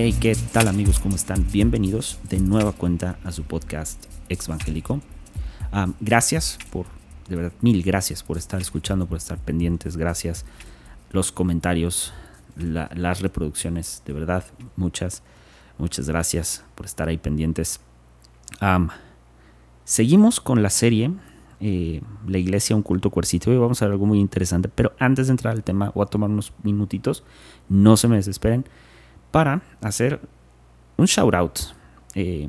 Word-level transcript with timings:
Hey, 0.00 0.14
¿qué 0.20 0.36
tal 0.52 0.68
amigos? 0.68 1.00
¿Cómo 1.00 1.16
están? 1.16 1.44
Bienvenidos 1.50 2.20
de 2.30 2.38
nueva 2.38 2.70
cuenta 2.70 3.18
a 3.24 3.32
su 3.32 3.42
podcast 3.42 4.04
Exvangélico. 4.28 5.00
Um, 5.72 5.92
gracias 5.98 6.56
por, 6.70 6.86
de 7.28 7.34
verdad, 7.34 7.52
mil 7.62 7.82
gracias 7.82 8.22
por 8.22 8.38
estar 8.38 8.60
escuchando, 8.60 9.06
por 9.06 9.18
estar 9.18 9.38
pendientes. 9.38 9.96
Gracias 9.96 10.46
los 11.10 11.32
comentarios, 11.32 12.12
la, 12.56 12.88
las 12.94 13.22
reproducciones, 13.22 14.04
de 14.06 14.12
verdad, 14.12 14.44
muchas, 14.76 15.24
muchas 15.78 16.08
gracias 16.08 16.62
por 16.76 16.86
estar 16.86 17.08
ahí 17.08 17.18
pendientes. 17.18 17.80
Seguimos 19.82 20.38
con 20.38 20.62
la 20.62 20.70
serie 20.70 21.10
eh, 21.58 22.02
La 22.24 22.38
Iglesia, 22.38 22.76
un 22.76 22.82
culto 22.82 23.10
coercitivo 23.10 23.52
y 23.52 23.58
vamos 23.58 23.82
a 23.82 23.86
ver 23.86 23.94
algo 23.94 24.06
muy 24.06 24.20
interesante. 24.20 24.68
Pero 24.68 24.92
antes 25.00 25.26
de 25.26 25.32
entrar 25.32 25.54
al 25.54 25.64
tema, 25.64 25.90
voy 25.92 26.04
a 26.04 26.06
tomar 26.06 26.30
unos 26.30 26.52
minutitos, 26.62 27.24
no 27.68 27.96
se 27.96 28.06
me 28.06 28.14
desesperen 28.14 28.64
para 29.30 29.62
hacer 29.80 30.20
un 30.96 31.06
shout 31.06 31.34
out. 31.34 31.58
Eh, 32.14 32.48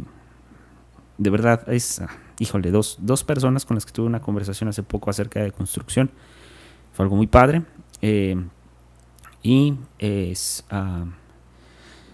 de 1.18 1.30
verdad, 1.30 1.68
es, 1.70 2.00
ah, 2.00 2.10
híjole, 2.40 2.72
dos, 2.72 2.98
dos, 3.02 3.24
personas 3.24 3.66
con 3.66 3.76
las 3.76 3.86
que 3.86 3.92
tuve 3.92 4.08
una 4.08 4.22
conversación 4.22 4.70
hace 4.70 4.84
poco 4.84 5.10
acerca 5.10 5.42
de 5.42 5.52
construcción. 5.52 6.12
Fue 6.94 7.04
algo 7.04 7.16
muy 7.16 7.28
padre. 7.28 7.64
Eh, 8.02 8.36
y 9.44 9.76
es 10.00 10.66
uh, 10.72 11.10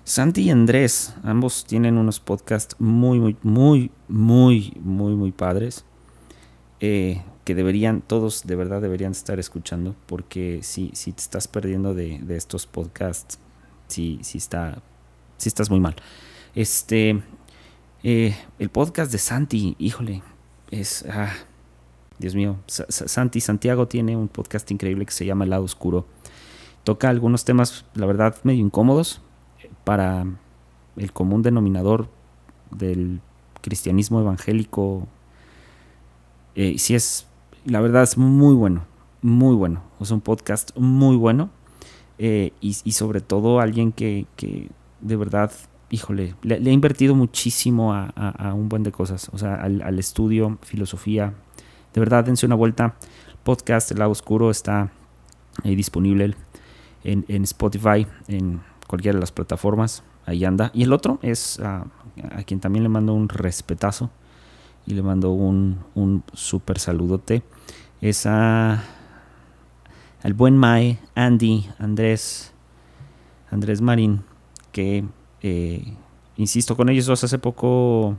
Santi 0.04 0.44
y 0.44 0.50
Andrés. 0.50 1.16
Ambos 1.24 1.66
tienen 1.66 1.98
unos 1.98 2.20
podcasts 2.20 2.76
muy, 2.80 3.20
muy, 3.20 3.38
muy, 3.44 3.92
muy, 4.08 4.74
muy, 4.82 5.16
muy 5.16 5.32
padres. 5.32 5.86
Eh, 6.80 7.24
que 7.46 7.54
deberían, 7.54 8.02
todos 8.02 8.46
de 8.46 8.56
verdad 8.56 8.82
deberían 8.82 9.12
estar 9.12 9.40
escuchando. 9.40 9.96
Porque 10.08 10.60
si, 10.64 10.92
si 10.94 11.12
te 11.12 11.22
estás 11.22 11.48
perdiendo 11.48 11.94
de, 11.94 12.20
de 12.20 12.38
estos 12.38 12.66
podcasts, 12.66 13.40
si, 13.88 14.20
si, 14.24 14.38
está, 14.38 14.82
si 15.38 15.50
estás 15.50 15.70
muy 15.70 15.80
mal. 15.80 15.96
Este, 16.54 17.22
eh, 18.04 18.36
el 18.60 18.70
podcast 18.70 19.12
de 19.12 19.18
Santi, 19.18 19.76
híjole, 19.80 20.22
es, 20.72 21.06
ah, 21.10 21.34
Dios 22.20 22.36
mío, 22.36 22.58
Santi 22.68 23.42
Santiago 23.42 23.88
tiene 23.88 24.16
un 24.16 24.28
podcast 24.28 24.70
increíble 24.72 25.06
que 25.06 25.12
se 25.12 25.26
llama 25.26 25.44
El 25.44 25.50
lado 25.50 25.64
oscuro. 25.64 26.06
Toca 26.84 27.10
algunos 27.10 27.46
temas, 27.46 27.86
la 27.96 28.06
verdad, 28.06 28.36
medio 28.44 28.64
incómodos 28.64 29.22
para 29.84 30.26
el 30.96 31.12
común 31.12 31.42
denominador 31.42 32.08
del 32.72 33.22
cristianismo 33.62 34.20
evangélico. 34.20 35.08
Eh, 36.56 36.78
si 36.78 36.96
es, 36.96 37.28
la 37.66 37.82
verdad 37.82 38.04
es 38.04 38.18
muy 38.18 38.54
bueno, 38.54 38.86
muy 39.22 39.56
bueno. 39.56 39.82
Es 40.00 40.12
un 40.12 40.22
podcast 40.22 40.72
muy 40.78 41.16
bueno. 41.16 41.50
Eh, 42.18 42.54
y, 42.62 42.74
sobre 42.74 43.22
todo 43.22 43.60
alguien 43.60 43.92
que, 43.92 44.26
de 45.02 45.16
verdad, 45.16 45.52
híjole, 45.90 46.36
le, 46.44 46.56
ha 46.56 46.74
invertido 46.74 47.16
muchísimo 47.16 47.94
a, 47.94 48.54
un 48.54 48.70
buen 48.70 48.84
de 48.84 48.92
cosas, 48.92 49.30
o 49.34 49.38
sea, 49.38 49.56
al, 49.56 50.00
estudio, 50.00 50.58
filosofía. 50.62 51.34
De 51.94 52.00
verdad, 52.00 52.24
dense 52.26 52.46
una 52.46 52.56
vuelta. 52.56 52.96
Podcast 53.44 53.92
El 53.92 54.00
lado 54.00 54.12
oscuro 54.12 54.50
está 54.50 54.92
ahí 55.64 55.76
disponible 55.76 56.36
en, 57.04 57.44
Spotify, 57.44 58.08
en 58.28 58.62
cualquiera 58.88 59.18
de 59.18 59.22
las 59.22 59.32
plataformas. 59.32 60.04
Ahí 60.26 60.44
anda. 60.44 60.72
Y 60.74 60.84
el 60.84 60.94
otro 60.94 61.20
es 61.22 61.60
a 61.60 61.86
quien 62.46 62.60
también 62.60 62.84
le 62.84 62.90
mando 62.90 63.14
un 63.14 63.30
respetazo 63.30 64.10
y 64.86 64.94
le 64.94 65.02
mando 65.02 65.32
un, 65.32 65.80
un 65.94 66.24
super 66.34 66.80
saludote. 66.80 67.44
Es 68.02 68.26
a 68.26 68.84
al 70.26 70.34
buen 70.34 70.58
Mae, 70.58 70.98
Andy, 71.14 71.70
Andrés, 71.78 72.52
Andrés 73.52 73.80
Marín, 73.80 74.24
que 74.72 75.06
eh, 75.44 75.94
insisto 76.36 76.76
con 76.76 76.90
ellos 76.90 77.06
dos 77.06 77.24
hace 77.24 77.38
poco, 77.38 78.18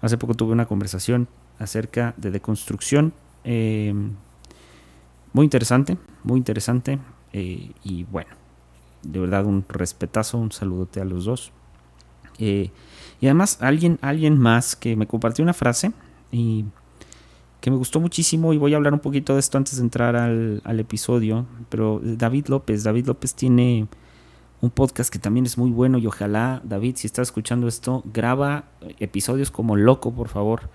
hace 0.00 0.18
poco 0.18 0.34
tuve 0.34 0.50
una 0.50 0.66
conversación 0.66 1.28
acerca 1.60 2.12
de 2.16 2.32
deconstrucción, 2.32 3.12
eh, 3.44 3.94
muy 5.32 5.44
interesante, 5.44 5.96
muy 6.24 6.38
interesante 6.38 6.98
eh, 7.32 7.70
y 7.84 8.02
bueno, 8.02 8.30
de 9.04 9.20
verdad 9.20 9.46
un 9.46 9.64
respetazo, 9.68 10.38
un 10.38 10.50
saludote 10.50 11.00
a 11.00 11.04
los 11.04 11.24
dos. 11.24 11.52
y 12.36 12.72
además 13.22 13.58
alguien, 13.60 14.00
alguien 14.02 14.40
más 14.40 14.74
que 14.74 14.96
me 14.96 15.06
compartió 15.06 15.44
una 15.44 15.54
frase 15.54 15.92
y 16.32 16.64
que 17.62 17.70
me 17.70 17.76
gustó 17.76 18.00
muchísimo 18.00 18.52
y 18.52 18.58
voy 18.58 18.74
a 18.74 18.76
hablar 18.76 18.92
un 18.92 18.98
poquito 18.98 19.34
de 19.34 19.40
esto 19.40 19.56
antes 19.56 19.76
de 19.76 19.82
entrar 19.82 20.16
al, 20.16 20.80
episodio, 20.80 21.46
pero 21.68 22.00
David 22.02 22.48
López, 22.48 22.82
David 22.82 23.06
López 23.06 23.36
tiene 23.36 23.86
un 24.60 24.70
podcast 24.70 25.12
que 25.12 25.20
también 25.20 25.46
es 25.46 25.56
muy 25.56 25.70
bueno 25.70 25.96
y 25.98 26.06
ojalá, 26.08 26.60
David, 26.64 26.96
si 26.96 27.06
estás 27.06 27.28
escuchando 27.28 27.68
esto, 27.68 28.02
graba 28.12 28.64
episodios 28.98 29.52
como 29.52 29.76
loco, 29.76 30.12
por 30.12 30.28
favor. 30.28 30.70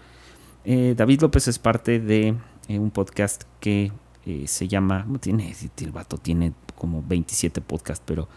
Eh, 0.64 0.94
David 0.96 1.24
López 1.24 1.50
es 1.50 1.60
parte 1.60 2.00
de 2.00 2.36
eh, 2.70 2.80
un 2.80 2.92
podcast 2.92 3.44
que 3.60 3.92
eh, 4.26 4.46
se 4.48 4.70
llama, 4.70 5.06
tiene, 5.20 5.54
el 5.82 5.92
vato 5.92 6.18
tiene 6.18 6.54
como 6.78 7.04
27 7.06 7.60
podcasts, 7.60 8.04
pero 8.08 8.30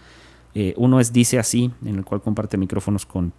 uno 0.76 0.98
es 0.98 1.12
Dice 1.12 1.38
Así, 1.38 1.70
en 1.84 1.98
el 1.98 2.04
cual 2.04 2.20
comparte 2.20 2.56
micrófonos 2.56 3.06
con 3.06 3.32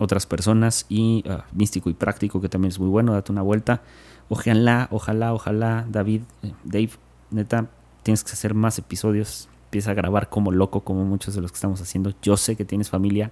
otras 0.00 0.24
personas 0.26 0.86
y 0.88 1.22
ah, 1.28 1.44
Místico 1.52 1.90
y 1.90 1.94
Práctico, 1.94 2.40
que 2.40 2.48
también 2.48 2.70
es 2.70 2.80
muy 2.80 2.88
bueno, 2.88 3.12
date 3.12 3.30
una 3.30 3.42
vuelta. 3.42 3.82
Ojalá, 4.30 4.88
ojalá, 4.90 5.34
ojalá, 5.34 5.86
David, 5.88 6.22
eh, 6.42 6.52
Dave, 6.64 6.90
neta, 7.30 7.68
tienes 8.02 8.24
que 8.24 8.32
hacer 8.32 8.54
más 8.54 8.78
episodios. 8.78 9.48
Empieza 9.66 9.90
a 9.90 9.94
grabar 9.94 10.30
como 10.30 10.52
loco, 10.52 10.80
como 10.80 11.04
muchos 11.04 11.34
de 11.34 11.42
los 11.42 11.52
que 11.52 11.56
estamos 11.56 11.82
haciendo. 11.82 12.14
Yo 12.22 12.38
sé 12.38 12.56
que 12.56 12.64
tienes 12.64 12.88
familia, 12.88 13.30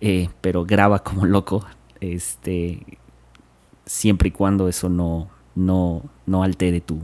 eh, 0.00 0.28
pero 0.40 0.64
graba 0.64 1.04
como 1.04 1.24
loco. 1.24 1.64
Este, 2.00 2.98
siempre 3.86 4.28
y 4.28 4.32
cuando 4.32 4.68
eso 4.68 4.88
no, 4.88 5.28
no, 5.54 6.02
no 6.26 6.42
altere 6.42 6.80
tu, 6.80 6.98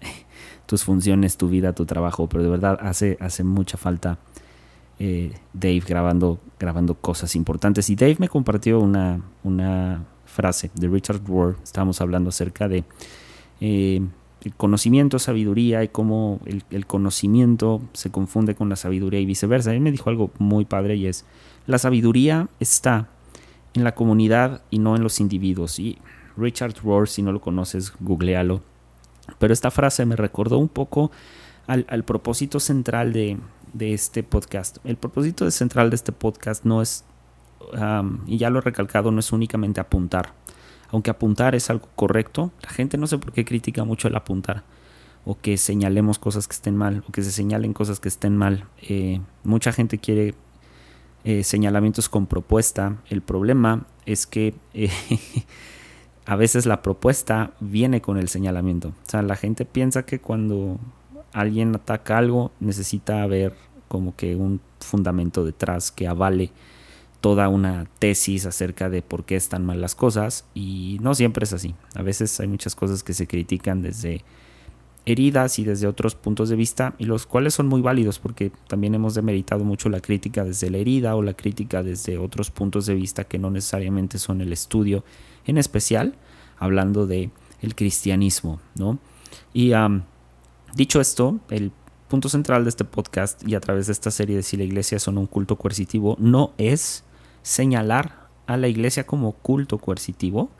tus 0.66 0.82
funciones, 0.82 1.36
tu 1.36 1.48
vida, 1.48 1.72
tu 1.72 1.86
trabajo. 1.86 2.28
Pero 2.28 2.42
de 2.42 2.50
verdad 2.50 2.78
hace, 2.82 3.16
hace 3.20 3.44
mucha 3.44 3.78
falta 3.78 4.18
eh, 4.98 5.32
Dave 5.52 5.82
grabando, 5.86 6.38
grabando 6.58 6.94
cosas 6.94 7.36
importantes. 7.36 7.88
Y 7.90 7.96
Dave 7.96 8.16
me 8.18 8.28
compartió 8.28 8.80
una, 8.80 9.20
una 9.44 10.04
frase 10.26 10.70
de 10.74 10.88
Richard 10.88 11.22
Rohr, 11.26 11.56
estábamos 11.62 12.00
hablando 12.00 12.28
acerca 12.28 12.68
de 12.68 12.84
eh, 13.60 14.00
el 14.44 14.54
conocimiento, 14.54 15.18
sabiduría 15.18 15.82
y 15.82 15.88
cómo 15.88 16.40
el, 16.44 16.86
conocimiento 16.86 17.82
se 17.92 18.10
confunde 18.10 18.54
con 18.54 18.68
la 18.68 18.76
sabiduría 18.76 19.20
y 19.20 19.26
viceversa. 19.26 19.74
Él 19.74 19.80
me 19.80 19.90
dijo 19.90 20.10
algo 20.10 20.30
muy 20.38 20.64
padre 20.64 20.96
y 20.96 21.06
es, 21.06 21.24
la 21.66 21.78
sabiduría 21.78 22.48
está 22.60 23.08
en 23.74 23.84
la 23.84 23.94
comunidad 23.94 24.62
y 24.70 24.78
no 24.78 24.94
en 24.94 25.02
los 25.02 25.20
individuos. 25.20 25.78
Y 25.78 25.98
Richard 26.36 26.74
Rohr, 26.84 27.08
si 27.08 27.22
no 27.22 27.32
lo 27.32 27.40
conoces, 27.40 27.92
googlealo. 27.98 28.62
Pero 29.38 29.52
esta 29.52 29.70
frase 29.70 30.06
me 30.06 30.16
recordó 30.16 30.58
un 30.58 30.68
poco 30.68 31.10
al, 31.66 32.04
propósito 32.04 32.60
central 32.60 33.12
de, 33.12 33.36
de, 33.72 33.94
este 33.94 34.22
podcast. 34.22 34.78
El 34.84 34.96
propósito 34.96 35.50
central 35.50 35.90
de 35.90 35.96
este 35.96 36.12
podcast 36.12 36.64
no 36.64 36.82
es 36.82 37.04
y 38.26 38.38
ya 38.38 38.50
lo 38.50 38.60
he 38.60 38.62
recalcado, 38.62 39.10
no 39.10 39.20
es 39.20 39.32
únicamente 39.32 39.80
apuntar. 39.80 40.32
Aunque 40.90 41.10
apuntar 41.10 41.54
es 41.54 41.68
algo 41.68 41.88
correcto, 41.96 42.52
la 42.62 42.70
gente 42.70 42.96
no 42.96 43.06
sé 43.06 43.18
por 43.18 43.32
qué 43.32 43.44
critica 43.44 43.84
mucho 43.84 44.08
el 44.08 44.16
apuntar 44.16 44.64
o 45.24 45.38
que 45.38 45.58
señalemos 45.58 46.18
cosas 46.18 46.48
que 46.48 46.54
estén 46.54 46.76
mal 46.76 47.04
o 47.06 47.12
que 47.12 47.22
se 47.22 47.30
señalen 47.30 47.74
cosas 47.74 48.00
que 48.00 48.08
estén 48.08 48.36
mal. 48.36 48.64
Eh, 48.80 49.20
mucha 49.44 49.72
gente 49.72 49.98
quiere 49.98 50.34
eh, 51.24 51.44
señalamientos 51.44 52.08
con 52.08 52.26
propuesta. 52.26 52.96
El 53.10 53.20
problema 53.20 53.86
es 54.06 54.26
que 54.26 54.54
eh, 54.72 54.90
a 56.26 56.36
veces 56.36 56.64
la 56.64 56.80
propuesta 56.80 57.52
viene 57.60 58.00
con 58.00 58.16
el 58.16 58.28
señalamiento. 58.28 58.88
O 58.88 59.10
sea, 59.10 59.20
la 59.20 59.36
gente 59.36 59.66
piensa 59.66 60.06
que 60.06 60.20
cuando 60.20 60.78
alguien 61.34 61.74
ataca 61.74 62.16
algo 62.16 62.52
necesita 62.60 63.22
haber 63.22 63.54
como 63.88 64.14
que 64.14 64.36
un 64.36 64.60
fundamento 64.80 65.44
detrás 65.44 65.90
que 65.90 66.06
avale 66.06 66.50
toda 67.20 67.48
una 67.48 67.86
tesis 67.98 68.46
acerca 68.46 68.88
de 68.88 69.02
por 69.02 69.24
qué 69.24 69.36
están 69.36 69.66
mal 69.66 69.80
las 69.80 69.94
cosas 69.94 70.44
y 70.54 70.98
no 71.00 71.14
siempre 71.14 71.44
es 71.44 71.52
así. 71.52 71.74
A 71.94 72.02
veces 72.02 72.38
hay 72.40 72.46
muchas 72.46 72.76
cosas 72.76 73.02
que 73.02 73.12
se 73.12 73.26
critican 73.26 73.82
desde 73.82 74.22
heridas 75.04 75.58
y 75.58 75.64
desde 75.64 75.86
otros 75.86 76.14
puntos 76.14 76.48
de 76.48 76.56
vista 76.56 76.94
y 76.98 77.06
los 77.06 77.26
cuales 77.26 77.54
son 77.54 77.66
muy 77.66 77.80
válidos 77.80 78.18
porque 78.18 78.52
también 78.68 78.94
hemos 78.94 79.14
demeritado 79.14 79.64
mucho 79.64 79.88
la 79.88 80.00
crítica 80.00 80.44
desde 80.44 80.70
la 80.70 80.78
herida 80.78 81.16
o 81.16 81.22
la 81.22 81.34
crítica 81.34 81.82
desde 81.82 82.18
otros 82.18 82.50
puntos 82.50 82.86
de 82.86 82.94
vista 82.94 83.24
que 83.24 83.38
no 83.38 83.50
necesariamente 83.50 84.18
son 84.18 84.42
el 84.42 84.52
estudio 84.52 85.04
en 85.46 85.56
especial 85.56 86.14
hablando 86.58 87.06
de 87.06 87.30
el 87.62 87.74
cristianismo, 87.74 88.60
¿no? 88.76 88.98
Y 89.52 89.72
dicho 90.74 91.00
esto, 91.00 91.40
el 91.50 91.72
punto 92.08 92.28
central 92.28 92.64
de 92.64 92.70
este 92.70 92.84
podcast 92.84 93.46
y 93.46 93.54
a 93.54 93.60
través 93.60 93.86
de 93.86 93.92
esta 93.92 94.10
serie 94.10 94.36
de 94.36 94.42
si 94.42 94.56
la 94.56 94.64
iglesia 94.64 94.98
son 94.98 95.18
un 95.18 95.26
culto 95.26 95.56
coercitivo 95.56 96.16
no 96.18 96.52
es 96.58 97.04
señalar 97.42 98.28
a 98.46 98.56
la 98.56 98.68
iglesia 98.68 99.06
como 99.06 99.32
culto 99.32 99.78
coercitivo 99.78 100.50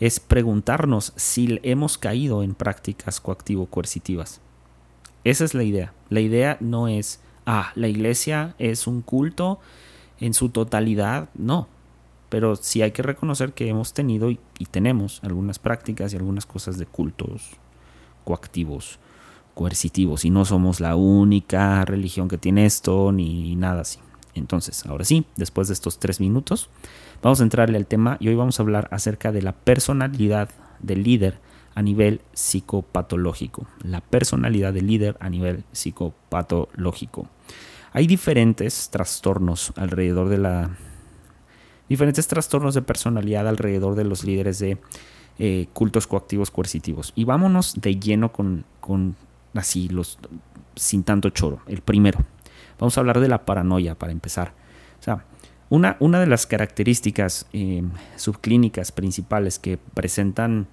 es 0.00 0.20
preguntarnos 0.20 1.12
si 1.16 1.58
hemos 1.62 1.98
caído 1.98 2.42
en 2.42 2.54
prácticas 2.54 3.20
coactivo-coercitivas. 3.20 4.40
Esa 5.24 5.44
es 5.44 5.54
la 5.54 5.64
idea. 5.64 5.92
La 6.08 6.20
idea 6.20 6.56
no 6.60 6.88
es, 6.88 7.20
ah, 7.46 7.72
la 7.74 7.88
iglesia 7.88 8.54
es 8.58 8.86
un 8.86 9.02
culto 9.02 9.58
en 10.20 10.34
su 10.34 10.50
totalidad, 10.50 11.28
no. 11.34 11.68
Pero 12.28 12.56
sí 12.56 12.82
hay 12.82 12.92
que 12.92 13.02
reconocer 13.02 13.52
que 13.52 13.68
hemos 13.68 13.92
tenido 13.92 14.30
y, 14.30 14.38
tenemos 14.70 15.20
algunas 15.24 15.58
prácticas 15.58 16.12
y 16.12 16.16
algunas 16.16 16.46
cosas 16.46 16.78
de 16.78 16.86
cultos 16.86 17.52
coactivos, 18.24 18.98
coercitivos. 19.58 20.24
Y 20.24 20.30
no 20.30 20.44
somos 20.44 20.78
la 20.78 20.94
única 20.94 21.84
religión 21.84 22.28
que 22.28 22.38
tiene 22.38 22.64
esto 22.64 23.10
ni 23.10 23.56
nada 23.56 23.80
así. 23.80 23.98
Entonces, 24.36 24.86
ahora 24.86 25.04
sí, 25.04 25.24
después 25.34 25.66
de 25.66 25.74
estos 25.74 25.98
tres 25.98 26.20
minutos, 26.20 26.70
vamos 27.24 27.40
a 27.40 27.42
entrarle 27.42 27.76
al 27.76 27.86
tema 27.86 28.18
y 28.20 28.28
hoy 28.28 28.36
vamos 28.36 28.60
a 28.60 28.62
hablar 28.62 28.86
acerca 28.92 29.32
de 29.32 29.42
la 29.42 29.52
personalidad 29.52 30.50
del 30.78 31.02
líder 31.02 31.40
a 31.74 31.82
nivel 31.82 32.20
psicopatológico. 32.34 33.66
La 33.82 34.00
personalidad 34.00 34.72
del 34.72 34.86
líder 34.86 35.16
a 35.18 35.28
nivel 35.28 35.64
psicopatológico. 35.72 37.26
Hay 37.92 38.06
diferentes 38.06 38.90
trastornos 38.90 39.72
alrededor 39.74 40.28
de 40.28 40.38
la... 40.38 40.70
diferentes 41.88 42.28
trastornos 42.28 42.74
de 42.74 42.82
personalidad 42.82 43.48
alrededor 43.48 43.96
de 43.96 44.04
los 44.04 44.22
líderes 44.22 44.60
de 44.60 44.78
eh, 45.40 45.66
cultos 45.72 46.06
coactivos 46.06 46.52
coercitivos. 46.52 47.12
Y 47.16 47.24
vámonos 47.24 47.74
de 47.80 47.98
lleno 47.98 48.30
con, 48.30 48.64
con 48.78 49.16
así, 49.54 49.88
los, 49.88 50.18
sin 50.76 51.04
tanto 51.04 51.30
choro. 51.30 51.60
El 51.66 51.82
primero. 51.82 52.24
Vamos 52.78 52.96
a 52.96 53.00
hablar 53.00 53.20
de 53.20 53.28
la 53.28 53.44
paranoia 53.44 53.94
para 53.96 54.12
empezar. 54.12 54.54
Una, 55.70 55.96
una 56.00 56.20
de 56.20 56.26
las 56.26 56.46
características 56.46 57.46
eh, 57.52 57.82
subclínicas 58.16 58.90
principales 58.90 59.58
que 59.58 59.76
presentan 59.76 60.66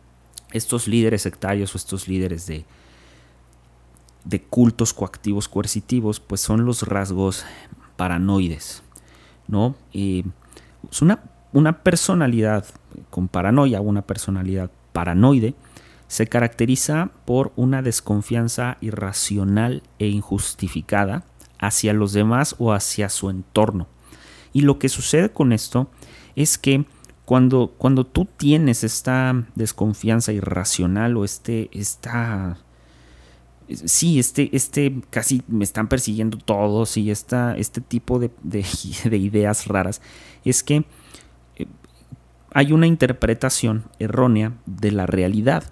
estos 0.54 0.88
líderes 0.88 1.24
sectarios 1.24 1.76
o 1.76 1.78
estos 1.78 2.08
líderes 2.08 2.48
de, 2.48 2.66
de 4.24 4.42
cultos 4.42 4.94
coactivos 4.94 5.50
coercitivos, 5.50 6.22
pues 6.22 6.40
son 6.40 6.66
los 6.66 6.84
rasgos 6.84 7.46
paranoides, 7.98 8.84
¿no? 9.48 9.76
es 9.94 11.02
una, 11.02 11.24
una 11.52 11.84
personalidad 11.84 12.66
con 13.10 13.28
paranoia, 13.28 13.82
una 13.82 14.02
personalidad 14.02 14.72
paranoide, 14.94 15.56
se 16.08 16.28
caracteriza 16.28 17.12
por 17.26 17.52
una 17.56 17.82
desconfianza 17.82 18.78
irracional 18.82 19.84
e 20.00 20.08
injustificada 20.08 21.26
hacia 21.60 21.94
los 21.94 22.14
demás 22.14 22.56
o 22.60 22.74
hacia 22.74 23.10
su 23.10 23.30
entorno. 23.30 23.88
Y 24.54 24.62
lo 24.62 24.80
que 24.80 24.90
sucede 24.90 25.32
con 25.32 25.52
esto 25.52 25.90
es 26.36 26.58
que 26.58 26.86
cuando, 27.26 27.74
cuando 27.78 28.06
tú 28.06 28.26
tienes 28.26 28.84
esta 28.84 29.46
desconfianza 29.56 30.32
irracional 30.32 31.18
o 31.18 31.26
este, 31.26 31.70
esta 31.72 32.58
sí, 33.70 34.20
este, 34.20 34.56
este 34.56 35.02
casi 35.10 35.42
me 35.48 35.64
están 35.64 35.88
persiguiendo 35.88 36.38
todos 36.38 36.98
y 36.98 37.12
esta, 37.12 37.56
este 37.58 37.82
tipo 37.82 38.20
de, 38.20 38.32
ideas 39.12 39.68
raras, 39.68 40.02
es 40.44 40.64
que 40.64 40.86
eh, 41.56 41.68
hay 42.54 42.72
una 42.72 42.88
interpretación 42.88 43.86
errónea 44.00 44.54
de 44.66 44.92
la 44.92 45.06
realidad. 45.06 45.64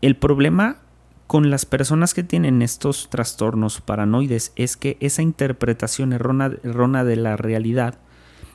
El 0.00 0.16
problema 0.16 0.78
con 1.26 1.50
las 1.50 1.66
personas 1.66 2.14
que 2.14 2.24
tienen 2.24 2.62
estos 2.62 3.08
trastornos 3.10 3.80
paranoides 3.80 4.52
es 4.56 4.76
que 4.76 4.96
esa 5.00 5.22
interpretación 5.22 6.12
errónea 6.12 7.04
de 7.04 7.16
la 7.16 7.36
realidad, 7.36 7.98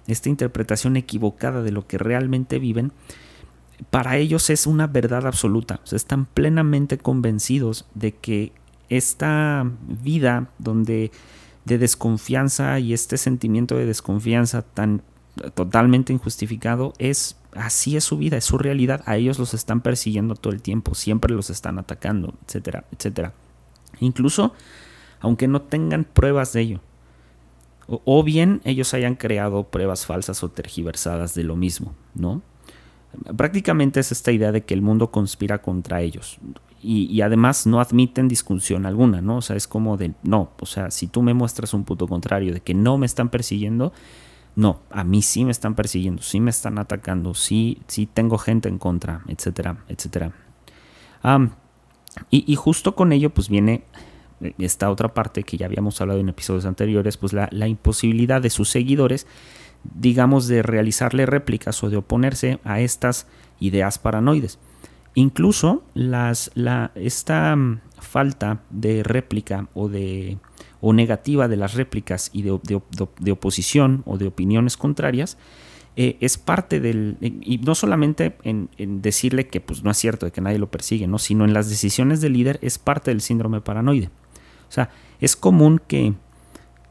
esta 0.08 0.30
interpretación 0.30 0.98
equivocada 0.98 1.62
de 1.62 1.72
lo 1.72 1.88
que 1.88 1.98
realmente 1.98 2.60
viven, 2.60 2.92
para 3.90 4.18
ellos 4.18 4.50
es 4.50 4.68
una 4.68 4.88
verdad 4.88 5.28
absoluta. 5.28 5.82
están 5.92 6.26
plenamente 6.26 6.98
convencidos 6.98 7.86
de 7.94 8.14
que 8.14 8.52
esta 8.90 9.70
vida 9.88 10.50
donde 10.60 11.12
de 11.66 11.78
desconfianza 11.80 12.80
y 12.80 12.94
este 12.94 13.18
sentimiento 13.18 13.76
de 13.76 13.86
desconfianza 13.86 14.62
tan 14.62 15.02
totalmente 15.56 16.14
injustificado 16.14 16.94
es 17.00 17.38
así 17.56 17.98
es 17.98 18.04
su 18.04 18.18
vida, 18.18 18.38
es 18.38 18.46
su 18.46 18.58
realidad. 18.58 19.02
A 19.06 19.18
ellos 19.18 19.40
los 19.40 19.54
están 19.54 19.82
persiguiendo 19.82 20.36
todo 20.36 20.54
el 20.54 20.62
tiempo, 20.62 20.96
siempre 20.96 21.34
los 21.34 21.50
están 21.50 21.80
atacando, 21.80 22.34
etcétera, 22.46 22.86
etcétera. 22.92 23.34
Incluso 24.00 24.54
aunque 25.22 25.48
no 25.48 25.62
tengan 25.62 26.04
pruebas 26.04 26.54
de 26.54 26.62
ello. 26.62 26.82
o 27.88 28.24
bien 28.24 28.62
ellos 28.64 28.94
hayan 28.94 29.16
creado 29.16 29.66
pruebas 29.66 30.06
falsas 30.06 30.44
o 30.44 30.50
tergiversadas 30.50 31.36
de 31.36 31.44
lo 31.44 31.56
mismo, 31.56 31.94
¿no? 32.16 32.42
Prácticamente 33.38 34.00
es 34.00 34.12
esta 34.12 34.32
idea 34.32 34.52
de 34.52 34.64
que 34.64 34.74
el 34.74 34.82
mundo 34.82 35.12
conspira 35.12 35.62
contra 35.62 36.02
ellos. 36.02 36.40
Y, 36.82 37.22
además 37.22 37.66
no 37.66 37.80
admiten 37.80 38.28
discusión 38.28 38.86
alguna, 38.86 39.20
¿no? 39.20 39.38
O 39.38 39.42
sea, 39.42 39.56
es 39.56 39.68
como 39.68 39.98
de, 39.98 40.14
no, 40.22 40.52
o 40.60 40.68
sea, 40.68 40.92
si 40.92 41.08
tú 41.08 41.24
me 41.24 41.34
muestras 41.34 41.74
un 41.74 41.84
punto 41.84 42.08
contrario 42.08 42.54
de 42.54 42.60
que 42.60 42.76
no 42.76 43.00
me 43.00 43.08
están 43.08 43.30
persiguiendo, 43.30 43.92
no, 44.56 44.82
a 44.90 45.04
mí 45.04 45.22
sí 45.22 45.46
me 45.46 45.52
están 45.52 45.76
persiguiendo, 45.76 46.22
sí 46.22 46.40
me 46.40 46.50
están 46.50 46.80
atacando, 46.80 47.34
sí, 47.34 47.80
sí 47.88 48.06
tengo 48.06 48.38
gente 48.38 48.70
en 48.70 48.78
contra, 48.78 49.22
etcétera, 49.28 49.84
etcétera. 49.88 50.32
y, 52.30 52.56
justo 52.56 52.96
con 52.96 53.12
ello, 53.12 53.30
pues 53.32 53.50
viene 53.50 53.84
esta 54.58 54.90
otra 54.90 55.14
parte 55.14 55.44
que 55.44 55.58
ya 55.58 55.66
habíamos 55.66 56.00
hablado 56.02 56.20
en 56.20 56.30
episodios 56.30 56.66
anteriores, 56.66 57.18
pues 57.18 57.34
la, 57.34 57.50
la 57.52 57.68
imposibilidad 57.68 58.42
de 58.42 58.50
sus 58.50 58.70
seguidores 58.70 59.28
digamos, 59.94 60.48
de 60.48 60.64
realizarle 60.64 61.26
réplicas 61.26 61.84
o 61.84 61.90
de 61.90 61.98
oponerse 61.98 62.60
a 62.64 62.80
estas 62.80 63.28
ideas 63.60 64.00
paranoides. 64.00 64.60
Incluso 65.14 65.84
las, 65.94 66.52
la, 66.56 66.92
esta 66.96 67.56
mm, 67.56 67.82
falta 68.00 68.62
de 68.70 69.04
réplica 69.04 69.70
o, 69.74 69.88
de, 69.88 70.38
o 70.88 70.94
negativa 70.94 71.48
de 71.48 71.58
las 71.58 71.74
réplicas 71.74 72.30
y 72.32 72.44
de, 72.44 72.60
de, 73.20 73.32
oposición 73.32 74.04
o 74.06 74.20
de 74.20 74.28
opiniones 74.28 74.78
contrarias 74.78 75.36
eh, 75.96 76.16
es 76.20 76.38
parte 76.38 76.80
del, 76.80 77.18
y 77.22 77.58
no 77.58 77.74
solamente 77.74 78.38
en, 78.44 78.70
en, 78.78 79.02
decirle 79.02 79.48
que 79.48 79.62
pues, 79.62 79.84
no 79.84 79.90
es 79.90 79.98
cierto, 79.98 80.28
de 80.28 80.32
que 80.32 80.42
nadie 80.42 80.60
lo 80.60 80.70
persigue, 80.70 81.08
¿no? 81.08 81.18
sino 81.18 81.44
en 81.44 81.56
las 81.56 81.72
decisiones 81.72 82.22
del 82.22 82.34
líder 82.34 82.60
es 82.62 82.78
parte 82.78 83.10
del 83.10 83.22
síndrome 83.22 83.62
paranoide. 83.62 84.12
O 84.70 84.72
sea, 84.72 84.92
es 85.20 85.36
común 85.36 85.82
que 85.88 86.14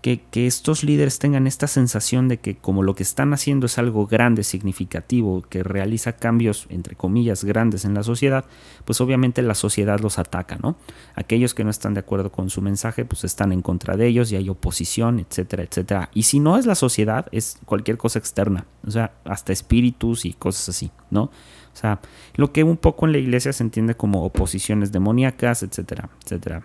que, 0.04 0.46
estos 0.46 0.84
líderes 0.84 1.18
tengan 1.18 1.46
esta 1.46 1.66
sensación 1.66 2.28
de 2.28 2.36
que 2.36 2.56
como 2.56 2.82
lo 2.82 2.94
que 2.94 3.02
están 3.02 3.32
haciendo 3.32 3.64
es 3.64 3.78
algo 3.78 4.06
grande, 4.06 4.42
significativo, 4.42 5.40
que 5.48 5.62
realiza 5.62 6.12
cambios, 6.12 6.66
entre 6.68 6.94
comillas, 6.94 7.42
grandes 7.42 7.86
en 7.86 7.94
la 7.94 8.02
sociedad, 8.02 8.44
pues 8.84 9.00
obviamente 9.00 9.40
la 9.40 9.54
sociedad 9.54 10.00
los 10.00 10.18
ataca, 10.18 10.58
¿no? 10.62 10.76
Aquellos 11.14 11.54
que 11.54 11.64
no 11.64 11.70
están 11.70 11.94
de 11.94 12.00
acuerdo 12.00 12.30
con 12.30 12.50
su 12.50 12.60
mensaje, 12.60 13.06
pues 13.06 13.24
están 13.24 13.50
en 13.50 13.62
contra 13.62 13.96
de 13.96 14.06
ellos 14.06 14.30
y 14.30 14.36
hay 14.36 14.50
oposición, 14.50 15.20
etcétera, 15.20 15.62
etcétera. 15.62 16.10
Y 16.12 16.24
si 16.24 16.38
no 16.38 16.58
es 16.58 16.66
la 16.66 16.74
sociedad, 16.74 17.26
es 17.32 17.56
cualquier 17.64 17.96
cosa 17.96 18.18
externa, 18.18 18.66
o 18.86 18.90
sea, 18.90 19.14
hasta 19.24 19.54
espíritus 19.54 20.26
y 20.26 20.34
cosas 20.34 20.68
así, 20.68 20.90
¿no? 21.10 21.22
O 21.22 21.76
sea, 21.76 22.00
lo 22.34 22.52
que 22.52 22.62
un 22.62 22.76
poco 22.76 23.06
en 23.06 23.12
la 23.12 23.18
iglesia 23.18 23.54
se 23.54 23.62
entiende 23.62 23.94
como 23.94 24.22
oposiciones 24.22 24.92
demoníacas, 24.92 25.62
etcétera, 25.62 26.10
etcétera. 26.22 26.62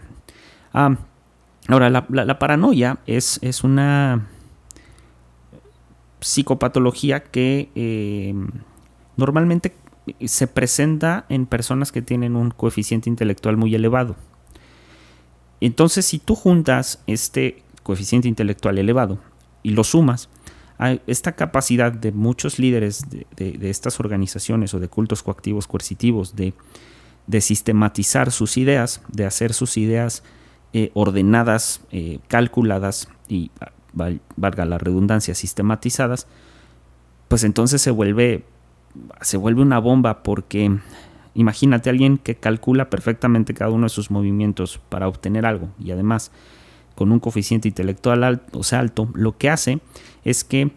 Ah, 0.74 0.98
Ahora, 1.69 1.89
la, 1.89 2.39
paranoia 2.39 2.97
es, 3.05 3.39
es, 3.43 3.63
una 3.63 4.27
psicopatología 6.19 7.21
que 7.21 7.69
eh, 7.75 8.33
normalmente 9.17 9.75
se 10.25 10.47
presenta 10.47 11.25
en 11.29 11.45
personas 11.45 11.91
que 11.91 12.01
tienen 12.01 12.35
un 12.35 12.49
coeficiente 12.49 13.07
intelectual 13.07 13.55
muy 13.55 13.75
elevado. 13.75 14.15
Entonces, 15.61 16.07
si 16.07 16.17
tú 16.17 16.33
juntas 16.33 17.03
este 17.05 17.61
coeficiente 17.83 18.27
intelectual 18.27 18.79
elevado 18.79 19.19
y 19.61 19.71
lo 19.71 19.83
sumas, 19.83 20.27
a 20.79 20.93
esta 21.07 21.33
capacidad 21.33 21.91
de 21.91 22.13
muchos 22.13 22.57
líderes 22.57 23.05
de, 23.09 23.69
estas 23.69 23.99
organizaciones 23.99 24.73
o 24.73 24.79
de 24.79 24.88
cultos 24.88 25.21
coactivos 25.21 25.67
coercitivos 25.67 26.35
de, 26.35 26.53
de 27.27 27.41
sistematizar 27.41 28.31
sus 28.31 28.57
ideas, 28.57 29.01
de 29.09 29.25
hacer 29.25 29.53
sus 29.53 29.77
ideas 29.77 30.23
eh, 30.73 30.91
ordenadas, 30.93 31.81
eh, 31.91 32.19
calculadas 32.27 33.09
y, 33.27 33.51
valga 33.91 34.65
la 34.65 34.77
redundancia, 34.77 35.33
sistematizadas, 35.33 36.27
pues 37.27 37.43
entonces 37.43 37.81
se 37.81 37.91
vuelve, 37.91 38.43
se 39.21 39.38
vuelve 39.38 39.61
una 39.61 39.79
bomba 39.79 40.21
porque 40.21 40.77
imagínate 41.33 41.89
a 41.89 41.91
alguien 41.91 42.17
que 42.17 42.35
calcula 42.35 42.89
perfectamente 42.89 43.53
cada 43.53 43.71
uno 43.71 43.85
de 43.85 43.89
sus 43.89 44.11
movimientos 44.11 44.79
para 44.89 45.07
obtener 45.07 45.45
algo 45.45 45.69
y 45.79 45.91
además 45.91 46.31
con 46.95 47.11
un 47.11 47.19
coeficiente 47.19 47.67
intelectual 47.67 48.23
alto, 48.23 48.59
o 48.59 48.63
sea, 48.63 48.79
alto, 48.79 49.09
lo 49.13 49.38
que 49.38 49.49
hace 49.49 49.79
es 50.23 50.43
que 50.43 50.71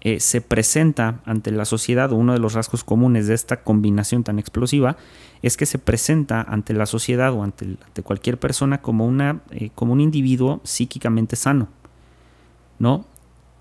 eh, 0.00 0.20
se 0.20 0.40
presenta 0.40 1.20
ante 1.24 1.50
la 1.50 1.64
sociedad, 1.64 2.12
uno 2.12 2.32
de 2.32 2.38
los 2.38 2.52
rasgos 2.52 2.84
comunes 2.84 3.26
de 3.26 3.34
esta 3.34 3.62
combinación 3.62 4.22
tan 4.22 4.38
explosiva, 4.38 4.96
es 5.42 5.56
que 5.56 5.66
se 5.66 5.78
presenta 5.78 6.42
ante 6.42 6.72
la 6.72 6.86
sociedad 6.86 7.32
o 7.32 7.42
ante, 7.42 7.76
cualquier 8.04 8.38
persona 8.38 8.80
como, 8.80 9.06
una, 9.06 9.40
eh, 9.50 9.70
como 9.74 9.92
un 9.92 10.00
individuo 10.00 10.60
psíquicamente 10.62 11.34
sano, 11.34 11.68
¿no? 12.78 13.06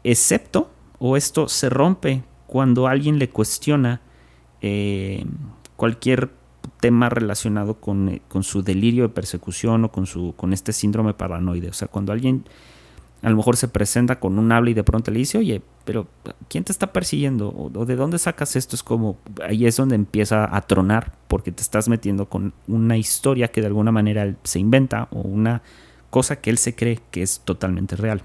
Excepto, 0.04 0.70
o 1.00 1.18
esto 1.18 1.50
se 1.50 1.70
rompe 1.70 2.24
cuando 2.46 2.88
alguien 2.88 3.18
le 3.18 3.30
cuestiona 3.30 4.02
eh, 4.62 5.26
cualquier 5.76 6.32
tema 6.80 7.10
relacionado 7.10 7.80
con, 7.80 8.22
con, 8.28 8.44
su 8.44 8.62
delirio 8.62 9.04
de 9.04 9.10
persecución 9.10 9.86
o 9.86 9.92
con, 9.92 10.06
su, 10.06 10.34
con 10.38 10.54
este 10.54 10.72
síndrome 10.72 11.14
paranoide. 11.14 11.70
O 11.70 11.74
sea, 11.74 11.88
cuando 11.88 12.12
alguien 12.12 12.46
a 13.22 13.30
lo 13.30 13.36
mejor 13.36 13.58
se 13.58 13.68
presenta 13.68 14.20
con 14.20 14.38
un 14.38 14.52
habla 14.52 14.70
y 14.70 14.74
de 14.74 14.84
pronto 14.84 15.10
le 15.12 15.20
dice, 15.20 15.38
oye, 15.38 15.62
pero 15.86 16.08
¿quién 16.50 16.64
te 16.64 16.72
está 16.72 16.94
persiguiendo? 16.94 17.50
¿O 17.50 17.86
de 17.86 17.96
dónde 17.96 18.20
sacas 18.20 18.56
esto? 18.56 18.76
Es 18.76 18.84
como, 18.84 19.18
ahí 19.44 19.66
es 19.66 19.78
donde 19.78 19.96
empieza 19.96 20.56
a 20.56 20.62
tronar 20.62 21.14
porque 21.28 21.52
te 21.52 21.62
estás 21.62 21.90
metiendo 21.90 22.30
con 22.30 22.54
una 22.68 22.98
historia 22.98 23.48
que 23.48 23.62
de 23.62 23.68
alguna 23.68 23.92
manera 23.92 24.36
se 24.44 24.60
inventa 24.60 25.08
o 25.12 25.22
una 25.22 25.64
cosa 26.10 26.38
que 26.38 26.50
él 26.50 26.58
se 26.58 26.76
cree 26.76 27.00
que 27.10 27.24
es 27.24 27.42
totalmente 27.42 27.96
real. 27.96 28.22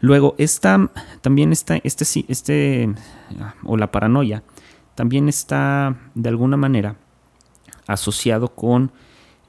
Luego, 0.00 0.34
esta, 0.38 0.90
también 1.20 1.52
está, 1.52 1.76
este, 1.76 2.04
este, 2.28 2.92
o 3.64 3.76
la 3.76 3.92
paranoia, 3.92 4.42
también 4.94 5.28
está 5.28 5.96
de 6.14 6.28
alguna 6.30 6.56
manera 6.56 6.96
asociado 7.86 8.48
con 8.48 8.92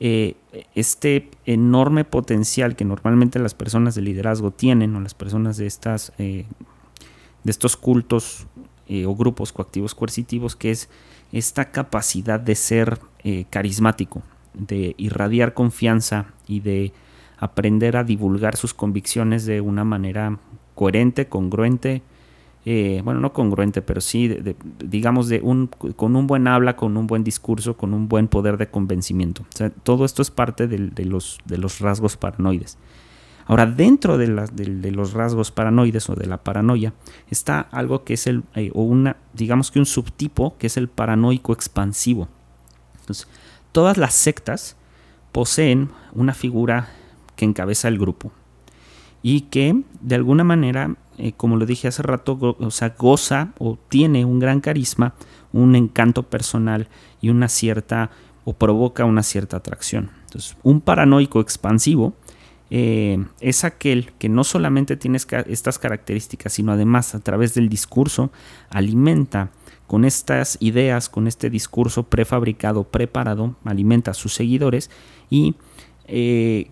eh, 0.04 0.36
este 0.74 1.30
enorme 1.46 2.06
potencial 2.06 2.76
que 2.76 2.86
normalmente 2.86 3.38
las 3.38 3.54
personas 3.54 3.94
de 3.94 4.02
liderazgo 4.02 4.50
tienen 4.50 4.96
o 4.96 5.00
las 5.00 5.14
personas 5.14 5.58
de, 5.58 5.68
estas, 5.68 6.12
eh, 6.18 6.48
de 7.44 7.52
estos 7.52 7.78
cultos 7.78 8.48
eh, 8.88 9.06
o 9.06 9.16
grupos 9.16 9.54
coactivos 9.54 9.94
coercitivos, 9.94 10.56
que 10.56 10.72
es 10.72 10.90
esta 11.32 11.70
capacidad 11.70 12.40
de 12.40 12.56
ser 12.56 13.00
carismático, 13.52 14.24
de 14.56 14.96
irradiar 14.98 15.54
confianza 15.54 16.34
y 16.48 16.62
de 16.62 16.94
aprender 17.38 17.96
a 17.96 18.04
divulgar 18.04 18.56
sus 18.56 18.74
convicciones 18.74 19.46
de 19.46 19.62
una 19.62 19.84
manera 19.84 20.40
coherente, 20.74 21.28
congruente, 21.28 22.02
eh, 22.64 23.02
bueno, 23.04 23.20
no 23.20 23.34
congruente, 23.34 23.82
pero 23.82 24.02
sí, 24.02 24.38
digamos, 24.80 25.28
de 25.28 25.42
un, 25.42 25.68
con 25.68 26.16
un 26.16 26.28
buen 26.28 26.48
habla, 26.48 26.76
con 26.76 26.96
un 26.96 27.08
buen 27.08 27.24
discurso, 27.24 27.76
con 27.76 27.94
un 27.94 28.08
buen 28.08 28.28
poder 28.28 28.58
de 28.58 28.70
convencimiento. 28.70 29.46
Todo 29.84 30.06
esto 30.06 30.22
es 30.22 30.30
parte 30.30 30.68
de, 30.68 31.06
los, 31.06 31.40
de 31.46 31.58
los 31.58 31.80
rasgos 31.80 32.18
paranoides. 32.18 32.78
Ahora, 33.48 33.66
dentro 33.66 34.18
de, 34.18 34.28
los 34.28 35.14
rasgos 35.14 35.52
paranoides 35.52 36.10
o 36.10 36.16
de 36.16 36.28
la 36.28 36.38
paranoia 36.38 36.94
está 37.30 37.60
algo 37.60 38.04
que 38.04 38.14
es 38.14 38.28
el, 38.28 38.44
eh, 38.56 38.72
o 38.74 38.84
una, 38.84 39.18
digamos 39.34 39.72
que 39.72 39.80
un 39.80 39.88
subtipo 39.88 40.56
que 40.58 40.68
es 40.68 40.78
el 40.78 40.88
paranoico 40.88 41.54
expansivo. 41.54 42.30
Entonces, 43.00 43.28
todas 43.72 43.98
las 43.98 44.14
sectas 44.14 44.78
poseen 45.32 45.90
una 46.14 46.34
figura 46.34 46.90
que 47.36 47.46
encabeza 47.46 47.88
el 47.88 47.98
grupo 47.98 48.32
y 49.24 49.42
que 49.42 49.84
de 50.00 50.16
alguna 50.16 50.44
manera 50.44 50.96
eh, 51.22 51.34
como 51.38 51.56
lo 51.56 51.66
dije 51.66 51.88
hace 51.88 52.02
rato, 52.02 52.38
o 52.60 52.72
sea, 52.72 52.96
goza 52.98 53.54
o 53.60 53.78
tiene 53.90 54.26
un 54.26 54.40
gran 54.40 54.60
carisma, 54.60 55.14
un 55.54 55.76
encanto 55.76 56.24
personal 56.24 56.88
y 57.22 57.30
una 57.30 57.48
cierta, 57.48 58.10
o 58.44 58.54
provoca 58.54 59.06
una 59.06 59.22
cierta 59.22 59.58
atracción. 59.58 60.10
Entonces, 60.24 60.58
un 60.64 60.82
paranoico 60.82 61.40
expansivo 61.40 62.16
eh, 62.72 63.24
es 63.40 63.64
aquel 63.66 64.14
que 64.18 64.30
no 64.30 64.44
solamente 64.44 64.96
tiene 64.96 65.18
estas 65.48 65.78
características, 65.78 66.54
sino 66.54 66.72
además 66.72 67.14
a 67.14 67.20
través 67.20 67.54
del 67.54 67.70
discurso 67.70 68.32
alimenta 68.70 69.52
con 69.88 70.06
estas 70.06 70.58
ideas, 70.62 71.10
con 71.10 71.28
este 71.28 71.50
discurso 71.50 72.04
prefabricado, 72.04 72.86
preparado, 72.86 73.58
alimenta 73.66 74.12
a 74.12 74.14
sus 74.14 74.34
seguidores 74.34 74.90
y 75.30 75.56
eh, 76.06 76.72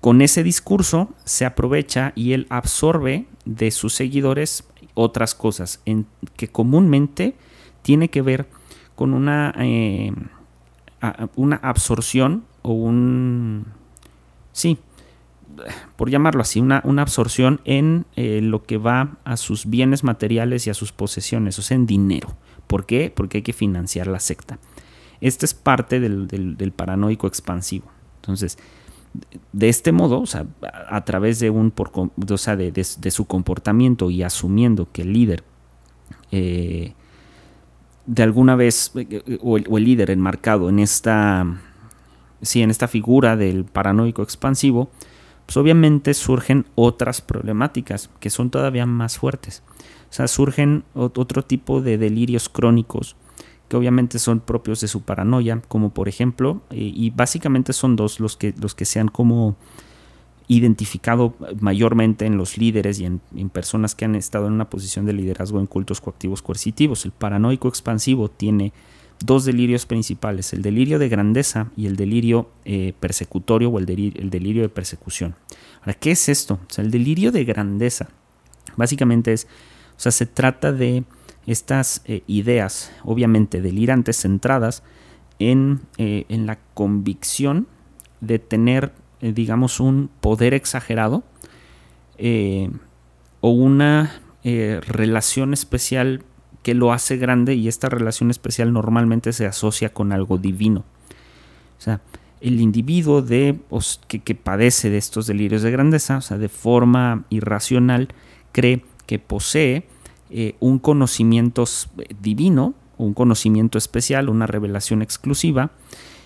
con 0.00 0.20
ese 0.20 0.42
discurso 0.42 1.08
se 1.24 1.46
aprovecha 1.46 2.12
y 2.14 2.34
él 2.34 2.46
absorbe 2.50 3.26
de 3.48 3.70
sus 3.70 3.94
seguidores 3.94 4.68
otras 4.92 5.34
cosas 5.34 5.80
en, 5.86 6.06
que 6.36 6.48
comúnmente 6.48 7.34
tiene 7.82 8.10
que 8.10 8.20
ver 8.20 8.46
con 8.94 9.14
una, 9.14 9.54
eh, 9.58 10.12
una 11.34 11.56
absorción 11.56 12.44
o 12.62 12.72
un... 12.72 13.64
Sí, 14.52 14.78
por 15.96 16.10
llamarlo 16.10 16.42
así, 16.42 16.60
una, 16.60 16.82
una 16.84 17.02
absorción 17.02 17.60
en 17.64 18.04
eh, 18.16 18.40
lo 18.42 18.64
que 18.64 18.76
va 18.76 19.16
a 19.24 19.36
sus 19.38 19.66
bienes 19.66 20.04
materiales 20.04 20.66
y 20.66 20.70
a 20.70 20.74
sus 20.74 20.92
posesiones, 20.92 21.58
o 21.58 21.62
sea, 21.62 21.76
en 21.76 21.86
dinero. 21.86 22.36
¿Por 22.66 22.84
qué? 22.84 23.10
Porque 23.14 23.38
hay 23.38 23.42
que 23.42 23.52
financiar 23.54 24.08
la 24.08 24.20
secta. 24.20 24.58
Este 25.20 25.46
es 25.46 25.54
parte 25.54 26.00
del, 26.00 26.28
del 26.28 26.72
paranoico 26.72 27.26
expansivo. 27.26 27.90
Entonces, 28.16 28.58
de 29.52 29.68
este 29.68 29.92
modo, 29.92 30.24
a, 30.88 31.04
través 31.04 31.40
de, 31.40 31.50
un, 31.50 31.72
de, 31.76 33.10
su 33.10 33.24
comportamiento 33.26 34.10
y 34.10 34.22
asumiendo 34.22 34.88
que 34.92 35.02
el 35.02 35.12
líder 35.12 35.44
eh, 36.30 36.94
de 38.08 38.22
alguna 38.22 38.56
vez, 38.56 38.92
eh, 38.96 39.38
o 39.42 39.58
el, 39.58 39.84
líder 39.84 40.10
enmarcado 40.10 40.70
en 40.70 40.78
esta, 40.78 41.46
sí, 42.40 42.62
en 42.62 42.70
esta 42.70 42.88
figura 42.88 43.36
del 43.36 43.64
paranoico 43.66 44.22
expansivo, 44.22 44.90
pues 45.44 45.56
obviamente 45.58 46.14
surgen 46.14 46.66
otras 46.74 47.20
problemáticas 47.20 48.10
que 48.18 48.30
son 48.30 48.50
todavía 48.50 48.86
más 48.86 49.18
fuertes. 49.18 49.62
O 50.10 50.12
sea, 50.12 50.26
surgen 50.26 50.84
otro 50.94 51.44
tipo 51.44 51.82
de 51.82 51.98
delirios 51.98 52.48
crónicos 52.48 53.14
que 53.68 53.76
obviamente 53.76 54.18
son 54.18 54.40
propios 54.40 54.80
de 54.80 54.88
su 54.88 55.02
paranoia, 55.02 55.60
como 55.68 55.90
por 55.90 56.08
ejemplo, 56.08 56.62
eh, 56.70 56.76
y 56.94 57.10
básicamente 57.10 57.72
son 57.72 57.96
dos 57.96 58.20
los 58.20 58.36
que, 58.36 58.54
los 58.60 58.74
que 58.74 58.84
se 58.84 58.98
han 58.98 59.08
como 59.08 59.56
identificado 60.48 61.34
mayormente 61.60 62.24
en 62.24 62.38
los 62.38 62.56
líderes 62.56 62.98
y 62.98 63.04
en, 63.04 63.20
personas 63.50 63.94
que 63.94 64.06
han 64.06 64.14
estado 64.14 64.46
en 64.46 64.54
una 64.54 64.70
posición 64.70 65.04
de 65.04 65.12
liderazgo 65.12 65.60
en 65.60 65.66
cultos 65.66 66.00
coactivos 66.00 66.40
coercitivos. 66.40 67.04
El 67.04 67.12
paranoico 67.12 67.68
expansivo 67.68 68.30
tiene 68.30 68.72
dos 69.22 69.44
delirios 69.44 69.84
principales, 69.84 70.54
el 70.54 70.62
delirio 70.62 70.98
de 70.98 71.10
grandeza 71.10 71.70
y 71.76 71.86
el 71.86 71.96
delirio 71.96 72.48
eh, 72.64 72.94
persecutorio 72.98 73.68
o 73.68 73.78
el 73.78 73.84
delirio, 73.84 74.22
el 74.22 74.30
delirio 74.30 74.62
de 74.62 74.70
persecución. 74.70 75.34
Ahora, 75.80 75.94
¿qué 75.94 76.12
es 76.12 76.30
esto? 76.30 76.54
O 76.54 76.72
sea, 76.72 76.82
el 76.82 76.90
delirio 76.90 77.30
de 77.30 77.44
grandeza 77.44 78.08
básicamente 78.76 79.34
es, 79.34 79.46
o 79.96 80.00
sea, 80.00 80.12
se 80.12 80.24
trata 80.24 80.72
de 80.72 81.04
estas 81.48 82.02
eh, 82.04 82.22
ideas, 82.26 82.92
obviamente 83.04 83.62
delirantes, 83.62 84.20
centradas 84.20 84.82
en, 85.38 85.80
eh, 85.96 86.26
en 86.28 86.46
la 86.46 86.58
convicción 86.74 87.66
de 88.20 88.38
tener, 88.38 88.92
eh, 89.22 89.32
digamos, 89.32 89.80
un 89.80 90.10
poder 90.20 90.52
exagerado 90.52 91.24
o 93.40 93.50
una 93.50 94.20
relación 94.42 95.52
especial 95.52 96.24
que 96.64 96.74
lo 96.74 96.92
hace 96.92 97.16
grande 97.16 97.54
y 97.54 97.68
esta 97.68 97.88
relación 97.88 98.30
especial 98.30 98.72
normalmente 98.72 99.32
se 99.32 99.46
asocia 99.46 99.92
con 99.92 100.10
algo 100.10 100.36
divino. 100.36 100.80
O 101.78 101.80
sea, 101.80 102.00
el 102.40 102.60
individuo 102.60 103.22
de, 103.22 103.60
que, 104.08 104.18
que, 104.18 104.34
padece 104.34 104.90
de 104.90 104.98
estos 104.98 105.28
delirios 105.28 105.62
de 105.62 105.70
grandeza, 105.70 106.16
o 106.16 106.20
sea, 106.20 106.38
de 106.38 106.48
forma 106.48 107.24
irracional, 107.30 108.08
cree 108.50 108.84
que 109.06 109.20
posee 109.20 109.86
eh, 110.30 110.56
un 110.60 110.78
conocimiento 110.78 111.64
divino, 112.20 112.74
un 112.96 113.14
conocimiento 113.14 113.78
especial, 113.78 114.28
una 114.28 114.46
revelación 114.46 115.02
exclusiva, 115.02 115.70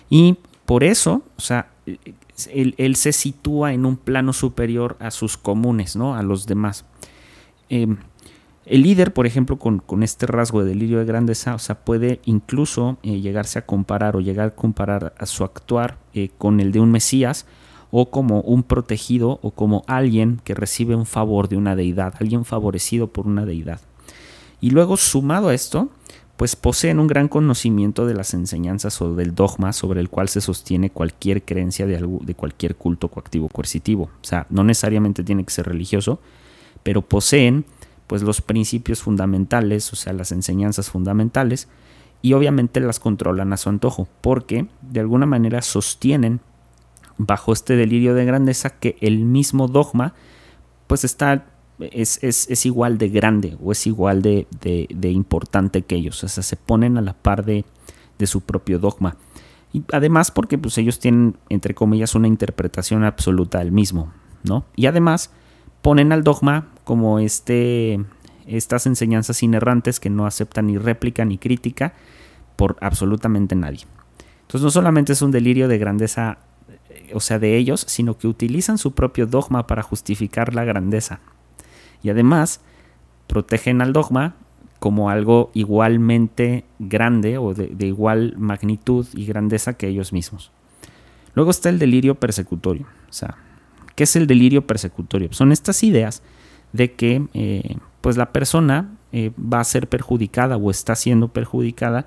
y 0.09 0.37
por 0.65 0.83
eso, 0.83 1.23
o 1.37 1.41
sea, 1.41 1.69
él, 2.51 2.95
se 2.95 3.11
sitúa 3.11 3.73
en 3.73 3.85
un 3.85 3.97
plano 3.97 4.33
superior 4.33 4.97
a 4.99 5.11
sus 5.11 5.37
comunes, 5.37 5.95
¿no? 5.95 6.15
A 6.15 6.23
los 6.23 6.45
demás. 6.45 6.85
Em, 7.69 7.97
el 8.65 8.83
líder, 8.83 9.13
por 9.13 9.27
ejemplo, 9.27 9.57
con, 9.59 10.03
este 10.03 10.25
rasgo 10.25 10.63
de 10.63 10.69
delirio 10.69 10.99
de 10.99 11.05
grandeza, 11.05 11.53
o 11.53 11.59
sea, 11.59 11.83
puede 11.83 12.21
incluso 12.25 12.97
eh, 13.03 13.19
llegarse 13.19 13.59
a 13.59 13.65
comparar 13.65 14.15
o 14.15 14.21
llegar 14.21 14.47
a 14.47 14.55
comparar 14.55 15.13
a 15.17 15.25
su 15.25 15.43
actuar 15.43 15.97
eh, 16.13 16.29
con 16.37 16.59
el 16.59 16.71
de 16.71 16.79
un 16.79 16.91
Mesías 16.91 17.45
o 17.91 18.09
como 18.09 18.41
un 18.41 18.63
protegido 18.63 19.39
o 19.43 19.51
como 19.51 19.83
alguien 19.87 20.41
que 20.43 20.55
recibe 20.55 20.95
un 20.95 21.05
favor 21.05 21.49
de 21.49 21.57
una 21.57 21.75
deidad, 21.75 22.15
alguien 22.19 22.45
favorecido 22.45 23.07
por 23.07 23.27
una 23.27 23.45
deidad. 23.45 23.81
Y 24.63 24.69
luego, 24.69 24.95
sumado 24.95 25.49
a 25.49 25.53
esto, 25.53 25.89
pues 26.37 26.55
poseen 26.55 27.01
un 27.01 27.07
gran 27.07 27.27
conocimiento 27.27 28.05
de 28.05 28.13
las 28.13 28.33
enseñanzas 28.33 29.01
o 29.01 29.13
del 29.13 29.35
dogma 29.35 29.73
sobre 29.73 29.99
el 29.99 30.07
cual 30.07 30.29
se 30.29 30.39
sostiene 30.39 30.89
cualquier 30.89 31.43
creencia 31.43 31.85
de, 31.85 31.97
algo, 31.97 32.19
de 32.23 32.33
cualquier 32.33 32.77
culto 32.77 33.09
coactivo 33.09 33.49
coercitivo. 33.49 34.03
O 34.03 34.25
sea, 34.25 34.47
no 34.49 34.63
necesariamente 34.63 35.21
tiene 35.21 35.43
que 35.43 35.51
ser 35.51 35.65
religioso, 35.65 36.21
pero 36.81 37.01
poseen 37.01 37.65
pues 38.07 38.21
los 38.21 38.39
principios 38.39 39.01
fundamentales, 39.01 39.91
o 39.91 39.97
sea, 39.97 40.13
las 40.13 40.31
enseñanzas 40.31 40.89
fundamentales, 40.89 41.67
y 42.21 42.31
obviamente 42.31 42.79
las 42.79 43.01
controlan 43.01 43.51
a 43.51 43.57
su 43.57 43.67
antojo, 43.67 44.07
porque 44.21 44.67
de 44.81 45.01
alguna 45.01 45.25
manera 45.25 45.61
sostienen 45.61 46.39
bajo 47.17 47.51
este 47.51 47.75
delirio 47.75 48.15
de 48.15 48.23
grandeza 48.23 48.69
que 48.69 48.95
el 49.01 49.25
mismo 49.25 49.67
dogma 49.67 50.13
pues 50.87 51.03
está 51.03 51.52
es, 51.79 52.65
igual 52.65 52.97
de 52.97 53.09
grande 53.09 53.57
o 53.61 53.71
es 53.71 53.87
igual 53.87 54.21
de, 54.21 54.47
importante 55.01 55.81
que 55.83 55.95
ellos. 55.95 56.23
O 56.23 56.27
sea, 56.27 56.43
se 56.43 56.55
ponen 56.55 56.97
a 56.97 57.01
la 57.01 57.13
par 57.13 57.45
de, 57.45 57.65
su 58.25 58.39
propio 58.41 58.79
dogma. 58.79 59.17
Y 59.73 59.83
además 59.91 60.31
porque 60.31 60.57
pues, 60.57 60.77
ellos 60.77 60.99
tienen, 60.99 61.35
entre 61.49 61.73
comillas, 61.73 62.15
una 62.15 62.29
interpretación 62.29 63.03
absoluta 63.03 63.59
del 63.59 63.73
mismo. 63.73 64.13
¿no? 64.43 64.65
Y 64.77 64.85
además 64.85 65.31
ponen 65.81 66.13
al 66.13 66.23
dogma 66.23 66.69
como 66.85 67.19
este, 67.19 67.99
estas 68.47 68.85
enseñanzas 68.85 69.43
inerrantes 69.43 69.99
que 69.99 70.09
no 70.09 70.25
aceptan 70.25 70.67
ni 70.67 70.77
réplica 70.77 71.25
ni 71.25 71.37
crítica 71.37 71.93
por 72.55 72.77
absolutamente 72.79 73.55
nadie. 73.55 73.85
Entonces 74.41 74.61
no 74.61 74.71
solamente 74.71 75.11
es 75.11 75.21
un 75.21 75.31
delirio 75.31 75.67
de 75.67 75.77
grandeza 75.77 76.37
o 77.13 77.19
sea, 77.19 77.39
de 77.39 77.57
ellos, 77.57 77.85
sino 77.87 78.17
que 78.17 78.27
utilizan 78.27 78.77
su 78.77 78.93
propio 78.93 79.25
dogma 79.25 79.67
para 79.67 79.81
justificar 79.81 80.53
la 80.53 80.63
grandeza. 80.63 81.19
Y 82.03 82.09
además, 82.09 82.61
protegen 83.27 83.81
al 83.81 83.93
dogma 83.93 84.35
como 84.79 85.09
algo 85.09 85.49
igualmente 85.53 86.65
grande 86.77 87.37
o 87.37 87.53
de, 87.53 87.87
igual 87.87 88.35
magnitud 88.37 89.07
y 89.13 89.25
grandeza 89.25 89.73
que 89.73 89.87
ellos 89.87 90.11
mismos. 90.11 90.51
Luego 91.33 91.51
está 91.51 91.69
el 91.69 91.79
delirio 91.79 92.15
persecutorio. 92.15 92.85
O 93.09 93.13
sea, 93.13 93.37
¿qué 93.95 94.03
es 94.03 94.15
el 94.15 94.27
delirio 94.27 94.67
persecutorio? 94.67 95.31
Son 95.31 95.51
estas 95.51 95.81
ideas 95.83 96.21
de 96.73 96.93
que 96.93 97.25
eh, 97.33 97.77
pues 98.01 98.17
la 98.17 98.33
persona 98.33 98.97
eh, 99.13 99.31
va 99.39 99.61
a 99.61 99.63
ser 99.63 99.87
perjudicada 99.87 100.57
o 100.57 100.69
está 100.69 100.95
siendo 100.95 101.29
perjudicada 101.29 102.05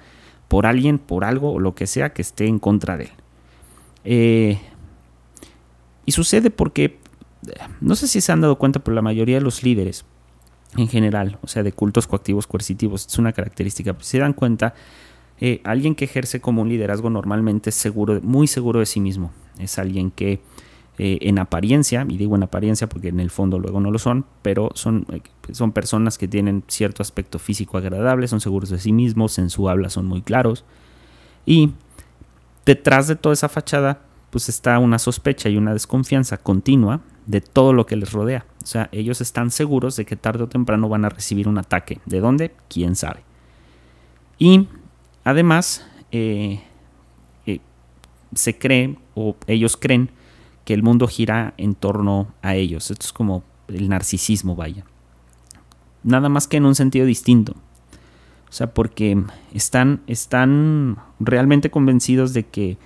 por 0.48 0.66
alguien, 0.66 0.98
por 0.98 1.24
algo 1.24 1.52
o 1.52 1.58
lo 1.58 1.74
que 1.74 1.86
sea 1.86 2.12
que 2.12 2.22
esté 2.22 2.46
en 2.46 2.58
contra 2.58 2.96
de 2.96 3.04
él. 3.04 3.10
Eh, 4.04 4.60
y 6.04 6.12
sucede 6.12 6.50
porque, 6.50 6.98
no 7.80 7.94
sé 7.96 8.08
si 8.08 8.20
se 8.20 8.32
han 8.32 8.40
dado 8.40 8.56
cuenta, 8.56 8.80
pero 8.80 8.94
la 8.94 9.02
mayoría 9.02 9.36
de 9.36 9.42
los 9.42 9.62
líderes 9.62 10.04
en 10.76 10.88
general, 10.88 11.38
o 11.42 11.48
sea, 11.48 11.62
de 11.62 11.72
cultos 11.72 12.06
coactivos 12.06 12.46
coercitivos, 12.46 13.06
es 13.06 13.18
una 13.18 13.32
característica, 13.32 13.94
pues, 13.94 14.06
se 14.06 14.18
dan 14.18 14.32
cuenta, 14.32 14.74
eh, 15.40 15.60
alguien 15.64 15.94
que 15.94 16.04
ejerce 16.04 16.40
como 16.40 16.62
un 16.62 16.68
liderazgo 16.68 17.10
normalmente 17.10 17.70
es 17.70 17.76
seguro, 17.76 18.20
muy 18.22 18.46
seguro 18.46 18.80
de 18.80 18.86
sí 18.86 19.00
mismo, 19.00 19.32
es 19.58 19.78
alguien 19.78 20.10
que 20.10 20.40
eh, 20.98 21.18
en 21.22 21.38
apariencia, 21.38 22.06
y 22.08 22.16
digo 22.16 22.36
en 22.36 22.42
apariencia 22.42 22.88
porque 22.88 23.08
en 23.08 23.20
el 23.20 23.30
fondo 23.30 23.58
luego 23.58 23.80
no 23.80 23.90
lo 23.90 23.98
son, 23.98 24.24
pero 24.42 24.70
son, 24.74 25.06
eh, 25.12 25.20
son 25.52 25.72
personas 25.72 26.16
que 26.16 26.26
tienen 26.26 26.64
cierto 26.68 27.02
aspecto 27.02 27.38
físico 27.38 27.76
agradable, 27.76 28.28
son 28.28 28.40
seguros 28.40 28.70
de 28.70 28.78
sí 28.78 28.92
mismos, 28.92 29.38
en 29.38 29.50
su 29.50 29.68
habla 29.68 29.90
son 29.90 30.06
muy 30.06 30.22
claros, 30.22 30.64
y 31.44 31.72
detrás 32.64 33.08
de 33.08 33.16
toda 33.16 33.34
esa 33.34 33.48
fachada 33.48 34.00
pues 34.30 34.48
está 34.48 34.78
una 34.78 34.98
sospecha 34.98 35.48
y 35.48 35.56
una 35.56 35.72
desconfianza 35.72 36.36
continua 36.36 37.00
de 37.26 37.40
todo 37.40 37.72
lo 37.72 37.86
que 37.86 37.96
les 37.96 38.12
rodea. 38.12 38.46
O 38.62 38.66
sea, 38.66 38.88
ellos 38.92 39.20
están 39.20 39.50
seguros 39.50 39.96
de 39.96 40.06
que 40.06 40.16
tarde 40.16 40.44
o 40.44 40.48
temprano 40.48 40.88
van 40.88 41.04
a 41.04 41.08
recibir 41.08 41.48
un 41.48 41.58
ataque. 41.58 42.00
¿De 42.06 42.20
dónde? 42.20 42.54
¿Quién 42.68 42.96
sabe? 42.96 43.20
Y 44.38 44.68
además, 45.24 45.86
eh, 46.12 46.60
eh, 47.46 47.60
se 48.34 48.58
cree, 48.58 48.96
o 49.14 49.36
ellos 49.46 49.76
creen, 49.76 50.10
que 50.64 50.74
el 50.74 50.82
mundo 50.82 51.06
gira 51.06 51.54
en 51.56 51.74
torno 51.74 52.32
a 52.42 52.54
ellos. 52.56 52.90
Esto 52.90 53.06
es 53.06 53.12
como 53.12 53.44
el 53.68 53.88
narcisismo, 53.88 54.56
vaya. 54.56 54.84
Nada 56.02 56.28
más 56.28 56.48
que 56.48 56.56
en 56.56 56.66
un 56.66 56.74
sentido 56.74 57.06
distinto. 57.06 57.54
O 58.48 58.52
sea, 58.52 58.72
porque 58.72 59.22
están, 59.52 60.02
están 60.06 60.98
realmente 61.18 61.70
convencidos 61.70 62.32
de 62.32 62.44
que 62.46 62.78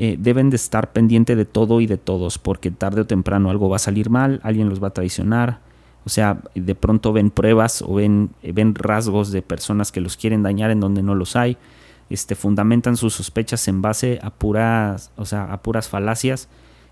eh, 0.00 0.16
deben 0.16 0.48
de 0.48 0.54
estar 0.54 0.92
pendiente 0.92 1.34
de 1.34 1.44
todo 1.44 1.80
y 1.80 1.88
de 1.88 1.96
todos, 1.96 2.38
porque 2.38 2.70
tarde 2.70 3.00
o 3.00 3.06
temprano 3.06 3.50
algo 3.50 3.68
va 3.68 3.76
a 3.76 3.80
salir 3.80 4.10
mal, 4.10 4.38
alguien 4.44 4.68
los 4.68 4.80
va 4.80 4.88
a 4.88 4.92
traicionar, 4.92 5.58
o 6.04 6.08
sea, 6.08 6.40
de 6.54 6.74
pronto 6.76 7.12
ven 7.12 7.30
pruebas 7.30 7.82
o 7.82 7.94
ven, 7.94 8.30
eh, 8.44 8.52
ven 8.52 8.76
rasgos 8.76 9.32
de 9.32 9.42
personas 9.42 9.90
que 9.90 10.00
los 10.00 10.16
quieren 10.16 10.44
dañar 10.44 10.70
en 10.70 10.78
donde 10.78 11.02
no 11.02 11.16
los 11.16 11.34
hay, 11.34 11.56
este, 12.10 12.36
fundamentan 12.36 12.96
sus 12.96 13.14
sospechas 13.14 13.66
en 13.66 13.82
base 13.82 14.20
a 14.22 14.30
puras, 14.30 15.10
o 15.16 15.24
sea, 15.24 15.52
a 15.52 15.62
puras 15.62 15.88
falacias, 15.88 16.48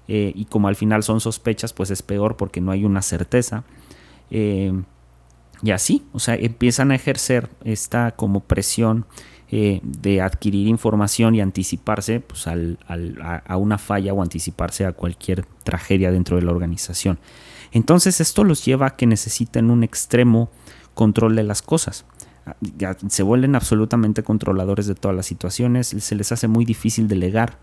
eh, 0.09 0.33
y 0.35 0.47
como 0.47 0.67
al 0.67 0.75
final 0.75 1.05
son 1.05 1.21
sospechas, 1.21 1.73
pues 1.73 1.93
es 1.93 2.03
peor 2.03 2.37
porque 2.37 2.61
no 2.61 2.73
hay 2.73 2.85
una 2.85 3.03
certeza. 3.03 3.63
y 4.31 5.71
así, 5.71 6.05
o 6.13 6.19
sea, 6.19 6.35
empiezan 6.35 6.91
a 6.91 6.97
ejercer 6.97 7.49
esta 7.63 8.11
como 8.11 8.41
presión 8.41 9.07
eh, 9.49 9.79
de 9.85 10.21
adquirir 10.21 10.67
información 10.67 11.37
y 11.37 11.41
anticiparse 11.41 12.19
pues, 12.19 12.49
a, 12.49 13.57
una 13.57 13.79
falla 13.79 14.13
o 14.13 14.21
anticiparse 14.21 14.85
a 14.85 14.93
cualquier 14.93 15.47
tragedia 15.63 16.11
dentro 16.11 16.35
de 16.35 16.43
la 16.43 16.51
organización. 16.51 17.21
Entonces 17.71 18.21
esto 18.21 18.43
los 18.43 18.65
lleva 18.65 18.87
a 18.87 18.97
que 18.97 19.07
necesiten 19.07 19.71
un 19.71 19.85
extremo 19.85 20.51
control 20.95 21.37
de 21.37 21.45
las 21.45 21.63
cosas. 21.63 22.07
se 23.09 23.23
vuelven 23.23 23.55
absolutamente 23.55 24.25
controladores 24.25 24.89
de 24.89 24.97
todas 24.97 25.17
las 25.17 25.27
situaciones, 25.27 25.87
se 25.87 26.15
les 26.17 26.33
hace 26.33 26.49
muy 26.49 26.65
difícil 26.65 27.07
delegar. 27.07 27.59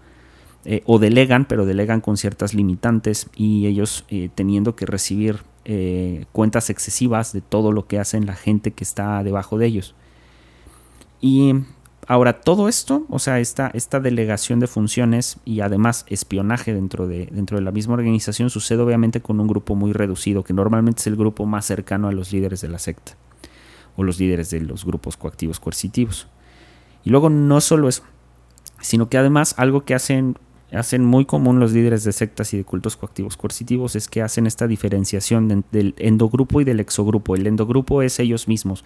Eh, 0.66 0.82
o 0.86 0.98
delegan, 0.98 1.44
pero 1.44 1.66
delegan 1.66 2.00
con 2.00 2.16
ciertas 2.16 2.54
limitantes 2.54 3.28
y 3.36 3.68
ellos 3.68 4.06
eh, 4.08 4.30
teniendo 4.34 4.78
que 4.78 4.86
recibir 4.86 5.44
cuentas 6.32 6.70
excesivas 6.70 7.32
de 7.32 7.40
todo 7.42 7.72
lo 7.72 7.88
que 7.88 7.98
hacen 7.98 8.26
la 8.26 8.36
gente 8.36 8.72
que 8.72 8.84
está 8.86 9.22
debajo 9.24 9.58
de 9.58 9.66
ellos. 9.66 9.96
Y 11.26 11.54
ahora 12.06 12.42
todo 12.42 12.68
esto, 12.68 13.06
o 13.08 13.18
sea, 13.18 13.40
esta, 13.40 13.72
esta 13.74 14.02
delegación 14.02 14.60
de 14.60 14.68
funciones 14.68 15.38
y 15.46 15.62
además 15.62 16.06
espionaje 16.10 16.74
dentro 16.74 17.08
de, 17.08 17.28
dentro 17.28 17.58
de 17.58 17.64
la 17.64 17.72
misma 17.72 17.94
organización 17.94 18.50
sucede 18.50 18.82
obviamente 18.82 19.22
con 19.22 19.40
un 19.40 19.48
grupo 19.48 19.74
muy 19.74 19.94
reducido, 19.94 20.44
que 20.44 20.52
normalmente 20.52 21.00
es 21.00 21.08
el 21.08 21.16
grupo 21.16 21.46
más 21.46 21.66
cercano 21.66 22.10
a 22.10 22.12
los 22.12 22.34
líderes 22.34 22.60
de 22.60 22.68
la 22.68 22.78
secta 22.78 23.14
o 23.96 24.04
los 24.04 24.20
líderes 24.20 24.50
de 24.50 24.60
los 24.60 24.84
grupos 24.84 25.16
coactivos 25.16 25.62
coercitivos. 25.62 26.28
Y 27.06 27.10
luego 27.10 27.30
no 27.30 27.62
solo 27.62 27.88
eso, 27.88 28.04
sino 28.82 29.08
que 29.08 29.18
además 29.18 29.56
algo 29.58 29.86
que 29.86 29.96
hacen, 29.96 30.38
hacen 30.74 31.06
muy 31.06 31.24
común 31.24 31.62
los 31.62 31.72
líderes 31.72 32.04
de 32.04 32.12
sectas 32.12 32.54
y 32.54 32.58
de 32.58 32.66
cultos 32.66 32.98
coactivos 32.98 33.38
coercitivos 33.38 33.96
es 33.96 34.10
que 34.10 34.22
hacen 34.22 34.46
esta 34.46 34.68
diferenciación 34.68 35.64
del 35.72 35.96
endogrupo 36.00 36.60
y 36.60 36.66
del 36.66 36.82
exogrupo. 36.82 37.38
El 37.38 37.48
endogrupo 37.48 38.02
es 38.02 38.20
ellos 38.20 38.50
mismos, 38.50 38.84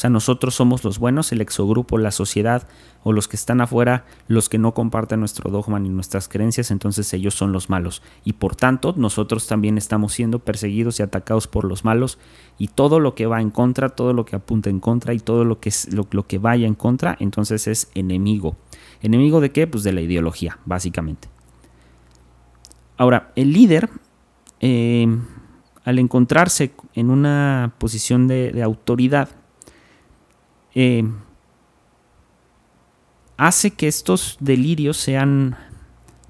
sea, 0.00 0.08
nosotros 0.08 0.54
somos 0.54 0.82
los 0.82 0.98
buenos, 0.98 1.30
el 1.30 1.42
exogrupo, 1.42 1.98
la 1.98 2.10
sociedad 2.10 2.66
o 3.02 3.12
los 3.12 3.28
que 3.28 3.36
están 3.36 3.60
afuera, 3.60 4.06
los 4.28 4.48
que 4.48 4.56
no 4.56 4.72
comparten 4.72 5.20
nuestro 5.20 5.50
dogma 5.50 5.78
ni 5.78 5.90
nuestras 5.90 6.26
creencias, 6.26 6.70
entonces 6.70 7.12
ellos 7.12 7.34
son 7.34 7.52
los 7.52 7.68
malos. 7.68 8.02
Y 8.24 8.32
por 8.32 8.56
tanto, 8.56 8.94
nosotros 8.96 9.46
también 9.46 9.76
estamos 9.76 10.14
siendo 10.14 10.38
perseguidos 10.38 10.98
y 10.98 11.02
atacados 11.02 11.48
por 11.48 11.66
los 11.66 11.84
malos 11.84 12.18
y 12.56 12.68
todo 12.68 12.98
lo 12.98 13.14
que 13.14 13.26
va 13.26 13.42
en 13.42 13.50
contra, 13.50 13.90
todo 13.90 14.14
lo 14.14 14.24
que 14.24 14.36
apunta 14.36 14.70
en 14.70 14.80
contra 14.80 15.12
y 15.12 15.18
todo 15.18 15.44
lo 15.44 15.60
que, 15.60 15.68
es, 15.68 15.92
lo, 15.92 16.08
que 16.08 16.38
vaya 16.38 16.66
en 16.66 16.74
contra, 16.74 17.16
entonces 17.20 17.66
es 17.66 17.90
enemigo. 17.94 18.56
¿Enemigo 19.02 19.42
de 19.42 19.52
qué? 19.52 19.66
Pues 19.66 19.84
de 19.84 19.92
la 19.92 20.00
ideología, 20.00 20.58
básicamente. 20.64 21.28
Ahora, 22.96 23.32
el 23.36 23.52
líder, 23.52 23.90
eh, 24.60 25.06
al 25.84 25.98
encontrarse 25.98 26.72
en 26.94 27.10
una 27.10 27.74
posición 27.78 28.28
de 28.28 28.62
autoridad, 28.62 29.28
eh, 30.74 31.04
hace 33.36 33.70
que 33.72 33.88
estos 33.88 34.36
delirios 34.40 34.96
sean 34.96 35.56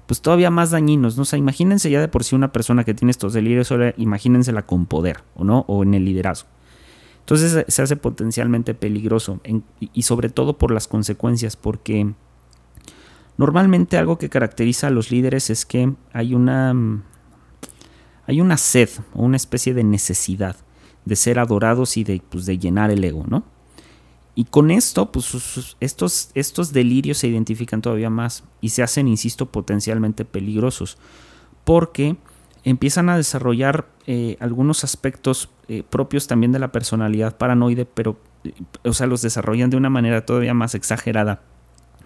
pues 0.07 0.21
todavía 0.21 0.49
más 0.49 0.71
dañinos, 0.71 1.15
¿no? 1.15 1.21
O 1.21 1.25
sea, 1.25 1.39
imagínense 1.39 1.89
ya 1.89 2.01
de 2.01 2.09
por 2.09 2.25
sí 2.25 2.35
una 2.35 2.51
persona 2.51 2.83
que 2.83 2.93
tiene 2.93 3.11
estos 3.11 3.31
delirios, 3.31 3.71
ahora 3.71 3.93
imagínensela 3.95 4.65
con 4.65 4.85
poder, 4.85 5.23
¿o 5.35 5.45
no? 5.45 5.63
O 5.69 5.83
en 5.83 5.93
el 5.93 6.03
liderazgo. 6.03 6.49
Entonces 7.19 7.63
se 7.65 7.81
hace 7.81 7.95
potencialmente 7.95 8.73
peligroso 8.73 9.39
y 9.79 10.01
sobre 10.01 10.29
todo 10.29 10.57
por 10.57 10.71
las 10.71 10.89
consecuencias, 10.89 11.55
porque 11.55 12.13
normalmente 13.37 13.97
algo 13.97 14.17
que 14.17 14.27
caracteriza 14.27 14.87
a 14.87 14.89
los 14.89 15.11
líderes 15.11 15.49
es 15.49 15.65
que 15.65 15.93
hay 16.11 16.33
una, 16.35 16.75
hay 18.27 18.41
una 18.41 18.57
sed 18.57 18.89
o 19.13 19.23
una 19.23 19.37
especie 19.37 19.73
de 19.73 19.85
necesidad 19.85 20.57
de 21.05 21.15
ser 21.15 21.39
adorados 21.39 21.95
y 21.95 22.03
de, 22.03 22.21
pues, 22.29 22.45
de 22.45 22.57
llenar 22.57 22.91
el 22.91 23.03
ego, 23.03 23.25
¿no? 23.27 23.45
Y 24.33 24.45
con 24.45 24.71
esto, 24.71 25.11
pues 25.11 25.75
estos, 25.79 26.31
estos 26.35 26.73
delirios 26.73 27.17
se 27.17 27.27
identifican 27.27 27.81
todavía 27.81 28.09
más 28.09 28.43
y 28.61 28.69
se 28.69 28.81
hacen, 28.81 29.07
insisto, 29.07 29.47
potencialmente 29.47 30.23
peligrosos, 30.23 30.97
porque 31.65 32.15
empiezan 32.63 33.09
a 33.09 33.17
desarrollar 33.17 33.87
eh, 34.07 34.37
algunos 34.39 34.83
aspectos 34.83 35.49
eh, 35.67 35.83
propios 35.87 36.27
también 36.27 36.51
de 36.53 36.59
la 36.59 36.71
personalidad 36.71 37.37
paranoide, 37.37 37.85
pero, 37.85 38.19
eh, 38.45 38.53
o 38.83 38.93
sea, 38.93 39.07
los 39.07 39.21
desarrollan 39.21 39.69
de 39.69 39.77
una 39.77 39.89
manera 39.89 40.25
todavía 40.25 40.53
más 40.53 40.75
exagerada 40.75 41.41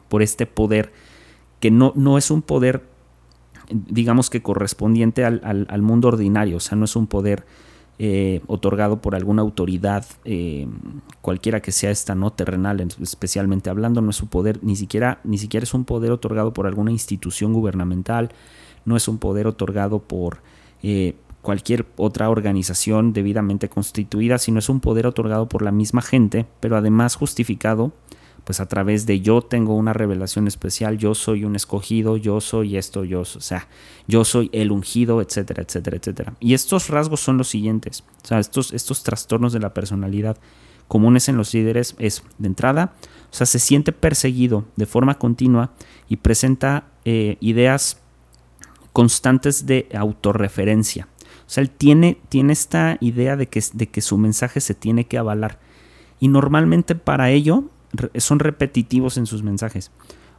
por 0.10 0.24
este 0.24 0.48
poder, 0.48 0.94
que 1.60 1.70
no, 1.70 1.94
no 1.96 2.18
es 2.18 2.32
un 2.32 2.42
poder, 2.42 2.88
digamos 3.70 4.32
que 4.32 4.42
correspondiente 4.42 5.26
al, 5.26 5.42
al 5.44 5.82
mundo 5.84 6.08
ordinario, 6.08 6.58
o 6.58 6.60
sea, 6.60 6.76
no 6.76 6.86
es 6.86 6.96
un 6.96 7.06
poder 7.06 7.46
eh, 7.98 8.42
otorgado 8.48 9.00
por 9.00 9.16
alguna 9.16 9.42
autoridad, 9.42 10.06
eh, 10.26 10.68
cualquiera 11.22 11.62
que 11.62 11.72
sea 11.72 11.92
esta, 11.92 12.14
no 12.14 12.34
terrenal, 12.34 12.86
especialmente 13.02 13.70
hablando, 13.70 14.02
no 14.02 14.10
es 14.10 14.22
un 14.22 14.28
poder, 14.28 14.62
ni 14.64 14.76
siquiera, 14.76 15.22
ni 15.24 15.38
siquiera 15.38 15.64
es 15.64 15.74
un 15.74 15.86
poder 15.86 16.12
otorgado 16.12 16.52
por 16.52 16.68
alguna 16.68 16.92
institución 16.92 17.54
gubernamental, 17.54 18.34
no 18.84 18.98
es 18.98 19.08
un 19.08 19.18
poder 19.18 19.48
otorgado 19.48 20.00
por 20.00 20.40
eh, 20.84 21.16
cualquier 21.42 21.86
otra 21.96 22.30
organización 22.30 23.14
debidamente 23.14 23.70
constituida, 23.70 24.40
sino 24.40 24.60
es 24.60 24.68
un 24.68 24.82
poder 24.82 25.08
otorgado 25.08 25.48
por 25.48 25.62
la 25.62 25.72
misma 25.72 26.02
gente, 26.02 26.46
pero 26.60 26.76
además 26.76 27.16
justificado 27.16 27.94
pues 28.46 28.60
a 28.60 28.68
través 28.68 29.06
de 29.06 29.20
yo 29.20 29.42
tengo 29.42 29.76
una 29.76 29.92
revelación 29.92 30.48
especial, 30.48 30.98
yo 30.98 31.16
soy 31.16 31.44
un 31.44 31.56
escogido, 31.56 32.16
yo 32.16 32.40
soy 32.40 32.78
esto, 32.78 33.04
yo, 33.04 33.22
o 33.22 33.26
sea, 33.26 33.68
yo 34.08 34.24
soy 34.24 34.50
el 34.54 34.72
ungido, 34.72 35.22
etcétera, 35.22 35.64
etcétera, 35.64 35.98
etcétera. 35.98 36.34
Y 36.40 36.54
estos 36.54 36.90
rasgos 36.90 37.20
son 37.20 37.38
los 37.38 37.50
siguientes, 37.50 38.04
o 38.24 38.28
sea, 38.28 38.40
estos, 38.40 38.72
estos 38.72 39.04
trastornos 39.04 39.52
de 39.52 39.60
la 39.60 39.74
personalidad 39.74 40.38
comunes 40.88 41.28
en 41.28 41.38
los 41.38 41.54
líderes 41.54 41.96
es, 41.98 42.24
de 42.38 42.48
entrada, 42.48 42.94
o 43.32 43.34
sea, 43.34 43.48
se 43.48 43.60
siente 43.60 43.92
perseguido 43.92 44.66
de 44.76 44.86
forma 44.86 45.18
continua 45.18 45.72
y 46.08 46.18
presenta 46.18 46.86
eh, 47.04 47.38
ideas 47.40 48.00
constantes 48.94 49.66
de 49.66 49.90
autorreferencia. 49.98 51.08
O 51.48 51.50
sea, 51.50 51.62
él 51.64 51.70
tiene, 51.70 52.20
tiene 52.30 52.54
esta 52.54 52.98
idea 53.02 53.36
de 53.36 53.48
que, 53.48 53.64
de 53.74 53.88
que 53.88 54.02
su 54.02 54.18
mensaje 54.18 54.62
se 54.62 54.74
tiene 54.74 55.06
que 55.06 55.18
avalar. 55.18 55.60
Y 56.20 56.28
normalmente 56.28 56.96
para 56.96 57.30
ello 57.32 57.66
son 58.18 58.40
repetitivos 58.40 59.18
en 59.18 59.26
sus 59.26 59.44
mensajes 59.44 59.92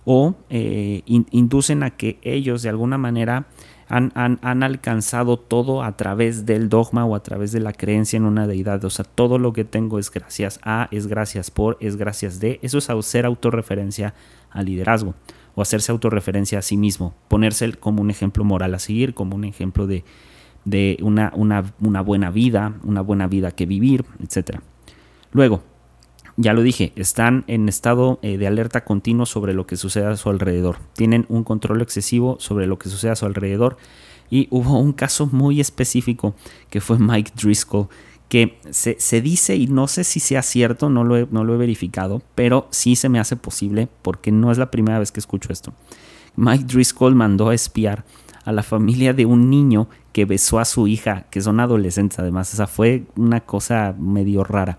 o 0.05 0.37
eh, 0.51 1.03
inducen 1.07 1.83
a 1.83 1.91
que 1.91 2.19
ellos 2.23 2.63
de 2.63 2.69
alguna 2.69 2.97
manera 2.97 3.49
han, 3.89 4.13
han, 4.15 4.63
alcanzado 4.63 5.37
todo 5.37 5.83
a 5.83 5.97
través 5.97 6.47
del 6.47 6.69
dogma 6.69 7.05
o 7.05 7.15
a 7.15 7.23
través 7.23 7.53
de 7.53 7.61
la 7.61 7.73
creencia 7.73 8.17
en 8.17 8.25
una 8.25 8.47
deidad. 8.47 8.85
O 8.85 8.91
sea, 8.91 9.05
todo 9.05 9.39
lo 9.39 9.53
que 9.53 9.65
tengo 9.65 9.99
es 9.99 10.11
gracias 10.11 10.59
a, 10.63 10.89
es 10.91 11.07
gracias 11.07 11.51
por, 11.51 11.77
es 11.81 11.97
gracias 11.97 12.41
de. 12.41 12.59
Eso 12.63 12.79
es 12.79 12.91
hacer 12.91 13.27
autorreferencia 13.27 14.15
al 14.51 14.67
liderazgo 14.67 15.15
o 15.57 15.63
hacerse 15.63 15.91
autorreferencia 15.91 16.59
a 16.59 16.63
sí 16.63 16.77
mismo, 16.77 17.15
ponerse 17.29 17.73
como 17.73 18.03
un 18.03 18.11
ejemplo 18.11 18.45
moral 18.45 18.75
a 18.75 18.79
seguir, 18.79 19.15
como 19.15 19.35
un 19.35 19.45
ejemplo 19.45 19.87
de, 19.87 20.05
de 20.65 20.99
una, 21.01 21.33
una, 21.35 21.73
una 21.81 22.01
buena 22.03 22.31
vida, 22.31 22.75
una 22.85 23.01
buena 23.01 23.27
vida 23.27 23.51
que 23.53 23.67
vivir, 23.67 24.05
etc. 24.23 24.61
Luego, 25.33 25.63
ya 26.37 26.53
lo 26.53 26.63
dije, 26.63 26.93
están 26.97 27.45
en 27.47 27.69
estado 27.69 28.19
eh, 28.23 28.37
de 28.37 28.47
alerta 28.47 28.85
continuo 28.85 29.25
sobre 29.25 29.55
lo 29.55 29.67
que 29.67 29.77
sucede 29.77 30.07
a 30.07 30.17
su 30.17 30.29
alrededor. 30.29 30.77
Tienen 30.95 31.25
un 31.29 31.45
control 31.45 31.81
excesivo 31.81 32.37
sobre 32.41 32.67
lo 32.67 32.79
que 32.79 32.91
sucede 32.91 33.13
a 33.13 33.17
su 33.17 33.25
alrededor. 33.25 33.79
Y 34.29 34.49
hubo 34.51 34.79
un 34.79 34.93
caso 34.93 35.27
muy 35.27 35.61
específico 35.61 36.35
que 36.69 36.81
fue 36.81 36.99
Mike 36.99 37.33
Driscoll, 37.37 37.89
que 38.29 38.59
se, 38.71 39.21
dice, 39.21 39.57
y 39.57 39.69
no 39.69 39.87
sé 39.87 40.03
si 40.05 40.21
sea 40.21 40.43
cierto, 40.43 40.91
no 40.91 41.05
lo, 41.05 41.17
he, 41.17 41.29
no 41.31 41.45
lo 41.45 41.55
he 41.55 41.59
verificado, 41.59 42.23
pero 42.35 42.67
sí 42.71 42.97
se 42.97 43.09
me 43.09 43.21
hace 43.21 43.37
posible 43.37 43.89
porque 44.03 44.33
no 44.33 44.51
es 44.51 44.59
la 44.59 44.71
primera 44.71 44.99
vez 44.99 45.13
que 45.13 45.21
escucho 45.21 45.53
esto. 45.53 45.73
Mike 46.35 46.65
Driscoll 46.65 47.15
mandó 47.15 47.49
a 47.49 47.55
espiar 47.55 48.05
a 48.45 48.53
la 48.53 48.63
familia 48.63 49.13
de 49.13 49.27
un 49.27 49.49
niño 49.49 49.89
que 50.13 50.25
besó 50.25 50.59
a 50.59 50.65
su 50.65 50.87
hija, 50.87 51.27
que 51.31 51.41
son 51.41 51.61
adolescentes 51.61 52.19
además. 52.19 52.53
O 52.53 52.57
sea, 52.57 52.67
fue 52.67 53.05
una 53.17 53.41
cosa 53.41 53.95
medio 53.99 54.45
rara. 54.45 54.79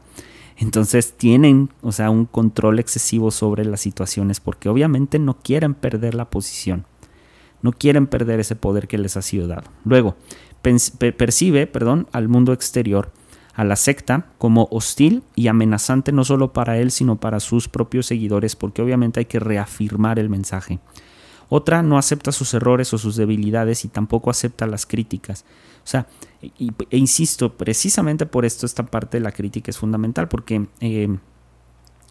Entonces 0.58 1.14
tienen, 1.14 1.70
o 1.82 1.92
sea, 1.92 2.10
un 2.10 2.26
control 2.26 2.80
excesivo 2.80 3.30
sobre 3.32 3.64
las 3.64 3.80
situaciones 3.80 4.40
porque 4.40 4.70
obviamente 4.70 5.20
no 5.20 5.38
quieren 5.38 5.76
perder 5.76 6.16
la 6.16 6.30
posición. 6.30 6.86
No 7.62 7.72
quieren 7.72 8.08
perder 8.08 8.40
ese 8.40 8.56
poder 8.56 8.88
que 8.88 8.98
les 8.98 9.18
ha 9.18 9.22
sido 9.22 9.48
dado. 9.48 9.70
Luego, 9.84 10.16
percibe, 10.62 11.68
perdón, 11.68 12.08
al 12.12 12.28
mundo 12.28 12.54
exterior, 12.54 13.12
a 13.54 13.64
la 13.64 13.76
secta, 13.76 14.28
como 14.38 14.68
hostil 14.72 15.24
y 15.36 15.48
amenazante 15.48 16.12
no 16.12 16.24
solo 16.24 16.54
para 16.54 16.78
él, 16.78 16.92
sino 16.92 17.20
para 17.20 17.40
sus 17.40 17.68
propios 17.68 18.08
seguidores, 18.08 18.56
porque 18.56 18.82
obviamente 18.82 19.20
hay 19.20 19.26
que 19.26 19.40
reafirmar 19.40 20.20
el 20.20 20.30
mensaje. 20.30 20.80
Otra 21.50 21.82
no 21.82 21.98
acepta 21.98 22.32
sus 22.32 22.54
errores 22.54 22.94
o 22.94 22.98
sus 22.98 23.16
debilidades 23.16 23.86
y 23.86 23.88
tampoco 23.88 24.30
acepta 24.30 24.68
las 24.68 24.86
críticas. 24.86 25.46
O 25.88 25.90
sea, 25.90 26.06
e 26.42 26.98
insisto, 26.98 27.54
precisamente 27.54 28.26
por 28.26 28.44
esto 28.44 28.66
esta 28.66 28.86
parte 28.86 29.20
de 29.20 29.24
la 29.24 29.32
crítica 29.32 29.72
es 29.72 29.78
fundamental, 29.78 30.28
porque 30.28 30.68
eh, 30.82 31.18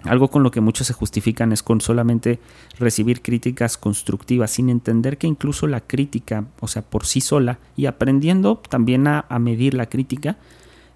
algo 0.05 0.29
con 0.29 0.43
lo 0.43 0.51
que 0.51 0.63
muchos 0.63 0.87
se 0.87 0.95
justifican 0.95 1.53
es 1.53 1.63
con 1.63 1.83
solamente 1.83 2.41
recibir 2.79 3.21
críticas 3.21 3.77
constructivas, 3.77 4.53
sin 4.53 4.71
entender 4.71 5.19
que 5.19 5.27
incluso 5.27 5.67
la 5.67 5.83
crítica, 5.83 6.47
o 6.61 6.69
sea, 6.69 6.81
por 6.81 7.05
sí 7.05 7.21
sola, 7.21 7.59
y 7.77 7.85
aprendiendo 7.85 8.57
también 8.57 9.07
a, 9.09 9.27
medir 9.39 9.75
la 9.75 9.91
crítica, 9.91 10.39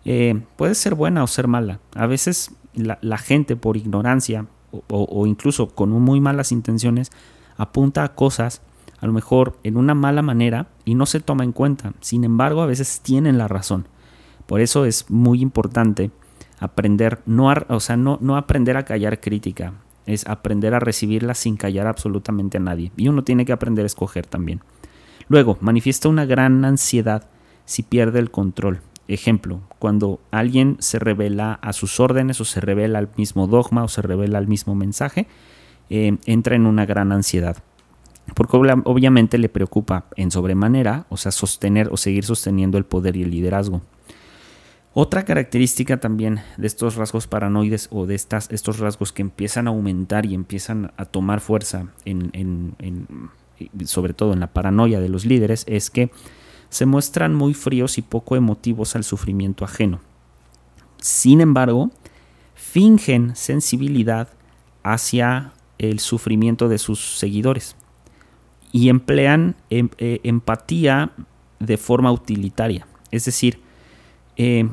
eh, 0.07 0.41
puede 0.57 0.75
ser 0.75 0.95
buena 0.95 1.23
o 1.23 1.27
ser 1.27 1.49
mala. 1.49 1.81
A 1.95 2.07
veces 2.07 2.53
la, 2.73 3.19
gente 3.19 3.57
por 3.57 3.77
ignorancia 3.77 4.47
o, 4.71 4.83
o, 4.89 5.27
incluso 5.27 5.69
con 5.69 5.91
muy 5.91 6.19
malas 6.19 6.51
intenciones 6.51 7.11
apunta 7.59 8.05
a 8.05 8.15
cosas 8.15 8.63
a 9.01 9.07
lo 9.07 9.13
mejor 9.13 9.59
en 9.63 9.77
una 9.77 9.95
mala 9.95 10.23
manera 10.23 10.69
y 10.85 10.95
no 10.95 11.07
se 11.07 11.21
toma 11.21 11.45
en 11.45 11.53
cuenta. 11.53 11.95
Sin 12.01 12.25
embargo, 12.25 12.63
a 12.63 12.67
veces 12.67 13.01
tienen 13.03 13.39
la 13.39 13.49
razón. 13.49 13.89
Por 14.47 14.61
eso 14.61 14.85
es 14.85 15.11
muy 15.11 15.41
importante 15.41 16.11
aprender, 16.59 17.21
no 17.25 17.53
o 17.69 17.81
sea, 17.81 17.97
no, 17.97 18.19
no 18.21 18.37
aprender 18.37 18.77
a 18.77 18.85
callar 18.85 19.21
crítica, 19.21 19.73
es 20.07 20.27
aprender 20.27 20.75
a 20.75 20.81
recibirla 20.81 21.35
sin 21.35 21.57
callar 21.57 21.87
absolutamente 21.87 22.59
a 22.59 22.61
nadie. 22.61 22.93
Y 22.97 23.09
uno 23.09 23.25
tiene 23.25 23.47
que 23.47 23.53
aprender 23.53 23.85
a 23.85 23.87
escoger 23.87 24.27
también. 24.27 24.61
Luego, 25.29 25.57
manifiesta 25.61 26.09
una 26.09 26.27
gran 26.27 26.65
ansiedad 26.65 27.29
si 27.65 27.83
pierde 27.83 28.19
el 28.19 28.31
control. 28.31 28.81
Ejemplo, 29.09 29.61
cuando 29.79 30.21
alguien 30.31 30.77
se 30.81 30.99
revela 30.99 31.55
a 31.63 31.73
sus 31.73 31.99
órdenes 31.99 32.41
o 32.41 32.45
se 32.45 32.61
revela 32.61 32.99
al 32.99 33.09
mismo 33.17 33.47
dogma 33.47 33.83
o 33.83 33.89
se 33.89 34.03
revela 34.03 34.39
al 34.39 34.47
mismo 34.47 34.75
mensaje, 34.75 35.27
eh, 35.89 36.17
entra 36.27 36.55
en 36.55 36.67
una 36.67 36.87
gran 36.87 37.11
ansiedad 37.13 37.57
porque 38.35 38.57
obviamente 38.57 39.39
le 39.39 39.49
preocupa 39.49 40.07
en 40.17 40.31
sobremanera, 40.31 41.07
o 41.09 41.17
sea, 41.17 41.33
sostener 41.33 41.89
o 41.91 41.97
seguir 41.97 42.25
sosteniendo 42.25 42.79
el 42.79 42.85
poder 42.85 43.17
y 43.17 43.23
el 43.23 43.31
liderazgo. 43.31 43.83
Otra 44.93 45.25
característica 45.25 46.01
también 46.01 46.41
de 46.57 46.67
estos 46.67 46.97
rasgos 46.97 47.29
paranoides 47.29 47.89
o 47.93 48.07
de 48.07 48.17
estas, 48.17 48.51
estos 48.51 48.81
rasgos 48.81 49.13
que 49.13 49.23
empiezan 49.23 49.69
a 49.69 49.71
aumentar 49.71 50.27
y 50.27 50.35
empiezan 50.35 50.93
a 50.97 51.05
tomar 51.05 51.41
fuerza, 51.41 51.87
en, 52.05 52.75
sobre 53.85 54.15
todo 54.15 54.33
en 54.33 54.41
la 54.41 54.49
paranoia 54.49 55.01
de 55.01 55.09
los 55.09 55.25
líderes, 55.25 55.65
es 55.69 55.91
que 55.91 56.11
se 56.71 56.87
muestran 56.87 57.35
muy 57.35 57.55
fríos 57.55 57.99
y 57.99 58.03
poco 58.03 58.35
emotivos 58.35 58.97
al 58.97 59.05
sufrimiento 59.05 59.65
ajeno. 59.65 60.01
Sin 60.99 61.41
embargo, 61.41 61.91
fingen 62.55 63.37
sensibilidad 63.37 64.29
hacia 64.83 65.53
el 65.79 66.01
sufrimiento 66.01 66.69
de 66.69 66.79
sus 66.79 67.19
seguidores 67.19 67.77
y 68.73 68.89
emplean 68.89 69.57
em, 69.71 69.89
eh, 69.99 70.21
empatía 70.23 71.13
de 71.59 71.77
forma 71.77 72.13
utilitaria. 72.13 72.87
Es 73.11 73.25
decir, 73.25 73.61
eh, 74.37 74.69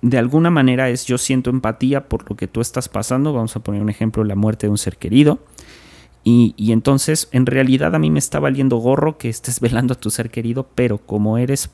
de 0.00 0.18
alguna 0.18 0.50
manera 0.50 0.88
es 0.90 1.06
yo 1.06 1.18
siento 1.18 1.50
empatía 1.50 2.08
por 2.08 2.28
lo 2.30 2.36
que 2.36 2.46
tú 2.46 2.60
estás 2.60 2.88
pasando. 2.88 3.32
Vamos 3.32 3.56
a 3.56 3.60
poner 3.60 3.82
un 3.82 3.90
ejemplo, 3.90 4.24
la 4.24 4.36
muerte 4.36 4.66
de 4.66 4.70
un 4.70 4.78
ser 4.78 4.96
querido. 4.96 5.40
Y, 6.24 6.72
entonces, 6.72 7.30
en 7.32 7.46
realidad 7.46 7.94
a 7.94 7.98
mí 7.98 8.10
me 8.10 8.18
está 8.18 8.38
valiendo 8.38 8.76
gorro 8.76 9.16
que 9.16 9.30
estés 9.30 9.60
velando 9.62 9.94
a 9.94 9.96
tu 9.96 10.10
ser 10.10 10.30
querido, 10.30 10.68
pero 10.74 10.98
como 10.98 11.38
eres 11.38 11.70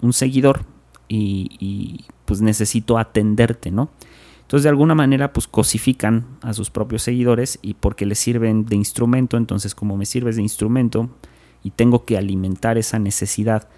un 0.00 0.14
seguidor 0.14 0.64
y, 1.08 1.50
y 1.58 2.06
pues 2.24 2.40
necesito 2.40 2.96
atenderte, 2.96 3.70
¿no? 3.70 3.90
Entonces 4.48 4.62
de 4.62 4.70
alguna 4.70 4.94
manera 4.94 5.34
pues 5.34 5.46
cosifican 5.46 6.24
a 6.40 6.54
sus 6.54 6.70
propios 6.70 7.02
seguidores 7.02 7.58
y 7.60 7.74
porque 7.74 8.06
les 8.06 8.18
sirven 8.18 8.64
de 8.64 8.76
instrumento, 8.76 9.36
entonces 9.36 9.74
como 9.74 9.98
me 9.98 10.06
sirves 10.06 10.36
de 10.36 10.42
instrumento 10.42 11.10
y 11.62 11.72
tengo 11.72 12.06
que 12.06 12.16
alimentar 12.16 12.78
esa 12.78 12.98
necesidad 12.98 13.68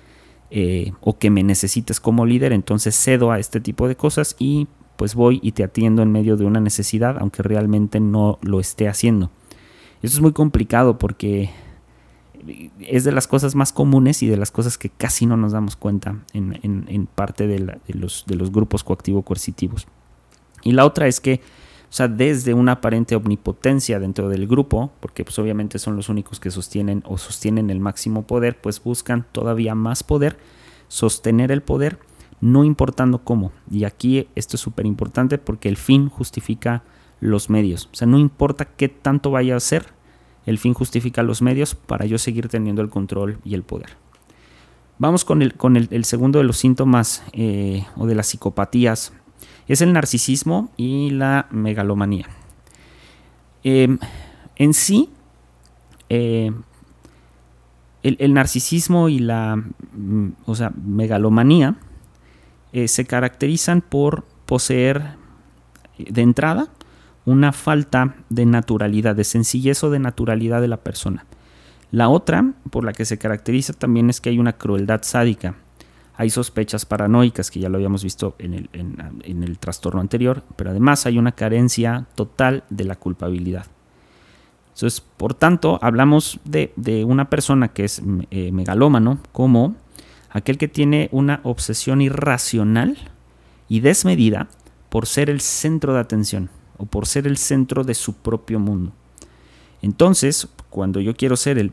eh, 0.52 0.92
o 1.00 1.18
que 1.18 1.28
me 1.28 1.42
necesites 1.42 1.98
como 1.98 2.24
líder, 2.24 2.52
entonces 2.52 2.94
cedo 2.94 3.32
a 3.32 3.40
este 3.40 3.60
tipo 3.60 3.88
de 3.88 3.96
cosas 3.96 4.36
y 4.38 4.68
pues 4.94 5.16
voy 5.16 5.40
y 5.42 5.50
te 5.50 5.64
atiendo 5.64 6.02
en 6.02 6.12
medio 6.12 6.36
de 6.36 6.44
una 6.44 6.60
necesidad, 6.60 7.16
aunque 7.18 7.42
realmente 7.42 7.98
no 7.98 8.38
lo 8.40 8.60
esté 8.60 8.86
haciendo. 8.86 9.32
Eso 10.02 10.14
es 10.14 10.20
muy 10.20 10.32
complicado 10.32 10.98
porque 10.98 11.50
es 12.78 13.02
de 13.02 13.10
las 13.10 13.26
cosas 13.26 13.56
más 13.56 13.72
comunes 13.72 14.22
y 14.22 14.28
de 14.28 14.36
las 14.36 14.52
cosas 14.52 14.78
que 14.78 14.88
casi 14.88 15.26
no 15.26 15.36
nos 15.36 15.50
damos 15.50 15.74
cuenta 15.74 16.14
en, 16.32 17.08
parte 17.12 17.48
de, 17.48 17.58
los, 17.88 18.24
de 18.28 18.36
los 18.36 18.52
grupos 18.52 18.84
coactivo-coercitivos. 18.84 19.88
Y 20.62 20.72
la 20.72 20.84
otra 20.84 21.06
es 21.06 21.20
que, 21.20 21.40
o 21.88 21.92
sea, 21.92 22.08
desde 22.08 22.54
una 22.54 22.72
aparente 22.72 23.16
omnipotencia 23.16 23.98
dentro 23.98 24.28
del 24.28 24.46
grupo, 24.46 24.92
porque 25.00 25.24
pues 25.24 25.38
obviamente 25.38 25.78
son 25.78 25.96
los 25.96 26.08
únicos 26.08 26.40
que 26.40 26.50
sostienen 26.50 27.02
o 27.06 27.18
sostienen 27.18 27.70
el 27.70 27.80
máximo 27.80 28.26
poder, 28.26 28.60
pues 28.60 28.82
buscan 28.82 29.26
todavía 29.32 29.74
más 29.74 30.02
poder, 30.02 30.38
sostener 30.88 31.50
el 31.52 31.62
poder, 31.62 31.98
no 32.40 32.64
importando 32.64 33.24
cómo. 33.24 33.52
Y 33.70 33.84
aquí 33.84 34.28
esto 34.34 34.56
es 34.56 34.60
súper 34.60 34.86
importante 34.86 35.38
porque 35.38 35.68
el 35.68 35.76
fin 35.76 36.08
justifica 36.08 36.82
los 37.20 37.50
medios. 37.50 37.88
O 37.92 37.96
sea, 37.96 38.06
no 38.06 38.18
importa 38.18 38.64
qué 38.64 38.88
tanto 38.88 39.30
vaya 39.30 39.56
a 39.56 39.60
ser, 39.60 39.86
el 40.46 40.58
fin 40.58 40.74
justifica 40.74 41.22
los 41.22 41.42
medios 41.42 41.74
para 41.74 42.06
yo 42.06 42.18
seguir 42.18 42.48
teniendo 42.48 42.82
el 42.82 42.88
control 42.88 43.38
y 43.44 43.54
el 43.54 43.62
poder. 43.62 43.90
Vamos 44.98 45.24
con 45.24 45.40
el, 45.40 45.54
con 45.54 45.76
el, 45.76 46.04
segundo 46.04 46.40
de 46.40 46.44
los 46.44 46.58
síntomas 46.58 47.22
eh, 47.32 47.86
o 47.96 48.06
de 48.06 48.14
las 48.14 48.26
psicopatías 48.26 49.14
es 49.70 49.82
el 49.82 49.92
narcisismo 49.92 50.72
y 50.76 51.10
la 51.10 51.46
megalomanía. 51.52 52.26
Em, 53.62 53.98
en 54.56 54.74
sí, 54.74 55.10
eh, 56.08 56.50
el, 58.02 58.34
narcisismo 58.34 59.08
y 59.08 59.20
la 59.20 59.54
mm, 59.56 60.28
o 60.44 60.56
sea, 60.56 60.72
megalomanía 60.84 61.76
eh, 62.72 62.88
se 62.88 63.04
caracterizan 63.04 63.80
por 63.80 64.24
poseer 64.44 65.14
eh, 65.98 66.06
de 66.10 66.22
entrada 66.22 66.66
una 67.24 67.52
falta 67.52 68.16
de 68.28 68.46
naturalidad, 68.46 69.14
de 69.14 69.22
sencillez 69.22 69.84
o 69.84 69.90
de 69.90 70.00
naturalidad 70.00 70.60
de 70.60 70.68
la 70.68 70.78
persona. 70.78 71.26
La 71.92 72.08
otra, 72.08 72.54
por 72.70 72.84
la 72.84 72.92
que 72.92 73.04
se 73.04 73.18
caracteriza 73.18 73.72
también 73.72 74.10
es 74.10 74.20
que 74.20 74.30
hay 74.30 74.40
una 74.40 74.54
crueldad 74.54 75.02
sádica 75.04 75.54
hay 76.16 76.30
sospechas 76.30 76.84
paranoicas, 76.84 77.50
que 77.50 77.60
ya 77.60 77.68
lo 77.68 77.76
habíamos 77.76 78.02
visto 78.04 78.34
en 78.38 78.54
el, 78.54 78.70
en, 78.72 79.42
el 79.42 79.58
trastorno 79.58 80.00
anterior, 80.00 80.42
pero 80.56 80.70
además 80.70 81.06
hay 81.06 81.18
una 81.18 81.32
carencia 81.32 82.06
total 82.14 82.64
de 82.68 82.84
la 82.84 82.96
culpabilidad. 82.96 83.66
Entonces, 84.74 85.00
por 85.00 85.34
tanto, 85.34 85.78
hablamos 85.82 86.40
de, 86.44 86.72
una 87.06 87.30
persona 87.30 87.68
que 87.68 87.84
es 87.84 88.02
eh, 88.30 88.52
megalómano 88.52 89.18
como 89.32 89.76
aquel 90.30 90.58
que 90.58 90.68
tiene 90.68 91.08
una 91.12 91.40
obsesión 91.42 92.00
irracional 92.00 92.96
y 93.68 93.80
desmedida 93.80 94.48
por 94.88 95.06
ser 95.06 95.30
el 95.30 95.40
centro 95.40 95.94
de 95.94 96.00
atención 96.00 96.50
o 96.76 96.86
por 96.86 97.06
ser 97.06 97.26
el 97.26 97.36
centro 97.36 97.84
de 97.84 97.94
su 97.94 98.14
propio 98.14 98.58
mundo. 98.58 98.92
Entonces, 99.82 100.48
cuando 100.68 101.00
yo 101.00 101.14
quiero 101.14 101.36
ser 101.36 101.58
el, 101.58 101.72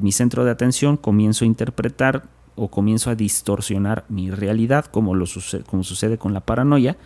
mi 0.00 0.12
centro 0.12 0.44
de 0.44 0.50
atención, 0.50 0.96
comienzo 0.96 1.44
a 1.44 1.48
interpretar 1.48 2.28
o 2.56 2.68
comienzo 2.68 3.10
a 3.10 3.14
distorsionar 3.14 4.04
mi 4.08 4.30
realidad, 4.30 4.86
como, 4.86 5.14
lo 5.14 5.26
como 5.66 5.82
sucede 5.84 6.18
con 6.18 6.32
la 6.32 6.40
paranoia. 6.40 6.96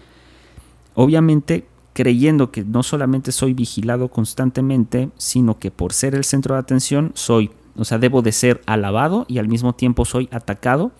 Obviamente, 0.94 1.66
creyendo 1.92 2.50
que 2.50 2.64
no 2.64 2.82
solamente 2.82 3.32
soy 3.32 3.54
vigilado 3.54 4.08
constantemente, 4.08 5.10
sino 5.16 5.58
que 5.58 5.70
por 5.70 5.92
ser 5.92 6.14
el 6.14 6.24
centro 6.24 6.54
de 6.54 6.60
atención 6.60 7.12
soy, 7.14 7.50
o 7.76 7.84
sea, 7.84 7.98
debo 7.98 8.22
de 8.22 8.32
ser 8.32 8.60
alabado 8.66 9.24
y 9.28 9.38
al 9.38 9.48
mismo 9.48 9.74
tiempo 9.74 10.04
soy 10.04 10.28
atacado 10.30 10.92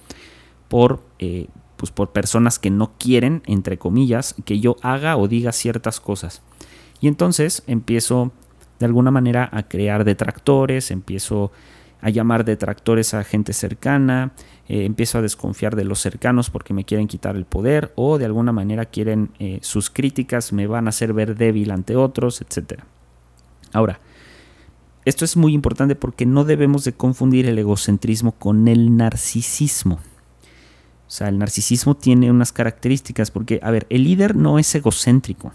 por, 0.68 1.02
eh, 1.18 1.46
pues 1.76 1.92
por 1.92 2.10
personas 2.10 2.58
que 2.58 2.70
no 2.70 2.92
quieren, 2.98 3.42
entre 3.46 3.78
comillas, 3.78 4.34
que 4.44 4.60
yo 4.60 4.76
haga 4.82 5.16
o 5.16 5.28
diga 5.28 5.52
ciertas 5.52 6.00
cosas. 6.00 6.42
Y 7.00 7.08
entonces 7.08 7.62
empiezo 7.66 8.32
de 8.78 8.86
alguna 8.86 9.10
manera 9.10 9.48
a 9.52 9.64
crear 9.64 10.04
detractores, 10.04 10.90
empiezo 10.90 11.50
a 12.00 12.10
llamar 12.10 12.44
detractores 12.44 13.14
a 13.14 13.24
gente 13.24 13.52
cercana, 13.52 14.32
eh, 14.68 14.84
empiezo 14.84 15.18
a 15.18 15.22
desconfiar 15.22 15.76
de 15.76 15.84
los 15.84 15.98
cercanos 16.00 16.50
porque 16.50 16.74
me 16.74 16.84
quieren 16.84 17.08
quitar 17.08 17.36
el 17.36 17.44
poder 17.44 17.92
o 17.96 18.18
de 18.18 18.24
alguna 18.24 18.52
manera 18.52 18.84
quieren 18.84 19.30
eh, 19.38 19.58
sus 19.62 19.90
críticas 19.90 20.52
me 20.52 20.66
van 20.66 20.86
a 20.86 20.90
hacer 20.90 21.12
ver 21.12 21.36
débil 21.36 21.70
ante 21.70 21.96
otros, 21.96 22.40
etc. 22.40 22.80
Ahora, 23.72 24.00
esto 25.04 25.24
es 25.24 25.36
muy 25.36 25.54
importante 25.54 25.94
porque 25.94 26.26
no 26.26 26.44
debemos 26.44 26.84
de 26.84 26.92
confundir 26.92 27.46
el 27.46 27.58
egocentrismo 27.58 28.32
con 28.32 28.68
el 28.68 28.96
narcisismo. 28.96 29.94
O 29.96 31.10
sea, 31.10 31.28
el 31.28 31.38
narcisismo 31.38 31.96
tiene 31.96 32.30
unas 32.30 32.52
características 32.52 33.30
porque, 33.30 33.58
a 33.62 33.70
ver, 33.70 33.86
el 33.88 34.04
líder 34.04 34.36
no 34.36 34.58
es 34.58 34.74
egocéntrico. 34.74 35.52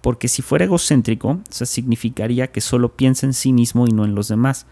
Porque 0.00 0.28
si 0.28 0.40
fuera 0.40 0.64
egocéntrico, 0.64 1.40
significaría 1.50 2.46
que 2.46 2.62
solo 2.62 2.96
piensa 2.96 3.26
en 3.26 3.34
sí 3.34 3.52
mismo 3.52 3.86
y 3.86 3.90
no 3.90 4.06
en 4.06 4.14
los 4.14 4.28
demás. 4.28 4.66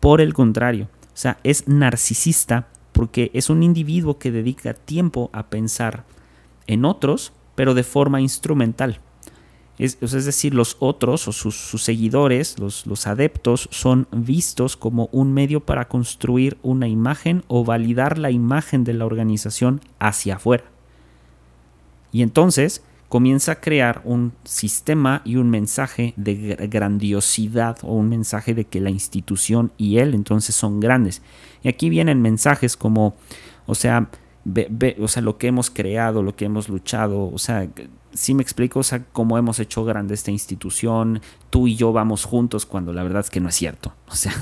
Por 0.00 0.20
el 0.20 0.34
contrario, 0.34 0.88
o 1.06 1.16
sea, 1.18 1.38
es 1.44 1.66
narcisista 1.66 2.68
porque 2.92 3.30
es 3.34 3.50
un 3.50 3.62
individuo 3.62 4.18
que 4.18 4.30
dedica 4.30 4.74
tiempo 4.74 5.30
a 5.32 5.46
pensar 5.48 6.04
en 6.66 6.84
otros, 6.84 7.32
pero 7.54 7.74
de 7.74 7.84
forma 7.84 8.20
instrumental. 8.20 9.00
Es, 9.78 10.00
decir, 10.00 10.54
los 10.54 10.78
otros 10.80 11.28
o 11.28 11.32
sus, 11.32 11.82
seguidores, 11.82 12.58
los, 12.58 12.86
los, 12.86 13.06
adeptos, 13.06 13.68
son 13.70 14.08
vistos 14.10 14.74
como 14.74 15.10
un 15.12 15.34
medio 15.34 15.60
para 15.60 15.86
construir 15.86 16.56
una 16.62 16.88
imagen 16.88 17.44
o 17.46 17.62
validar 17.62 18.16
la 18.16 18.30
imagen 18.30 18.84
de 18.84 18.94
la 18.94 19.04
organización 19.04 19.82
hacia 19.98 20.36
afuera. 20.36 20.64
Y 22.10 22.22
entonces, 22.22 22.82
comienza 23.08 23.52
a 23.52 23.60
crear 23.60 24.02
un 24.04 24.32
sistema 24.44 25.22
y 25.24 25.36
un 25.36 25.50
mensaje 25.50 26.12
de 26.16 26.56
grandiosidad 26.68 27.78
o 27.82 27.94
un 27.94 28.08
mensaje 28.08 28.54
de 28.54 28.64
que 28.64 28.80
la 28.80 28.90
institución 28.90 29.72
y 29.76 29.98
él 29.98 30.14
entonces 30.14 30.54
son 30.54 30.80
grandes. 30.80 31.22
Y 31.62 31.68
aquí 31.68 31.88
vienen 31.88 32.20
mensajes 32.22 32.76
como, 32.76 33.16
o 33.66 33.74
sea, 33.74 34.08
o 35.00 35.08
sea, 35.08 35.22
lo 35.22 35.38
que 35.38 35.48
hemos 35.48 35.70
creado, 35.70 36.22
lo 36.22 36.36
que 36.36 36.44
hemos 36.44 36.68
luchado, 36.68 37.30
o 37.32 37.38
sea, 37.38 37.68
si 38.12 38.34
me 38.34 38.42
explico, 38.42 38.80
o 38.80 38.84
sea, 38.84 39.04
cómo 39.12 39.38
hemos 39.38 39.58
hecho 39.60 39.84
grande 39.84 40.14
esta 40.14 40.30
institución, 40.30 41.20
tú 41.50 41.66
y 41.66 41.76
yo 41.76 41.92
vamos 41.92 42.24
juntos 42.24 42.66
cuando 42.66 42.92
la 42.92 43.02
verdad 43.02 43.20
es 43.20 43.30
que 43.30 43.40
no 43.40 43.48
es 43.48 43.54
cierto. 43.54 43.94
O 44.08 44.14
sea, 44.14 44.32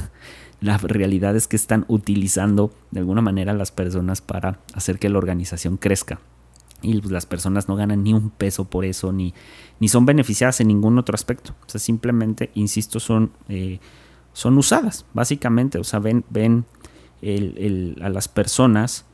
la 0.60 0.78
realidad 0.78 1.36
es 1.36 1.48
que 1.48 1.56
están 1.56 1.84
utilizando 1.88 2.72
de 2.90 3.00
alguna 3.00 3.20
manera 3.20 3.52
a 3.52 3.56
las 3.56 3.72
personas 3.72 4.20
para 4.20 4.60
hacer 4.72 4.98
que 4.98 5.08
la 5.08 5.18
organización 5.18 5.76
crezca 5.76 6.20
y 6.84 7.00
pues, 7.00 7.10
las 7.10 7.26
personas 7.26 7.68
no 7.68 7.76
ganan 7.76 8.04
ni 8.04 8.12
un 8.12 8.30
peso 8.30 8.64
por 8.64 8.84
eso, 8.84 9.12
ni, 9.12 9.34
ni 9.80 9.88
son 9.88 10.04
beneficiadas 10.06 10.60
en 10.60 10.68
ningún 10.68 10.98
otro 10.98 11.14
aspecto. 11.14 11.54
O 11.66 11.68
sea, 11.68 11.80
simplemente, 11.80 12.50
insisto, 12.54 13.00
son, 13.00 13.32
eh, 13.48 13.80
son 14.32 14.58
usadas, 14.58 15.06
básicamente. 15.14 15.78
O 15.78 15.84
sea, 15.84 15.98
ven, 15.98 16.24
ven 16.28 16.66
a 18.02 18.08
las 18.10 18.28
personas 18.28 19.06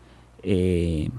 eh, 0.42 1.10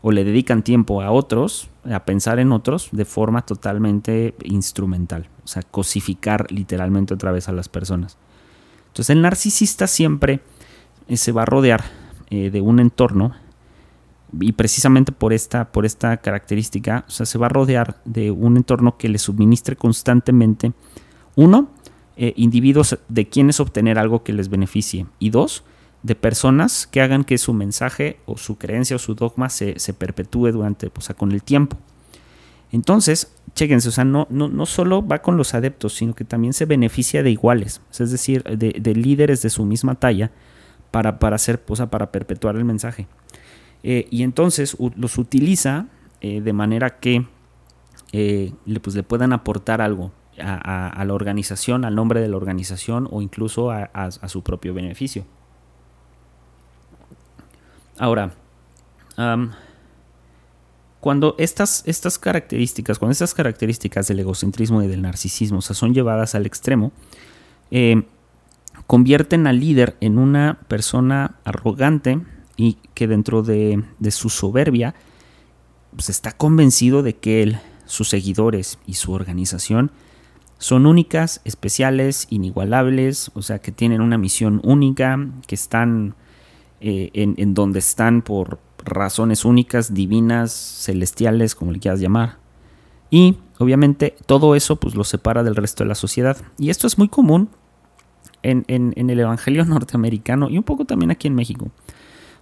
o 0.00 0.10
le 0.10 0.24
dedican 0.24 0.64
tiempo 0.64 1.02
a 1.02 1.12
otros, 1.12 1.68
a 1.84 2.04
pensar 2.04 2.40
en 2.40 2.50
otros, 2.50 2.88
de 2.90 3.04
forma 3.04 3.46
totalmente 3.46 4.34
instrumental. 4.42 5.28
O 5.44 5.46
sea, 5.46 5.62
cosificar 5.62 6.50
literalmente 6.50 7.14
otra 7.14 7.30
vez 7.30 7.48
a 7.48 7.52
las 7.52 7.68
personas. 7.68 8.18
Entonces, 8.88 9.10
el 9.10 9.22
narcisista 9.22 9.86
siempre 9.86 10.40
eh, 11.06 11.16
se 11.16 11.30
va 11.30 11.42
a 11.42 11.46
rodear 11.46 12.02
de 12.30 12.62
un 12.62 12.80
entorno 12.80 13.34
y 14.40 14.52
precisamente 14.52 15.12
por 15.12 15.32
esta, 15.32 15.70
por 15.72 15.84
esta 15.84 16.16
característica, 16.16 17.04
o 17.06 17.10
sea, 17.10 17.26
se 17.26 17.38
va 17.38 17.46
a 17.46 17.50
rodear 17.50 18.00
de 18.04 18.30
un 18.30 18.56
entorno 18.56 18.96
que 18.96 19.08
le 19.08 19.18
suministre 19.18 19.76
constantemente, 19.76 20.72
uno, 21.34 21.70
eh, 22.16 22.32
individuos 22.36 22.98
de 23.08 23.28
quienes 23.28 23.60
obtener 23.60 23.98
algo 23.98 24.22
que 24.22 24.32
les 24.32 24.48
beneficie, 24.48 25.06
y 25.18 25.30
dos, 25.30 25.64
de 26.02 26.14
personas 26.14 26.86
que 26.86 27.00
hagan 27.00 27.24
que 27.24 27.38
su 27.38 27.52
mensaje 27.52 28.18
o 28.26 28.36
su 28.36 28.58
creencia 28.58 28.96
o 28.96 28.98
su 28.98 29.14
dogma 29.14 29.48
se, 29.48 29.74
perpetúe 29.96 30.50
durante, 30.50 30.88
o 30.88 31.14
con 31.14 31.32
el 31.32 31.42
tiempo. 31.42 31.76
Entonces, 32.72 33.32
chéquense, 33.54 33.90
o 33.90 33.92
sea, 33.92 34.04
no, 34.04 34.26
no, 34.30 34.48
no, 34.48 34.66
solo 34.66 35.06
va 35.06 35.20
con 35.20 35.36
los 35.36 35.54
adeptos, 35.54 35.92
sino 35.94 36.14
que 36.14 36.24
también 36.24 36.54
se 36.54 36.64
beneficia 36.64 37.22
de 37.22 37.30
iguales, 37.30 37.82
es 37.98 38.10
decir, 38.10 38.42
de, 38.44 38.94
líderes 38.94 39.42
de 39.42 39.50
su 39.50 39.64
misma 39.64 39.94
talla 39.94 40.30
para, 40.90 41.18
para 41.18 41.36
hacer, 41.36 41.62
o 41.68 41.86
para 41.88 42.10
perpetuar 42.10 42.56
el 42.56 42.64
mensaje. 42.64 43.06
Eh, 43.82 44.06
y 44.10 44.22
entonces 44.22 44.76
los 44.96 45.18
utiliza 45.18 45.86
eh, 46.20 46.40
de 46.40 46.52
manera 46.52 46.98
que 47.00 47.26
eh, 48.12 48.52
le, 48.64 48.80
pues, 48.80 48.94
le 48.94 49.02
puedan 49.02 49.32
aportar 49.32 49.80
algo 49.80 50.12
a, 50.40 51.04
la 51.04 51.14
organización, 51.14 51.84
al 51.84 51.94
nombre 51.94 52.20
de 52.20 52.28
la 52.28 52.36
organización 52.36 53.08
o 53.10 53.22
incluso 53.22 53.70
a, 53.70 54.10
su 54.28 54.42
propio 54.42 54.72
beneficio. 54.72 55.24
Ahora, 57.98 58.32
cuando 61.00 61.34
estas, 61.38 61.82
estas 61.86 62.18
características, 62.18 62.98
cuando 62.98 63.12
estas 63.12 63.34
características 63.34 64.08
del 64.08 64.20
egocentrismo 64.20 64.82
y 64.82 64.88
del 64.88 65.02
narcisismo 65.02 65.60
son 65.60 65.92
llevadas 65.92 66.34
al 66.34 66.46
extremo, 66.46 66.92
convierten 68.86 69.46
al 69.46 69.60
líder 69.60 69.96
en 70.00 70.18
una 70.18 70.60
persona 70.66 71.36
arrogante, 71.44 72.20
y 72.56 72.78
que 72.94 73.06
dentro 73.06 73.42
de, 73.42 73.82
su 74.10 74.28
soberbia 74.28 74.94
pues 75.94 76.08
está 76.08 76.32
convencido 76.32 77.02
de 77.02 77.16
que 77.16 77.42
él, 77.42 77.60
sus 77.86 78.08
seguidores 78.08 78.78
y 78.86 78.94
su 78.94 79.12
organización 79.12 79.90
son 80.58 80.86
únicas, 80.86 81.40
especiales, 81.44 82.28
inigualables, 82.30 83.30
o 83.34 83.42
sea 83.42 83.58
que 83.58 83.72
tienen 83.72 84.00
una 84.00 84.16
misión 84.16 84.60
única, 84.64 85.18
que 85.46 85.56
están 85.56 86.14
eh, 86.80 87.10
en, 87.14 87.54
donde 87.54 87.80
están 87.80 88.22
por 88.22 88.60
razones 88.84 89.44
únicas, 89.44 89.92
divinas, 89.92 90.52
celestiales, 90.52 91.54
como 91.54 91.72
le 91.72 91.80
quieras 91.80 92.00
llamar. 92.00 92.38
Y 93.10 93.38
obviamente 93.58 94.14
todo 94.24 94.54
eso 94.54 94.76
pues 94.76 94.94
lo 94.94 95.04
separa 95.04 95.42
del 95.42 95.56
resto 95.56 95.82
de 95.82 95.88
la 95.88 95.94
sociedad. 95.96 96.38
Y 96.58 96.70
esto 96.70 96.86
es 96.86 96.96
muy 96.96 97.08
común 97.08 97.50
en, 98.44 98.64
en 98.68 99.10
el 99.10 99.18
Evangelio 99.18 99.64
norteamericano 99.66 100.48
y 100.48 100.58
un 100.58 100.64
poco 100.64 100.84
también 100.84 101.10
aquí 101.10 101.26
en 101.26 101.34
México. 101.34 101.72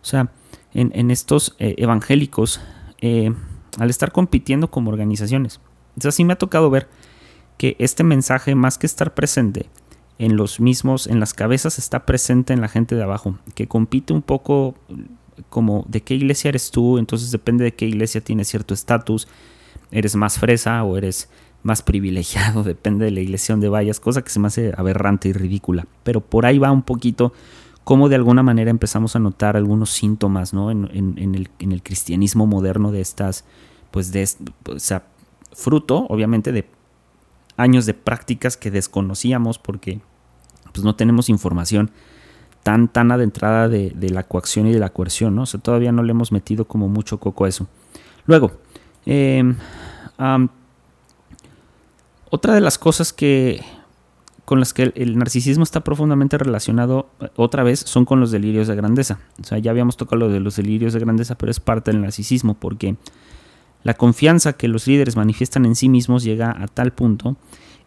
O 0.02 0.04
sea, 0.04 0.30
en, 0.72 1.10
estos 1.10 1.56
eh, 1.58 1.74
evangélicos, 1.78 2.60
eh, 3.00 3.32
al 3.78 3.90
estar 3.90 4.12
compitiendo 4.12 4.70
como 4.70 4.90
organizaciones. 4.90 5.60
Entonces 5.90 6.14
así 6.14 6.24
me 6.24 6.32
ha 6.32 6.38
tocado 6.38 6.70
ver 6.70 6.88
que 7.58 7.76
este 7.78 8.04
mensaje, 8.04 8.54
más 8.54 8.78
que 8.78 8.86
estar 8.86 9.14
presente 9.14 9.66
en 10.18 10.36
los 10.36 10.60
mismos, 10.60 11.06
en 11.06 11.20
las 11.20 11.34
cabezas, 11.34 11.78
está 11.78 12.06
presente 12.06 12.52
en 12.52 12.60
la 12.60 12.68
gente 12.68 12.94
de 12.94 13.02
abajo, 13.02 13.38
que 13.54 13.68
compite 13.68 14.12
un 14.12 14.22
poco 14.22 14.74
como 15.48 15.84
de 15.88 16.02
qué 16.02 16.14
iglesia 16.14 16.50
eres 16.50 16.70
tú, 16.70 16.98
entonces 16.98 17.30
depende 17.30 17.64
de 17.64 17.74
qué 17.74 17.86
iglesia 17.86 18.20
tienes 18.20 18.48
cierto 18.48 18.74
estatus, 18.74 19.26
eres 19.90 20.16
más 20.16 20.38
fresa 20.38 20.82
o 20.84 20.96
eres 20.96 21.30
más 21.62 21.82
privilegiado, 21.82 22.62
depende 22.64 23.06
de 23.06 23.10
la 23.10 23.20
iglesia 23.20 23.54
donde 23.54 23.68
vayas, 23.68 24.00
cosa 24.00 24.22
que 24.22 24.30
se 24.30 24.40
me 24.40 24.48
hace 24.48 24.72
aberrante 24.76 25.28
y 25.28 25.32
ridícula, 25.32 25.86
pero 26.02 26.20
por 26.20 26.46
ahí 26.46 26.58
va 26.58 26.70
un 26.70 26.82
poquito 26.82 27.32
cómo 27.90 28.08
de 28.08 28.14
alguna 28.14 28.44
manera 28.44 28.70
empezamos 28.70 29.16
a 29.16 29.18
notar 29.18 29.56
algunos 29.56 29.90
síntomas 29.90 30.54
¿no? 30.54 30.70
en, 30.70 31.50
el, 31.58 31.82
cristianismo 31.82 32.46
moderno 32.46 32.92
de 32.92 33.00
estas, 33.00 33.44
pues 33.90 34.12
de, 34.12 34.28
o 34.68 34.78
sea, 34.78 35.08
fruto 35.52 36.06
obviamente 36.08 36.52
de 36.52 36.68
años 37.56 37.86
de 37.86 37.94
prácticas 37.94 38.56
que 38.56 38.70
desconocíamos 38.70 39.58
porque 39.58 40.00
pues 40.72 40.84
no 40.84 40.94
tenemos 40.94 41.28
información 41.28 41.90
tan, 42.62 42.86
tan 42.86 43.10
adentrada 43.10 43.68
de, 43.68 43.92
la 44.08 44.22
coacción 44.22 44.68
y 44.68 44.72
de 44.72 44.78
la 44.78 44.90
coerción, 44.90 45.34
¿no? 45.34 45.42
O 45.42 45.46
sea, 45.46 45.58
todavía 45.58 45.90
no 45.90 46.04
le 46.04 46.12
hemos 46.12 46.30
metido 46.30 46.66
como 46.66 46.86
mucho 46.86 47.18
coco 47.18 47.44
a 47.44 47.48
eso. 47.48 47.66
Luego, 48.24 48.52
em, 49.04 49.56
otra 52.30 52.54
de 52.54 52.60
las 52.60 52.78
cosas 52.78 53.12
que 53.12 53.64
con 54.50 54.58
las 54.58 54.74
que 54.74 54.92
el, 54.96 55.16
narcisismo 55.16 55.62
está 55.62 55.84
profundamente 55.84 56.36
relacionado, 56.36 57.08
eh, 57.20 57.28
otra 57.36 57.62
vez, 57.62 57.78
son 57.78 58.04
con 58.04 58.18
los 58.18 58.32
delirios 58.32 58.66
de 58.66 58.74
grandeza. 58.74 59.20
O 59.40 59.44
sea, 59.44 59.58
ya 59.58 59.70
habíamos 59.70 59.96
tocado 59.96 60.16
lo 60.16 60.28
de 60.28 60.40
los 60.40 60.56
delirios 60.56 60.92
de 60.92 60.98
grandeza, 60.98 61.38
pero 61.38 61.52
es 61.52 61.60
parte 61.60 61.92
del 61.92 62.00
narcisismo 62.00 62.54
porque 62.54 62.96
la 63.84 63.94
confianza 63.94 64.54
que 64.54 64.66
los 64.66 64.88
líderes 64.88 65.14
manifiestan 65.14 65.66
en 65.66 65.76
sí 65.76 65.88
mismos 65.88 66.24
llega 66.24 66.50
a 66.50 66.66
tal 66.66 66.92
punto 66.92 67.36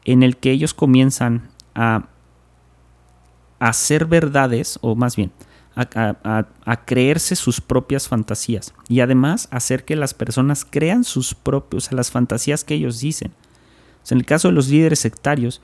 en 0.06 0.23
el 0.23 0.38
que 0.38 0.52
ellos 0.52 0.73
comienzan 0.73 1.49
a 1.76 2.08
hacer 3.60 4.06
verdades, 4.06 4.80
o 4.80 4.95
más 4.95 5.17
bien, 5.17 5.34
a, 5.76 6.78
creerse 6.86 7.36
sus 7.36 7.60
propias 7.60 8.08
fantasías 8.08 8.73
y 8.88 9.02
además 9.02 9.49
hacer 9.52 9.84
que 9.84 9.97
las 9.97 10.13
personas 10.13 10.63
crean 10.63 11.04
sus 11.04 11.36
propios, 11.36 11.91
las 11.91 12.10
fantasías 12.10 12.63
que 12.63 12.76
ellos 12.76 13.02
dicen. 13.02 13.34
en 14.10 14.17
el 14.19 14.26
caso 14.26 14.47
de 14.47 14.54
los 14.54 14.69
líderes 14.69 14.99
sectarios, 14.99 15.62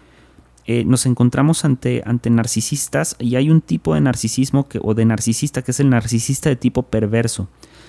eh, 0.71 0.85
nos 0.85 1.07
encontramos 1.07 1.65
ante, 1.65 2.03
ante 2.05 2.29
narcisistas 2.29 3.15
y 3.17 3.37
hay 3.37 3.49
un 3.49 3.59
tipo 3.59 3.95
de 3.95 4.01
narcisismo 4.01 4.67
o 4.83 4.93
de 4.93 5.03
narcisista 5.03 5.63
que 5.63 5.71
es 5.71 5.79
el 5.79 5.89
narcisista 5.89 6.47
de 6.47 6.57
tipo 6.57 6.83
perverso. 6.83 7.47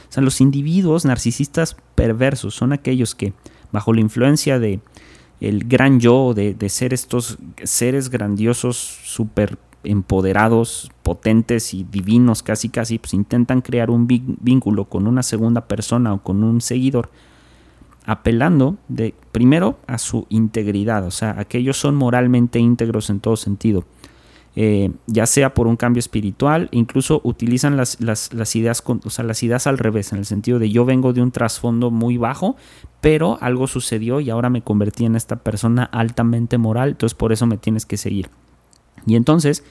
O 0.08 0.12
sea, 0.12 0.22
los 0.22 0.40
individuos 0.40 1.04
narcisistas 1.04 1.76
perversos 1.94 2.54
son 2.54 2.72
aquellos 2.72 3.14
que, 3.14 3.34
bajo 3.70 3.92
la 3.92 4.00
influencia 4.00 4.58
de 4.58 4.80
el 5.42 5.64
gran 5.64 6.00
yo, 6.00 6.32
de, 6.32 6.54
de 6.54 6.70
ser 6.70 6.94
estos 6.94 7.36
seres 7.64 8.08
grandiosos, 8.08 8.78
super 8.78 9.58
empoderados, 9.84 10.90
potentes 11.02 11.74
y 11.74 11.84
divinos 11.84 12.42
casi 12.42 12.70
casi, 12.70 12.98
pues 12.98 13.12
intentan 13.12 13.60
crear 13.60 13.90
un 13.90 14.06
vínculo 14.06 14.86
con 14.86 15.06
una 15.06 15.22
segunda 15.22 15.68
persona 15.68 16.14
o 16.14 16.22
con 16.22 16.42
un 16.42 16.62
seguidor, 16.62 17.10
apelando 18.10 18.76
de 18.88 19.14
primero 19.30 19.78
a 19.86 19.96
su 19.96 20.26
integridad, 20.30 21.06
o 21.06 21.12
sea, 21.12 21.36
aquellos 21.38 21.76
son 21.76 21.94
moralmente 21.94 22.58
íntegros 22.58 23.08
en 23.08 23.20
todo 23.20 23.36
sentido. 23.36 23.84
Eh, 24.56 24.90
ya 25.06 25.26
sea 25.26 25.54
por 25.54 25.68
un 25.68 25.76
cambio 25.76 26.00
espiritual, 26.00 26.68
incluso 26.72 27.20
utilizan 27.22 27.76
las, 27.76 28.00
las, 28.00 28.56
ideas, 28.56 28.82
o 28.84 29.10
sea, 29.10 29.24
las 29.24 29.44
ideas 29.44 29.68
al 29.68 29.78
revés, 29.78 30.10
en 30.10 30.18
el 30.18 30.24
sentido 30.24 30.58
de 30.58 30.70
yo 30.70 30.84
vengo 30.84 31.12
de 31.12 31.22
un 31.22 31.30
trasfondo 31.30 31.92
muy 31.92 32.16
bajo, 32.16 32.56
pero 33.00 33.38
algo 33.40 33.68
sucedió 33.68 34.18
y 34.18 34.28
ahora 34.28 34.50
me 34.50 34.62
convertí 34.62 35.04
en 35.04 35.14
esta 35.14 35.36
persona 35.36 35.84
altamente 35.84 36.58
moral, 36.58 36.88
entonces 36.88 37.14
por 37.16 37.32
eso 37.32 37.46
me 37.46 37.58
tienes 37.58 37.86
que 37.86 37.96
seguir. 37.96 38.28
Y 39.06 39.14
entonces, 39.14 39.62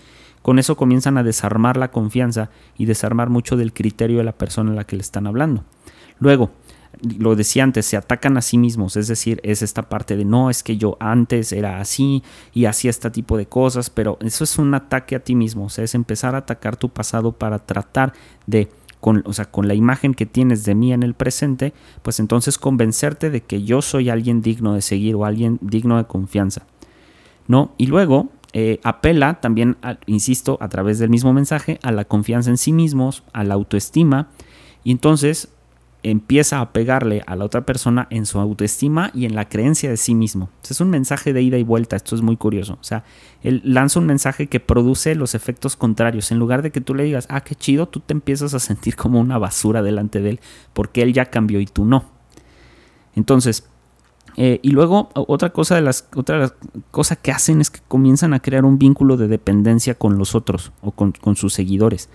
con 0.41 0.59
eso 0.59 0.77
comienzan 0.77 1.17
a 1.17 1.23
desarmar 1.23 1.75
la 1.75 1.91
confianza 1.91 2.51
y 2.77 2.85
desarmar 2.85 3.29
mucho 3.29 3.57
del 3.57 3.73
criterio 3.73 4.19
de 4.19 4.23
la 4.23 4.37
persona 4.37 4.71
a 4.71 4.75
la 4.75 4.85
que 4.85 4.95
le 4.95 5.01
están 5.01 5.27
hablando. 5.27 5.65
Luego, 6.19 6.51
lo 7.01 7.35
decía 7.35 7.63
antes, 7.63 7.85
se 7.85 7.97
atacan 7.97 8.37
a 8.37 8.41
sí 8.41 8.57
mismos, 8.57 8.97
es 8.97 9.07
decir, 9.07 9.39
es 9.43 9.61
esta 9.61 9.83
parte 9.83 10.17
de 10.17 10.25
no, 10.25 10.49
es 10.49 10.63
que 10.63 10.77
yo 10.77 10.97
antes 10.99 11.51
era 11.51 11.79
así 11.79 12.23
y 12.53 12.65
hacía 12.65 12.89
este 12.89 13.09
tipo 13.09 13.37
de 13.37 13.45
cosas, 13.45 13.89
pero 13.89 14.17
eso 14.21 14.43
es 14.43 14.57
un 14.57 14.73
ataque 14.73 15.15
a 15.15 15.23
ti 15.23 15.35
mismo, 15.35 15.65
o 15.65 15.69
sea, 15.69 15.83
es 15.83 15.95
empezar 15.95 16.35
a 16.35 16.39
atacar 16.39 16.75
tu 16.75 16.89
pasado 16.89 17.31
para 17.31 17.59
tratar 17.59 18.13
de, 18.47 18.69
con, 18.99 19.23
o 19.25 19.33
sea, 19.33 19.45
con 19.45 19.67
la 19.67 19.75
imagen 19.75 20.13
que 20.13 20.25
tienes 20.25 20.65
de 20.65 20.75
mí 20.75 20.91
en 20.91 21.03
el 21.03 21.13
presente, 21.13 21.73
pues 22.01 22.19
entonces 22.19 22.57
convencerte 22.57 23.29
de 23.29 23.41
que 23.41 23.63
yo 23.63 23.81
soy 23.81 24.09
alguien 24.09 24.41
digno 24.41 24.73
de 24.73 24.81
seguir 24.81 25.15
o 25.15 25.25
alguien 25.25 25.57
digno 25.61 25.97
de 25.97 26.05
confianza. 26.05 26.63
¿No? 27.47 27.73
Y 27.77 27.87
luego 27.87 28.29
eh, 28.53 28.79
apela 28.83 29.39
también, 29.41 29.77
insisto, 30.05 30.57
a 30.61 30.69
través 30.69 30.99
del 30.99 31.09
mismo 31.09 31.33
mensaje, 31.33 31.79
a 31.81 31.91
la 31.91 32.05
confianza 32.05 32.51
en 32.51 32.57
sí 32.57 32.73
mismos, 32.73 33.23
a 33.33 33.43
la 33.43 33.55
autoestima, 33.55 34.27
y 34.83 34.91
entonces 34.91 35.49
empieza 36.01 36.61
a 36.61 36.71
pegarle 36.71 37.23
a 37.27 37.35
la 37.35 37.45
otra 37.45 37.65
persona 37.65 38.07
en 38.09 38.25
su 38.25 38.39
autoestima 38.39 39.11
y 39.13 39.25
en 39.25 39.35
la 39.35 39.49
creencia 39.49 39.89
de 39.89 39.97
sí 39.97 40.15
mismo. 40.15 40.49
es 40.69 40.79
un 40.79 40.89
mensaje 40.89 41.33
de 41.33 41.41
ida 41.41 41.57
y 41.57 41.63
vuelta, 41.63 41.95
esto 41.95 42.15
es 42.15 42.21
muy 42.21 42.37
curioso. 42.37 42.77
O 42.79 42.83
sea, 42.83 43.03
él 43.43 43.61
lanza 43.65 43.99
un 43.99 44.05
mensaje 44.05 44.47
que 44.47 44.59
produce 44.59 45.15
los 45.15 45.35
efectos 45.35 45.75
contrarios. 45.75 46.31
En 46.31 46.39
lugar 46.39 46.61
de 46.61 46.71
que 46.71 46.81
tú 46.81 46.95
le 46.95 47.03
digas, 47.03 47.27
ah, 47.29 47.41
qué 47.41 47.55
chido, 47.55 47.87
tú 47.87 47.99
te 47.99 48.13
empiezas 48.13 48.53
a 48.53 48.59
sentir 48.59 48.95
como 48.95 49.19
una 49.19 49.37
basura 49.37 49.81
delante 49.81 50.21
de 50.21 50.31
él, 50.31 50.39
porque 50.73 51.01
él 51.01 51.13
ya 51.13 51.25
cambió 51.25 51.59
y 51.59 51.65
tú 51.65 51.85
no. 51.85 52.05
Entonces, 53.15 53.67
eh, 54.37 54.59
y 54.61 54.71
luego 54.71 55.09
otra 55.15 55.49
cosa 55.49 55.75
de 55.75 55.81
las 55.81 56.07
otra 56.15 56.53
cosa 56.91 57.17
que 57.17 57.31
hacen 57.31 57.59
es 57.59 57.69
que 57.69 57.81
comienzan 57.87 58.33
a 58.33 58.39
crear 58.39 58.63
un 58.63 58.79
vínculo 58.79 59.17
de 59.17 59.27
dependencia 59.27 59.95
con 59.95 60.17
los 60.17 60.35
otros 60.35 60.71
o 60.81 60.91
con, 60.91 61.35
sus 61.35 61.53
seguidores. 61.53 62.09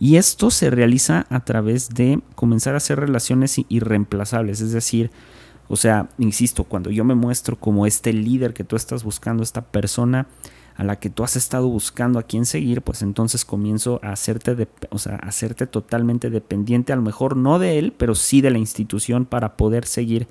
Y 0.00 0.16
esto 0.16 0.50
se 0.50 0.70
realiza 0.70 1.26
a 1.30 1.44
través 1.44 1.90
de 1.90 2.20
comenzar 2.34 2.74
a 2.74 2.78
hacer 2.78 2.98
relaciones 2.98 3.56
irreemplazables, 3.68 4.60
es 4.60 4.72
decir, 4.72 5.10
o 5.68 5.76
sea, 5.76 6.08
insisto, 6.18 6.64
cuando 6.64 6.90
yo 6.90 7.04
me 7.04 7.14
muestro 7.14 7.56
como 7.56 7.86
este 7.86 8.12
líder 8.12 8.52
que 8.52 8.64
tú 8.64 8.76
estás 8.76 9.02
buscando, 9.02 9.42
esta 9.42 9.62
persona 9.62 10.26
a 10.76 10.84
la 10.84 10.96
que 10.96 11.08
tú 11.08 11.22
has 11.22 11.36
estado 11.36 11.68
buscando 11.68 12.18
a 12.18 12.24
quién 12.24 12.44
seguir, 12.44 12.82
pues 12.82 13.02
entonces 13.02 13.44
comienzo 13.44 14.00
a 14.02 14.10
hacerte, 14.12 14.68
o 14.90 14.98
sea, 14.98 15.14
a 15.14 15.28
hacerte 15.28 15.66
totalmente 15.66 16.30
dependiente, 16.30 16.92
a 16.92 16.96
lo 16.96 17.02
mejor 17.02 17.36
no 17.36 17.58
de 17.58 17.78
él, 17.78 17.94
pero 17.96 18.14
sí 18.14 18.40
de 18.40 18.50
la 18.50 18.58
institución 18.58 19.24
para 19.24 19.56
poder 19.56 19.86
seguir, 19.86 20.26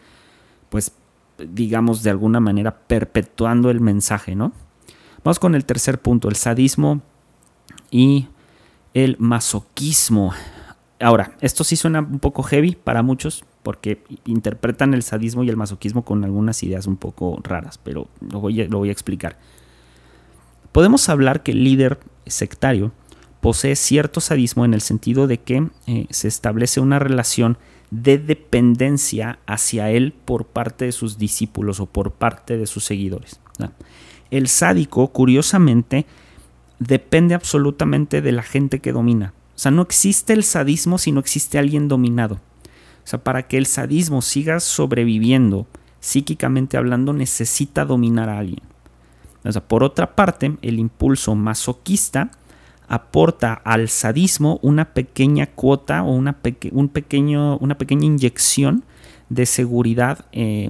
pues 0.69 0.91
digamos, 1.37 2.03
de 2.03 2.09
alguna 2.09 2.39
manera 2.39 2.77
perpetuando 2.87 3.71
el 3.71 3.79
mensaje, 3.79 4.35
¿no? 4.35 4.51
Vamos 5.23 5.39
con 5.39 5.55
el 5.55 5.65
tercer 5.65 6.01
punto, 6.01 6.27
el 6.27 6.35
sadismo 6.35 7.01
y 7.89 8.27
el 8.93 9.17
masoquismo. 9.19 10.33
Ahora, 10.99 11.35
esto 11.41 11.63
sí 11.63 11.75
suena 11.75 11.99
un 11.99 12.19
poco 12.19 12.43
heavy 12.43 12.75
para 12.75 13.01
muchos 13.01 13.43
porque 13.63 14.03
interpretan 14.25 14.93
el 14.93 15.03
sadismo 15.03 15.43
y 15.43 15.49
el 15.49 15.57
masoquismo 15.57 16.03
con 16.03 16.23
algunas 16.23 16.61
ideas 16.63 16.85
un 16.85 16.97
poco 16.97 17.39
raras, 17.43 17.77
pero 17.77 18.07
lo 18.29 18.39
voy 18.39 18.61
a, 18.61 18.91
explicar. 18.91 19.37
Podemos 20.71 21.09
hablar 21.09 21.43
que 21.43 21.51
el 21.51 21.63
líder 21.63 21.99
sectario 22.25 22.91
posee 23.41 23.75
cierto 23.75 24.21
sadismo 24.21 24.65
en 24.65 24.73
el 24.73 24.81
sentido 24.81 25.27
de 25.27 25.39
que 25.39 25.67
eh, 25.87 26.07
se 26.09 26.27
establece 26.27 26.79
una 26.79 26.99
relación 26.99 27.57
de 27.91 28.17
dependencia 28.17 29.39
hacia 29.45 29.91
él 29.91 30.13
por 30.25 30.45
parte 30.45 30.85
de 30.85 30.91
sus 30.91 31.17
discípulos 31.17 31.79
o 31.79 31.85
por 31.85 32.11
parte 32.11 32.57
de 32.57 32.65
sus 32.65 32.83
seguidores. 32.83 33.39
El 34.31 34.47
sádico, 34.47 35.09
curiosamente, 35.09 36.07
depende 36.87 37.33
absolutamente 37.33 38.21
de 38.21 38.31
la 38.31 38.43
gente 38.43 38.79
que 38.79 38.91
domina. 38.91 39.33
O 39.55 39.59
sea, 39.59 39.71
no 39.71 39.81
existe 39.81 40.33
el 40.33 40.43
sadismo 40.43 40.97
si 40.97 41.11
no 41.11 41.19
existe 41.19 41.57
alguien 41.57 41.87
dominado. 41.87 42.35
O 42.35 43.07
sea, 43.07 43.23
para 43.23 43.47
que 43.47 43.57
el 43.57 43.65
sadismo 43.65 44.21
siga 44.21 44.59
sobreviviendo, 44.59 45.67
psíquicamente 45.99 46.77
hablando, 46.77 47.13
necesita 47.13 47.85
dominar 47.85 48.29
a 48.29 48.39
alguien. 48.39 48.61
O 49.43 49.51
sea, 49.51 49.61
por 49.61 49.83
otra 49.83 50.15
parte, 50.15 50.55
el 50.61 50.79
impulso 50.79 51.35
masoquista 51.35 52.31
aporta 52.87 53.53
al 53.53 53.89
sadismo 53.89 54.59
una 54.61 54.93
pequeña 54.93 55.47
cuota 55.47 56.03
o 56.03 56.11
una, 56.13 56.37
un 56.71 56.89
pequeño, 56.89 57.57
una 57.57 57.77
pequeña 57.77 58.05
inyección 58.05 58.83
de 59.29 59.45
seguridad 59.45 60.25
eh, 60.31 60.69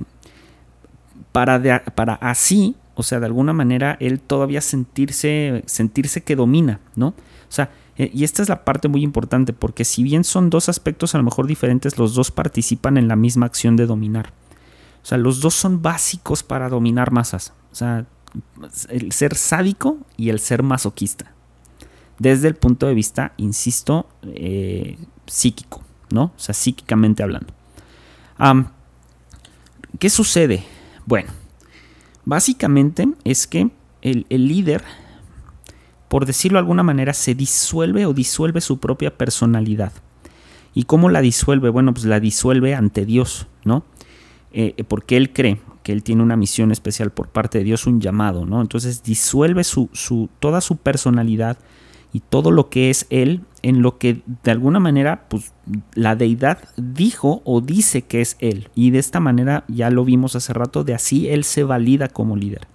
para, 1.32 1.84
para 1.96 2.14
así, 2.16 2.76
o 2.96 3.04
sea, 3.04 3.20
de 3.20 3.26
alguna 3.26 3.54
manera, 3.54 3.98
él 4.00 4.20
todavía 4.20 4.62
sentirse, 4.62 5.64
sentirse 5.66 6.24
que 6.24 6.36
domina, 6.36 6.80
¿no? 6.96 7.08
O 7.08 7.56
sea, 7.56 7.72
eh, 7.98 8.10
y 8.14 8.24
esta 8.24 8.42
es 8.42 8.50
la 8.50 8.64
parte 8.64 8.88
muy 8.88 9.04
importante, 9.04 9.54
porque 9.54 9.86
si 9.86 10.04
bien 10.04 10.24
son 10.24 10.50
dos 10.50 10.70
aspectos 10.70 11.16
a 11.16 11.18
lo 11.18 11.24
mejor 11.24 11.48
diferentes, 11.48 11.98
los 11.98 12.14
dos 12.16 12.32
participan 12.32 12.98
en 12.98 13.08
la 13.08 13.16
misma 13.16 13.46
acción 13.46 13.76
de 13.76 13.86
dominar. 13.86 14.34
O 15.02 15.06
sea, 15.06 15.18
los 15.18 15.42
dos 15.42 15.54
son 15.54 15.82
básicos 15.82 16.44
para 16.44 16.70
dominar 16.70 17.12
masas. 17.12 17.54
O 17.72 17.76
sea, 17.76 18.06
el 18.90 19.12
ser 19.12 19.36
sádico 19.36 19.98
y 20.18 20.30
el 20.30 20.40
ser 20.40 20.64
masoquista 20.64 21.34
desde 22.20 22.48
el 22.48 22.56
punto 22.56 22.88
de 22.88 22.94
vista, 22.94 23.34
insisto, 23.38 24.08
eh, 24.24 24.98
psíquico, 25.26 25.84
¿no? 26.10 26.26
O 26.26 26.40
sea, 26.40 26.54
psíquicamente 26.54 27.24
hablando. 27.24 27.54
¿Qué 30.00 30.10
sucede? 30.10 30.64
Bueno, 31.06 31.32
básicamente 32.26 33.08
es 33.24 33.48
que 33.48 33.70
el, 34.02 34.26
el 34.30 34.48
líder, 34.48 34.84
por 36.08 36.26
decirlo 36.26 36.58
de 36.58 36.62
alguna 36.62 36.84
manera, 36.84 37.14
se 37.14 37.36
disuelve 37.36 38.06
o 38.06 38.14
disuelve 38.14 38.62
su 38.62 38.80
propia 38.80 39.18
personalidad. 39.18 39.94
¿Y 40.74 40.84
cómo 40.84 41.10
la 41.10 41.22
disuelve? 41.22 41.70
Bueno, 41.70 41.94
pues 41.94 42.06
la 42.06 42.20
disuelve 42.20 42.76
ante 42.76 43.06
Dios, 43.06 43.48
¿no? 43.64 43.84
Eh, 44.52 44.84
porque 44.88 45.18
él 45.18 45.32
cree 45.32 45.60
que 45.84 45.92
él 45.92 46.04
tiene 46.04 46.24
una 46.24 46.36
misión 46.36 46.72
especial 46.72 47.12
por 47.12 47.28
parte 47.28 47.60
de 47.60 47.64
Dios, 47.64 47.86
un 47.88 48.02
llamado, 48.02 48.46
¿no? 48.46 48.62
Entonces 48.62 49.04
disuelve 49.04 49.64
su, 49.64 49.90
su, 49.94 50.30
toda 50.40 50.62
su 50.62 50.78
personalidad, 50.78 51.58
y 52.14 52.20
todo 52.20 52.52
lo 52.52 52.70
que 52.70 52.90
es 52.90 53.08
Él 53.10 53.42
en 53.64 53.82
lo 53.82 53.98
que 53.98 54.22
de 54.44 54.52
alguna 54.52 54.80
manera 54.80 55.26
pues, 55.30 55.54
la 55.96 56.16
deidad 56.16 56.60
dijo 56.78 57.42
o 57.46 57.62
dice 57.62 58.04
que 58.04 58.22
es 58.22 58.36
Él. 58.40 58.70
Y 58.76 58.92
de 58.92 59.00
esta 59.00 59.20
manera 59.20 59.64
ya 59.68 59.90
lo 59.90 60.06
vimos 60.06 60.36
hace 60.36 60.54
rato, 60.54 60.84
de 60.84 60.94
así 60.94 61.30
Él 61.30 61.44
se 61.44 61.64
valida 61.64 62.10
como 62.10 62.36
líder. 62.36 62.68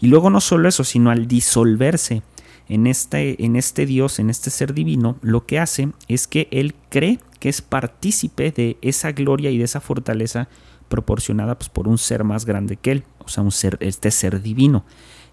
Y 0.00 0.08
luego 0.08 0.30
no 0.30 0.40
solo 0.40 0.68
eso, 0.68 0.82
sino 0.82 1.10
al 1.10 1.28
disolverse 1.28 2.22
en 2.68 2.86
este, 2.86 3.44
en 3.44 3.56
este 3.56 3.86
Dios, 3.86 4.18
en 4.18 4.30
este 4.30 4.50
ser 4.50 4.74
divino, 4.74 5.16
lo 5.20 5.46
que 5.46 5.58
hace 5.58 5.90
es 6.08 6.26
que 6.26 6.48
Él 6.50 6.74
cree 6.88 7.20
que 7.38 7.50
es 7.50 7.60
partícipe 7.60 8.50
de 8.50 8.78
esa 8.80 9.12
gloria 9.12 9.50
y 9.50 9.58
de 9.58 9.64
esa 9.64 9.80
fortaleza 9.80 10.48
proporcionada 10.88 11.58
pues, 11.58 11.68
por 11.68 11.86
un 11.86 11.98
ser 11.98 12.24
más 12.24 12.46
grande 12.46 12.76
que 12.76 12.92
Él, 12.92 13.04
o 13.18 13.28
sea, 13.28 13.42
un 13.42 13.52
ser, 13.52 13.76
este 13.80 14.10
ser 14.10 14.40
divino. 14.40 14.84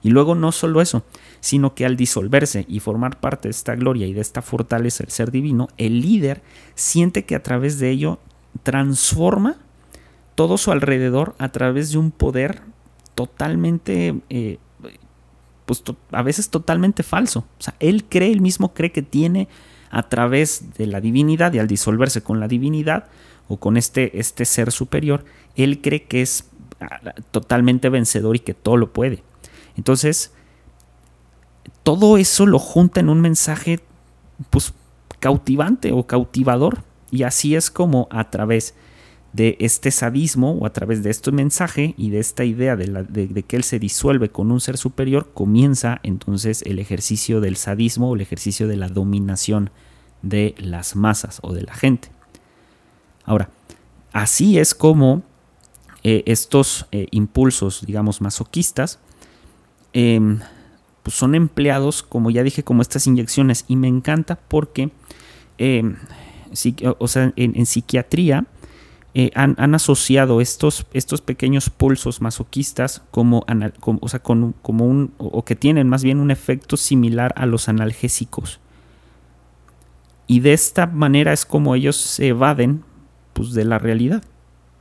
Y 0.04 0.10
luego 0.10 0.36
no 0.36 0.52
solo 0.52 0.82
eso, 0.82 1.06
sino 1.42 1.74
que 1.74 1.86
al 1.86 1.98
disolverse 1.98 2.66
y 2.70 2.80
formar 2.80 3.20
parte 3.20 3.48
de 3.48 3.52
esta 3.52 3.76
gloria 3.76 4.08
y 4.08 4.14
de 4.14 4.22
esta 4.22 4.42
fortaleza 4.42 5.04
del 5.04 5.12
ser 5.12 5.32
divino, 5.32 5.68
el 5.78 6.02
líder 6.02 6.42
siente 6.76 7.26
que 7.26 7.36
a 7.36 7.44
través 7.44 7.80
de 7.80 7.90
ello 7.90 8.20
transforma 8.64 9.58
todo 10.36 10.58
su 10.58 10.72
alrededor 10.72 11.36
a 11.40 11.50
través 11.50 11.92
de 11.92 11.98
un 11.98 12.12
poder 12.12 12.62
totalmente, 13.16 14.22
eh, 14.30 14.60
pues 15.66 15.84
a 16.12 16.22
veces 16.22 16.50
totalmente 16.50 17.04
falso. 17.04 17.40
O 17.60 17.62
sea, 17.62 17.76
él 17.80 18.06
cree, 18.06 18.32
él 18.32 18.42
mismo 18.42 18.74
cree 18.74 18.92
que 18.92 19.02
tiene 19.02 19.48
a 19.90 20.04
través 20.04 20.74
de 20.78 20.88
la 20.88 21.02
divinidad 21.02 21.54
y 21.54 21.60
al 21.60 21.68
disolverse 21.68 22.22
con 22.22 22.40
la 22.40 22.48
divinidad 22.48 23.08
o 23.48 23.58
con 23.58 23.78
este, 23.78 24.20
este 24.20 24.46
ser 24.46 24.72
superior, 24.72 25.26
él 25.56 25.82
cree 25.82 26.04
que 26.04 26.22
es 26.22 26.46
ah, 26.80 27.14
totalmente 27.32 27.90
vencedor 27.90 28.36
y 28.36 28.40
que 28.40 28.54
todo 28.54 28.78
lo 28.78 28.94
puede. 28.94 29.24
Entonces, 29.76 30.34
todo 31.84 32.18
eso 32.18 32.46
lo 32.46 32.60
junta 32.60 33.00
en 33.00 33.10
un 33.10 33.22
mensaje 33.22 33.80
pues, 34.50 34.74
cautivante 35.20 35.92
o 35.92 36.06
cautivador. 36.06 36.84
Y 37.12 37.24
así 37.24 37.56
es 37.56 37.70
como 37.70 38.08
a 38.12 38.30
través 38.30 38.74
de 39.34 39.56
este 39.60 39.92
sadismo 39.92 40.54
o 40.54 40.66
a 40.66 40.74
través 40.74 41.04
de 41.04 41.10
este 41.10 41.32
mensaje 41.32 41.94
y 41.98 42.10
de 42.10 42.20
esta 42.20 42.44
idea 42.44 42.76
de, 42.76 43.44
que 43.48 43.56
él 43.56 43.64
se 43.64 43.80
disuelve 43.80 44.30
con 44.30 44.52
un 44.52 44.60
ser 44.60 44.78
superior, 44.78 45.32
comienza 45.34 46.00
entonces 46.04 46.62
el 46.64 46.80
ejercicio 46.80 47.40
del 47.40 47.56
sadismo 47.56 48.10
o 48.10 48.16
el 48.16 48.22
ejercicio 48.22 48.68
de 48.68 48.76
la 48.76 48.90
dominación 48.90 49.70
de 50.22 50.54
las 50.58 50.96
masas 50.96 51.40
o 51.44 51.54
de 51.54 51.64
la 51.64 51.74
gente. 51.74 52.10
Ahora, 53.24 53.50
así 54.12 54.60
es 54.60 54.76
como 54.76 55.24
eh, 56.04 56.24
estos 56.26 56.88
eh, 56.92 57.08
impulsos, 57.12 57.86
digamos, 57.86 58.22
masoquistas, 58.22 59.00
em, 59.94 60.40
pues 61.04 61.16
son 61.16 61.36
empleados, 61.36 62.04
como 62.04 62.30
ya 62.32 62.44
dije, 62.44 62.64
como 62.64 62.82
estas 62.82 63.08
inyecciones. 63.08 63.66
Y 63.68 63.76
me 63.76 63.88
encanta 63.88 64.40
porque, 64.48 64.92
em, 65.58 65.98
o 67.00 67.08
sea, 67.08 67.34
en 67.36 67.66
psiquiatría, 67.66 68.46
eh, 69.14 69.30
han, 69.36 69.76
asociado 69.76 70.40
estos, 70.40 70.86
estos 70.94 71.20
pequeños 71.20 71.70
pulsos 71.70 72.22
masoquistas 72.22 73.04
como, 73.12 73.46
o 74.00 74.08
sea, 74.08 74.22
como 74.22 74.54
un, 74.86 75.12
o 75.18 75.44
que 75.44 75.58
tienen 75.58 75.90
más 75.90 76.02
bien 76.02 76.22
un 76.22 76.32
efecto 76.32 76.78
similar 76.78 77.34
a 77.36 77.46
los 77.46 77.68
analgésicos. 77.68 78.62
Y 80.28 80.40
de 80.40 80.54
esta 80.54 80.88
manera 80.88 81.34
es 81.34 81.46
como 81.46 81.76
ellos 81.76 81.98
se 81.98 82.30
evaden 82.30 82.86
pues, 83.34 83.52
de 83.52 83.66
la 83.66 83.80
realidad. 83.80 84.24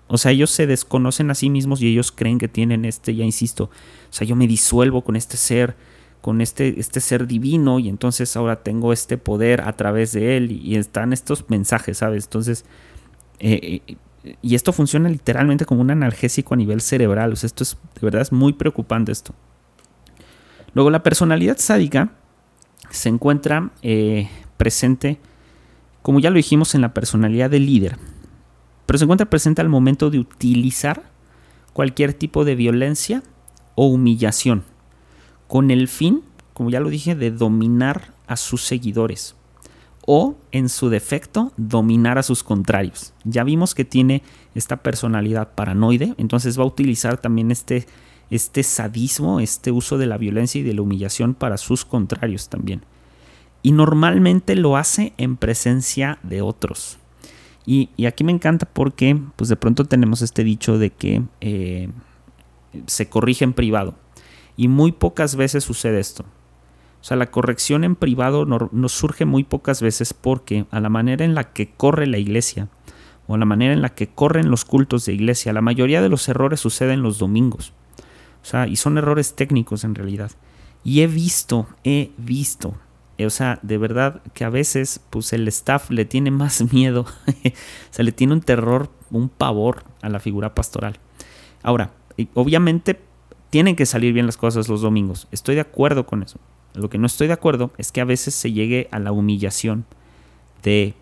O 0.07 0.17
sea, 0.17 0.31
ellos 0.31 0.51
se 0.51 0.69
desconocen 0.69 1.33
a 1.33 1.35
sí 1.35 1.51
mismos 1.51 1.83
y 1.83 1.89
ellos 1.89 2.13
creen 2.13 2.39
que 2.39 2.47
tienen 2.47 2.85
este, 2.85 3.17
ya 3.17 3.25
insisto, 3.25 3.65
o 3.65 4.13
sea, 4.13 4.27
yo 4.27 4.37
me 4.37 4.47
disuelvo 4.47 5.03
con 5.03 5.17
este 5.17 5.37
ser, 5.37 5.77
con 6.21 6.41
este, 6.41 6.79
este 6.79 7.01
ser 7.01 7.27
divino 7.27 7.79
y 7.79 7.89
entonces 7.89 8.37
ahora 8.37 8.63
tengo 8.63 8.93
este 8.93 9.17
poder 9.17 9.63
a 9.63 9.73
través 9.77 10.13
de 10.13 10.37
él 10.37 10.53
y, 10.53 10.77
están 10.77 11.13
estos 11.13 11.49
mensajes, 11.49 11.99
¿sabes? 11.99 12.25
Entonces, 12.25 12.65
eh, 13.39 13.83
eh, 13.87 13.97
y 14.43 14.55
esto 14.55 14.73
funciona 14.73 15.09
literalmente 15.09 15.65
como 15.65 15.81
un 15.81 15.91
analgésico 15.91 16.55
a 16.55 16.57
nivel 16.57 16.81
cerebral. 16.81 17.33
O 17.33 17.37
sea, 17.37 17.47
esto 17.47 17.65
es 17.65 17.77
de 17.95 18.01
verdad 18.03 18.23
es 18.23 18.33
muy 18.33 18.53
preocupante 18.53 19.13
esto. 19.13 19.35
Luego, 20.75 20.91
la 20.91 21.03
personalidad 21.03 21.59
sádica 21.59 22.13
se 22.91 23.09
encuentra 23.09 23.71
eh, 23.83 24.29
presente, 24.57 25.19
como 26.03 26.21
ya 26.21 26.31
lo 26.31 26.37
dijimos, 26.37 26.75
en 26.75 26.83
la 26.83 26.95
personalidad 26.95 27.51
del 27.51 27.67
líder. 27.67 27.97
Pero 28.87 28.99
se 28.99 29.05
encuentra 29.05 29.31
presente 29.31 29.61
al 29.61 29.69
momento 29.69 30.11
de 30.11 30.19
utilizar 30.19 31.11
cualquier 31.73 32.13
tipo 32.15 32.45
de 32.45 32.55
violencia 32.55 33.23
o 33.75 33.87
humillación, 33.87 34.65
con 35.51 35.73
el 35.73 35.89
fin, 35.89 36.23
como 36.55 36.71
ya 36.71 36.79
lo 36.79 36.91
dije, 36.91 37.17
de 37.17 37.33
dominar 37.33 38.15
a 38.29 38.37
sus 38.37 38.63
seguidores 38.63 39.35
o, 40.07 40.37
en 40.53 40.69
su 40.69 40.91
defecto, 40.91 41.53
dominar 41.57 42.19
a 42.19 42.23
sus 42.23 42.45
contrarios. 42.45 43.15
Ya 43.25 43.43
vimos 43.43 43.75
que 43.75 43.85
tiene 43.85 44.23
esta 44.55 44.77
personalidad 44.77 45.57
paranoide, 45.57 46.15
entonces 46.19 46.57
va 46.57 46.63
a 46.63 46.69
utilizar 46.69 47.21
también 47.21 47.51
este, 47.51 47.89
este 48.31 48.63
sadismo, 48.63 49.41
este 49.41 49.73
uso 49.73 49.99
de 49.99 50.07
la 50.07 50.19
violencia 50.19 50.61
y 50.61 50.63
de 50.63 50.73
la 50.73 50.83
humillación 50.83 51.35
para 51.35 51.59
sus 51.59 51.85
contrarios 51.85 52.49
también. 52.49 52.83
Y 53.61 53.73
normalmente 53.73 54.55
lo 54.55 54.77
hace 54.77 55.15
en 55.19 55.37
presencia 55.37 56.21
de 56.23 56.43
otros. 56.43 56.99
Y, 57.67 57.89
aquí 58.07 58.23
me 58.23 58.31
encanta 58.31 58.67
porque 58.67 59.21
pues 59.35 59.51
de 59.51 59.57
pronto 59.57 59.85
tenemos 59.85 60.23
este 60.23 60.45
dicho 60.45 60.79
de 60.79 60.91
que 60.91 61.23
eh, 61.41 61.89
se 62.87 63.09
corrige 63.09 63.43
en 63.43 63.53
privado. 63.53 63.97
Y 64.61 64.69
muy 64.69 64.93
pocas 64.93 65.37
veces 65.37 65.65
sucede 65.65 66.01
esto. 66.01 66.23
O 67.01 67.05
sea, 67.05 67.17
la 67.17 67.31
corrección 67.31 67.83
en 67.83 67.97
privado 67.97 68.45
nos 68.45 68.93
surge 68.93 69.25
muy 69.25 69.43
pocas 69.43 69.81
veces 69.81 70.13
porque 70.13 70.67
a 70.71 70.81
la 70.81 70.91
manera 70.91 71.25
en 71.25 71.35
la 71.35 71.55
que 71.55 71.71
corre 71.71 72.07
la 72.07 72.19
iglesia 72.19 72.69
o 73.27 73.37
a 73.37 73.39
la 73.39 73.47
manera 73.47 73.73
en 73.73 73.81
la 73.81 73.95
que 73.95 74.09
corren 74.09 74.51
los 74.51 74.67
cultos 74.67 75.07
de 75.07 75.15
iglesia, 75.15 75.55
la 75.55 75.63
mayoría 75.63 76.03
de 76.03 76.11
los 76.11 76.29
errores 76.29 76.61
suceden 76.61 77.01
los 77.01 77.19
domingos. 77.19 77.73
O 78.43 78.45
sea, 78.45 78.67
y 78.67 78.77
son 78.77 78.99
errores 78.99 79.35
técnicos 79.35 79.83
en 79.83 79.95
realidad. 79.95 80.31
Y 80.85 81.01
he 81.01 81.07
visto, 81.07 81.67
he 81.83 82.11
visto, 82.19 82.75
eh, 83.17 83.25
o 83.25 83.31
sea, 83.31 83.61
de 83.63 83.79
verdad 83.79 84.21
que 84.35 84.45
a 84.45 84.51
veces 84.51 85.01
pues 85.09 85.33
el 85.33 85.49
staff 85.49 85.91
le 85.91 86.05
tiene 86.05 86.31
más 86.31 86.63
miedo, 86.75 87.07
se 87.91 88.03
le 88.03 88.13
tiene 88.13 88.35
un 88.35 88.43
terror, 88.43 88.91
un 89.11 89.31
pavor 89.31 89.85
a 90.03 90.11
la 90.11 90.21
figura 90.21 90.55
pastoral. 90.55 90.99
Ahora, 91.63 91.93
obviamente 92.35 93.09
tienen 93.51 93.77
que 93.77 93.87
salir 93.87 94.13
bien 94.13 94.27
las 94.27 94.37
cosas 94.37 94.69
los 94.69 94.81
domingos, 94.81 95.29
estoy 95.31 95.57
de 95.57 95.61
acuerdo 95.61 96.07
con 96.07 96.23
eso. 96.23 96.39
Lo 96.75 96.89
que 96.89 96.99
no 96.99 97.07
estoy 97.07 97.27
de 97.27 97.33
acuerdo 97.33 97.73
es 97.79 97.91
que 97.91 98.01
a 98.01 98.05
veces 98.05 98.35
se 98.35 98.53
llegue 98.53 98.89
a 98.93 99.01
la 99.01 99.11
humillación 99.11 99.85
de, 100.63 100.95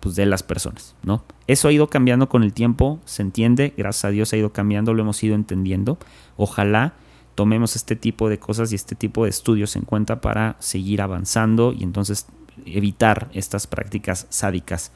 pues, 0.00 0.16
de 0.16 0.26
las 0.26 0.42
personas, 0.42 0.96
¿no? 1.04 1.22
Eso 1.46 1.68
ha 1.68 1.72
ido 1.72 1.88
cambiando 1.88 2.28
con 2.28 2.42
el 2.42 2.52
tiempo, 2.52 3.00
se 3.04 3.22
entiende, 3.22 3.74
gracias 3.76 4.06
a 4.06 4.10
Dios 4.10 4.32
ha 4.32 4.36
ido 4.36 4.52
cambiando, 4.52 4.92
lo 4.92 5.02
hemos 5.02 5.22
ido 5.22 5.36
entendiendo. 5.36 5.98
Ojalá 6.36 6.94
tomemos 7.34 7.76
este 7.76 7.94
tipo 7.94 8.28
de 8.28 8.38
cosas 8.38 8.72
y 8.72 8.74
este 8.74 8.94
tipo 8.94 9.24
de 9.24 9.30
estudios 9.30 9.76
en 9.76 9.82
cuenta 9.82 10.20
para 10.20 10.56
seguir 10.58 11.00
avanzando 11.00 11.72
y 11.72 11.84
entonces 11.84 12.26
evitar 12.66 13.30
estas 13.32 13.66
prácticas 13.66 14.26
sádicas. 14.30 14.92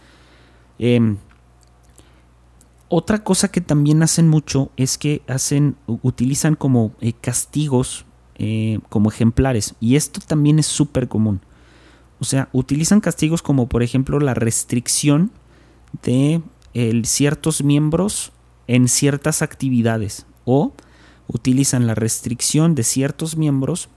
Em, 0.78 1.16
otra 2.89 3.24
cosa 3.24 3.51
que 3.51 3.61
también 3.61 4.03
hacen 4.03 4.28
mucho 4.28 4.70
es 4.76 4.99
que 4.99 5.22
hacen, 5.26 5.76
utilizan 5.87 6.55
como 6.55 6.93
eh, 7.01 7.12
castigos 7.12 8.07
eh, 8.39 8.80
como 8.89 9.11
ejemplares. 9.11 9.74
Y 9.80 9.97
esto 9.97 10.20
también 10.26 10.59
es 10.59 10.66
súper 10.66 11.09
común. 11.09 11.41
O 12.20 12.24
sea, 12.24 12.49
utilizan 12.53 13.01
castigos 13.01 13.43
como 13.43 13.68
por 13.68 13.82
ejemplo 13.82 14.20
la 14.20 14.34
restricción 14.34 15.30
de 16.03 16.43
ciertos 17.05 17.64
miembros 17.64 18.32
en 18.66 18.89
ciertas 18.89 19.43
actividades. 19.43 20.26
O 20.45 20.74
utilizan 21.28 21.87
la 21.87 21.95
restricción 21.95 22.74
de 22.74 22.82
ciertos 22.84 23.37
miembros 23.37 23.89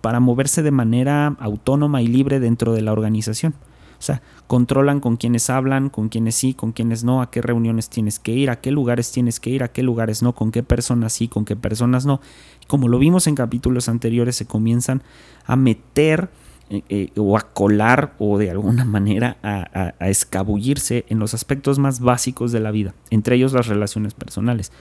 para 0.00 0.20
moverse 0.20 0.62
de 0.62 0.70
manera 0.70 1.36
autónoma 1.40 2.02
y 2.02 2.06
libre 2.06 2.40
dentro 2.40 2.72
de 2.72 2.82
la 2.82 2.92
organización. 2.92 3.54
O 4.02 4.04
sea, 4.04 4.20
controlan 4.48 4.98
con 4.98 5.16
quienes 5.16 5.48
hablan, 5.48 5.88
con 5.88 6.08
quienes 6.08 6.34
sí, 6.34 6.54
con 6.54 6.72
quienes 6.72 7.04
no, 7.04 7.22
a 7.22 7.30
qué 7.30 7.40
reuniones 7.40 7.88
tienes 7.88 8.18
que 8.18 8.32
ir, 8.32 8.50
a 8.50 8.60
qué 8.60 8.72
lugares 8.72 9.12
tienes 9.12 9.38
que 9.38 9.50
ir, 9.50 9.62
a 9.62 9.68
qué 9.68 9.84
lugares 9.84 10.24
no, 10.24 10.34
con 10.34 10.50
qué 10.50 10.64
personas 10.64 11.12
sí, 11.12 11.28
con 11.28 11.44
qué 11.44 11.54
personas 11.54 12.04
no. 12.04 12.20
Como 12.66 12.88
lo 12.88 12.98
vimos 12.98 13.28
en 13.28 13.36
capítulos 13.36 13.88
anteriores, 13.88 14.34
se 14.34 14.44
comienzan 14.44 15.04
a 15.46 15.54
meter 15.54 16.30
eh, 16.68 16.82
eh, 16.88 17.12
o 17.16 17.38
a 17.38 17.42
colar 17.42 18.16
o 18.18 18.38
de 18.38 18.50
alguna 18.50 18.84
manera 18.84 19.36
a, 19.40 20.08
escabullirse 20.08 21.04
en 21.08 21.20
los 21.20 21.32
aspectos 21.32 21.78
más 21.78 22.00
básicos 22.00 22.50
de 22.50 22.58
la 22.58 22.72
vida, 22.72 22.96
entre 23.10 23.36
ellos 23.36 23.52
las 23.52 23.68
relaciones 23.68 24.14
personales. 24.14 24.72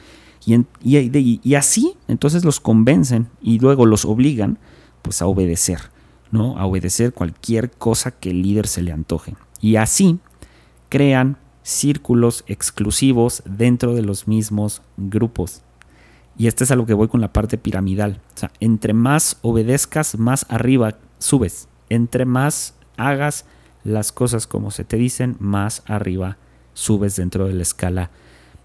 Y, 0.47 0.65
y 0.84 1.53
así 1.53 1.93
entonces 2.07 2.43
los 2.43 2.59
convencen 2.59 3.28
y 3.39 3.59
luego 3.59 3.86
los 3.86 4.03
obligan 4.03 4.57
pues 5.03 5.22
a 5.22 5.28
obedecer. 5.28 5.91
¿No? 6.32 6.58
A 6.58 6.66
obedecer 6.66 7.14
cualquier 7.14 7.72
cosa 7.72 8.12
que 8.12 8.32
el 8.32 8.42
líder 8.42 8.68
se 8.68 8.82
le 8.82 8.92
antoje. 8.92 9.36
Y 9.60 9.76
así 9.76 10.20
crean 10.90 11.38
círculos 11.64 12.44
exclusivos 12.48 13.44
dentro 13.46 13.94
de 13.94 14.02
los 14.02 14.28
mismos 14.28 14.82
grupos. 14.98 15.62
Y 16.38 16.48
este 16.48 16.64
es 16.64 16.72
a 16.72 16.76
lo 16.76 16.86
que 16.86 16.94
voy 16.94 17.08
con 17.08 17.22
la 17.22 17.34
parte 17.34 17.58
piramidal. 17.58 18.22
O 18.36 18.38
sea, 18.40 18.52
entre 18.60 18.94
más 18.94 19.38
obedezcas, 19.42 20.18
más 20.18 20.46
arriba 20.50 20.98
subes. 21.20 21.68
Entre 21.90 22.26
más 22.26 22.76
hagas 22.98 23.46
las 23.84 24.12
cosas 24.12 24.48
como 24.48 24.72
se 24.72 24.84
te 24.84 24.98
dicen, 24.98 25.36
más 25.40 25.84
arriba 25.86 26.38
subes 26.74 27.16
dentro 27.16 27.48
de 27.48 27.54
la 27.54 27.62
escala 27.64 28.12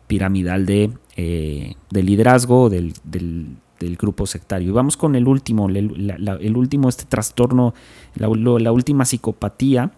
piramidal 0.07 0.67
de, 0.67 0.93
eh, 1.17 1.75
liderazgo, 1.91 2.71
del, 2.71 2.95
del 3.05 3.57
grupo 3.97 4.27
sectario. 4.27 4.69
Y 4.69 4.73
vamos 4.73 4.97
con 4.97 5.15
el 5.17 5.27
último, 5.27 5.69
el, 5.69 6.57
último, 6.57 6.89
este 6.89 7.05
trastorno, 7.05 7.75
la, 8.15 8.29
última 8.73 9.05
psicopatía, 9.05 9.93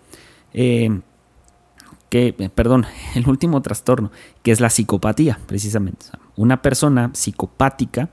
eh, 0.53 1.01
que, 2.11 2.35
eh, 2.39 2.49
perdón, 2.55 2.87
el 3.15 3.29
último 3.29 3.61
trastorno, 3.63 4.11
que 4.43 4.51
es 4.51 4.61
la 4.61 4.71
psicopatía, 4.71 5.39
precisamente. 5.47 6.07
Una 6.37 6.63
persona 6.63 7.11
psicopática 7.15 8.11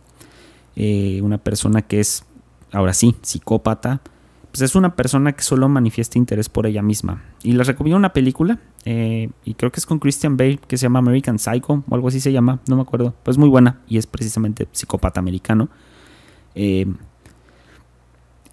eh, 0.75 1.21
una 1.23 1.37
persona 1.37 1.81
que 1.81 1.99
es, 1.99 2.25
ahora 2.71 2.93
sí, 2.93 3.15
psicópata, 3.21 4.01
pues 4.55 4.71
es 4.71 4.75
una 4.75 4.95
persona 4.95 5.33
que 5.33 5.43
solo 5.43 5.67
manifiesta 5.67 6.17
interés 6.17 6.47
por 6.47 6.65
ella 6.65 6.81
misma. 6.81 7.21
Y 7.43 7.51
les 7.51 7.67
recomiendo 7.67 7.97
una 7.97 8.13
película, 8.13 8.57
eh, 8.85 9.29
y 9.43 9.53
creo 9.55 9.69
que 9.69 9.81
es 9.81 9.85
con 9.85 9.99
Christian 9.99 10.37
Bale, 10.37 10.59
que 10.65 10.77
se 10.77 10.83
llama 10.83 10.99
American 10.99 11.39
Psycho, 11.39 11.83
o 11.85 11.93
algo 11.93 12.07
así 12.07 12.21
se 12.21 12.31
llama, 12.31 12.61
no 12.69 12.77
me 12.77 12.83
acuerdo, 12.83 13.13
pues 13.23 13.37
muy 13.37 13.49
buena, 13.49 13.81
y 13.89 13.97
es 13.97 14.07
precisamente 14.07 14.65
psicópata 14.71 15.19
americano. 15.19 15.67
Eh, 16.55 16.85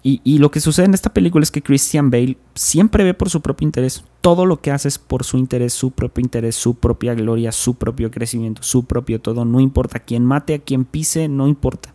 y, 0.03 0.39
lo 0.39 0.51
que 0.51 0.59
sucede 0.59 0.87
en 0.87 0.93
esta 0.93 1.13
película 1.13 1.41
es 1.41 1.51
que 1.51 1.61
Christian 1.61 2.11
Bale 2.11 2.35
siempre 2.53 3.05
ve 3.05 3.13
por 3.13 3.29
su 3.29 3.39
propio 3.39 3.65
interés. 3.65 4.03
Todo 4.19 4.45
lo 4.45 4.59
que 4.59 4.71
hace 4.71 4.89
es 4.89 4.99
por 4.99 5.23
su 5.23 5.37
interés, 5.37 5.71
su 5.71 5.91
propio 5.91 6.21
interés, 6.21 6.57
su 6.57 6.75
propia 6.75 7.13
gloria, 7.13 7.53
su 7.53 7.75
propio 7.75 8.11
crecimiento, 8.11 8.61
su 8.61 8.83
propio 8.83 9.21
todo. 9.21 9.45
No 9.45 9.61
importa 9.61 9.99
quién 9.99 10.25
mate, 10.25 10.55
a 10.55 10.59
quién 10.59 10.83
pise, 10.83 11.29
no 11.29 11.47
importa. 11.47 11.93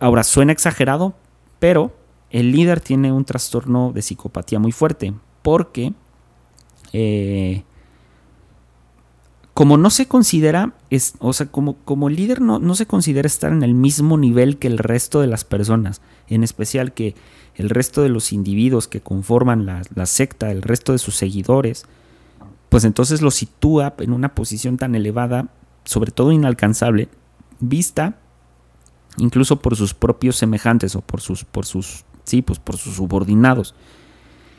Ahora, 0.00 0.24
suena 0.24 0.52
exagerado, 0.52 1.14
pero 1.58 1.92
el 2.32 2.50
líder 2.50 2.80
tiene 2.80 3.12
un 3.12 3.24
trastorno 3.24 3.92
de 3.92 4.02
psicopatía 4.02 4.58
muy 4.58 4.72
fuerte. 4.72 5.14
Porque 5.42 5.92
eh, 6.92 7.62
como 9.54 9.76
no 9.76 9.90
se 9.90 10.08
considera, 10.08 10.74
es, 10.88 11.14
o 11.18 11.34
sea, 11.34 11.46
como, 11.46 11.76
como 11.84 12.08
líder 12.08 12.40
no, 12.40 12.58
no 12.58 12.74
se 12.74 12.86
considera 12.86 13.26
estar 13.26 13.52
en 13.52 13.62
el 13.62 13.74
mismo 13.74 14.16
nivel 14.16 14.58
que 14.58 14.66
el 14.66 14.78
resto 14.78 15.20
de 15.20 15.26
las 15.26 15.44
personas, 15.44 16.00
en 16.26 16.42
especial 16.42 16.94
que 16.94 17.14
el 17.54 17.68
resto 17.68 18.02
de 18.02 18.08
los 18.08 18.32
individuos 18.32 18.88
que 18.88 19.02
conforman 19.02 19.66
la, 19.66 19.82
la 19.94 20.06
secta, 20.06 20.50
el 20.50 20.62
resto 20.62 20.92
de 20.92 20.98
sus 20.98 21.16
seguidores, 21.16 21.84
pues 22.70 22.84
entonces 22.84 23.20
lo 23.20 23.30
sitúa 23.30 23.94
en 23.98 24.14
una 24.14 24.34
posición 24.34 24.78
tan 24.78 24.94
elevada, 24.94 25.48
sobre 25.84 26.12
todo 26.12 26.32
inalcanzable, 26.32 27.10
vista 27.60 28.16
incluso 29.18 29.60
por 29.60 29.76
sus 29.76 29.92
propios 29.92 30.36
semejantes 30.36 30.96
o 30.96 31.02
por 31.02 31.20
sus, 31.20 31.44
por 31.44 31.66
sus, 31.66 32.04
sí, 32.24 32.42
pues 32.42 32.58
por 32.58 32.76
sus 32.76 32.96
subordinados. 32.96 33.74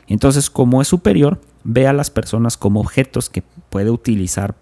Entonces, 0.06 0.50
como 0.50 0.82
es 0.82 0.88
superior, 0.88 1.40
ve 1.64 1.86
a 1.86 1.92
las 1.92 2.10
personas 2.10 2.56
como 2.56 2.80
objetos 2.80 3.30
que 3.30 3.42
puede 3.70 3.90
utilizar 3.90 4.54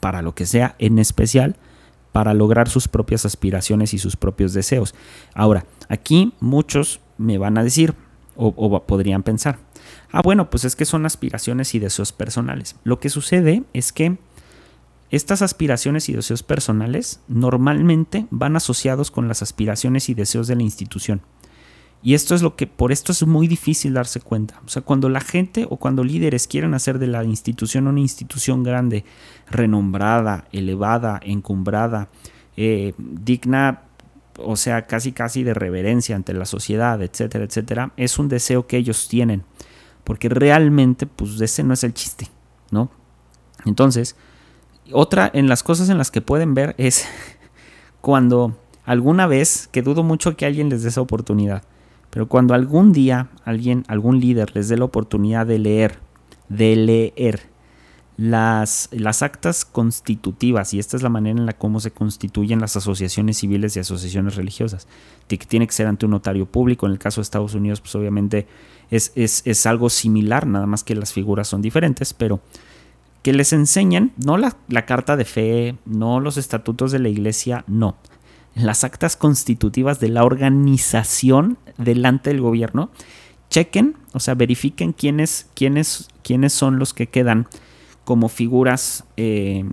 para 0.00 0.22
lo 0.22 0.34
que 0.34 0.46
sea, 0.46 0.74
en 0.78 0.98
especial 0.98 1.56
para 2.12 2.32
lograr 2.32 2.68
sus 2.68 2.86
propias 2.86 3.26
aspiraciones 3.26 3.92
y 3.92 3.98
sus 3.98 4.16
propios 4.16 4.52
deseos. 4.52 4.94
Ahora, 5.34 5.66
aquí 5.88 6.32
muchos 6.38 7.00
me 7.18 7.38
van 7.38 7.58
a 7.58 7.64
decir, 7.64 7.94
o, 8.36 8.84
podrían 8.86 9.22
pensar, 9.22 9.58
ah, 10.12 10.22
bueno, 10.22 10.48
pues 10.48 10.64
es 10.64 10.76
que 10.76 10.84
son 10.84 11.06
aspiraciones 11.06 11.74
y 11.74 11.80
deseos 11.80 12.12
personales. 12.12 12.76
Lo 12.84 13.00
que 13.00 13.08
sucede 13.08 13.64
es 13.72 13.92
que 13.92 14.16
estas 15.10 15.42
aspiraciones 15.42 16.08
y 16.08 16.12
deseos 16.12 16.42
personales 16.42 17.20
normalmente 17.28 18.26
van 18.30 18.56
asociados 18.56 19.10
con 19.10 19.26
las 19.26 19.42
aspiraciones 19.42 20.08
y 20.08 20.14
deseos 20.14 20.46
de 20.46 20.56
la 20.56 20.62
institución. 20.62 21.20
Y 22.06 22.12
esto 22.12 22.34
es 22.34 22.42
lo 22.42 22.54
que, 22.54 22.66
por 22.66 22.92
esto 22.92 23.12
es 23.12 23.26
muy 23.26 23.48
difícil 23.48 23.94
darse 23.94 24.20
cuenta. 24.20 24.60
O 24.66 24.68
sea, 24.68 24.82
cuando 24.82 25.08
la 25.08 25.22
gente 25.22 25.66
o 25.70 25.78
cuando 25.78 26.04
líderes 26.04 26.46
quieren 26.46 26.74
hacer 26.74 26.98
de 26.98 27.06
la 27.06 27.24
institución 27.24 27.88
una 27.88 27.98
institución 27.98 28.62
grande, 28.62 29.06
renombrada, 29.50 30.46
elevada, 30.52 31.18
encumbrada, 31.24 32.10
eh, 32.58 32.92
digna, 32.98 33.84
o 34.36 34.54
sea, 34.56 34.86
casi 34.86 35.12
casi 35.12 35.44
de 35.44 35.54
reverencia 35.54 36.14
ante 36.14 36.34
la 36.34 36.44
sociedad, 36.44 37.00
etcétera, 37.00 37.46
etcétera, 37.46 37.92
es 37.96 38.18
un 38.18 38.28
deseo 38.28 38.66
que 38.66 38.76
ellos 38.76 39.08
tienen. 39.08 39.42
Porque 40.04 40.28
realmente, 40.28 41.06
pues 41.06 41.40
ese 41.40 41.64
no 41.64 41.72
es 41.72 41.84
el 41.84 41.94
chiste, 41.94 42.28
¿no? 42.70 42.90
Entonces, 43.64 44.14
otra 44.92 45.30
en 45.32 45.48
las 45.48 45.62
cosas 45.62 45.88
en 45.88 45.96
las 45.96 46.10
que 46.10 46.20
pueden 46.20 46.52
ver 46.52 46.74
es 46.76 47.06
cuando 48.02 48.58
alguna 48.84 49.26
vez, 49.26 49.70
que 49.72 49.80
dudo 49.80 50.02
mucho 50.02 50.36
que 50.36 50.44
alguien 50.44 50.68
les 50.68 50.82
dé 50.82 50.90
esa 50.90 51.00
oportunidad, 51.00 51.62
pero 52.14 52.28
cuando 52.28 52.54
algún 52.54 52.92
día 52.92 53.28
alguien, 53.44 53.82
algún 53.88 54.20
líder 54.20 54.54
les 54.54 54.68
dé 54.68 54.76
la 54.76 54.84
oportunidad 54.84 55.48
de 55.48 55.58
leer, 55.58 55.98
de 56.48 56.76
leer 56.76 57.40
las, 58.16 58.88
las 58.92 59.22
actas 59.22 59.64
constitutivas, 59.64 60.72
y 60.74 60.78
esta 60.78 60.96
es 60.96 61.02
la 61.02 61.08
manera 61.08 61.40
en 61.40 61.44
la 61.44 61.54
cómo 61.54 61.80
se 61.80 61.90
constituyen 61.90 62.60
las 62.60 62.76
asociaciones 62.76 63.38
civiles 63.38 63.74
y 63.74 63.80
asociaciones 63.80 64.36
religiosas, 64.36 64.86
que 65.26 65.36
tiene 65.38 65.66
que 65.66 65.72
ser 65.72 65.88
ante 65.88 66.06
un 66.06 66.12
notario 66.12 66.46
público, 66.46 66.86
en 66.86 66.92
el 66.92 67.00
caso 67.00 67.20
de 67.20 67.24
Estados 67.24 67.56
Unidos, 67.56 67.80
pues 67.80 67.96
obviamente 67.96 68.46
es, 68.92 69.10
es, 69.16 69.66
algo 69.66 69.90
similar, 69.90 70.46
nada 70.46 70.66
más 70.66 70.84
que 70.84 70.94
las 70.94 71.12
figuras 71.12 71.48
son 71.48 71.62
diferentes, 71.62 72.14
pero 72.14 72.38
que 73.24 73.32
les 73.32 73.52
enseñen, 73.52 74.12
no 74.24 74.38
la, 74.38 74.56
la 74.68 74.86
carta 74.86 75.16
de 75.16 75.24
fe, 75.24 75.78
no 75.84 76.20
los 76.20 76.36
estatutos 76.36 76.92
de 76.92 77.00
la 77.00 77.08
iglesia, 77.08 77.64
no, 77.66 77.96
las 78.54 78.84
actas 78.84 79.16
constitutivas 79.16 80.00
de 80.00 80.08
la 80.08 80.24
organización 80.24 81.58
delante 81.76 82.30
del 82.30 82.40
gobierno, 82.40 82.90
chequen, 83.50 83.96
o 84.12 84.20
sea, 84.20 84.34
verifiquen 84.34 84.92
quiénes, 84.92 85.48
quiénes, 85.54 86.08
quiénes 86.22 86.52
son 86.52 86.78
los 86.78 86.94
que 86.94 87.08
quedan 87.08 87.48
como 88.04 88.28
figuras 88.28 89.04
eh, 89.16 89.64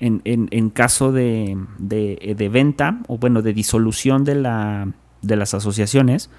en, 0.00 0.70
caso 0.70 1.12
de, 1.12 1.56
de, 1.78 2.48
venta 2.48 3.00
o 3.08 3.18
bueno, 3.18 3.42
de 3.42 3.52
disolución 3.52 4.24
de, 4.24 4.34
la, 4.34 4.92
de 5.22 5.36
las 5.36 5.54
asociaciones 5.54 6.30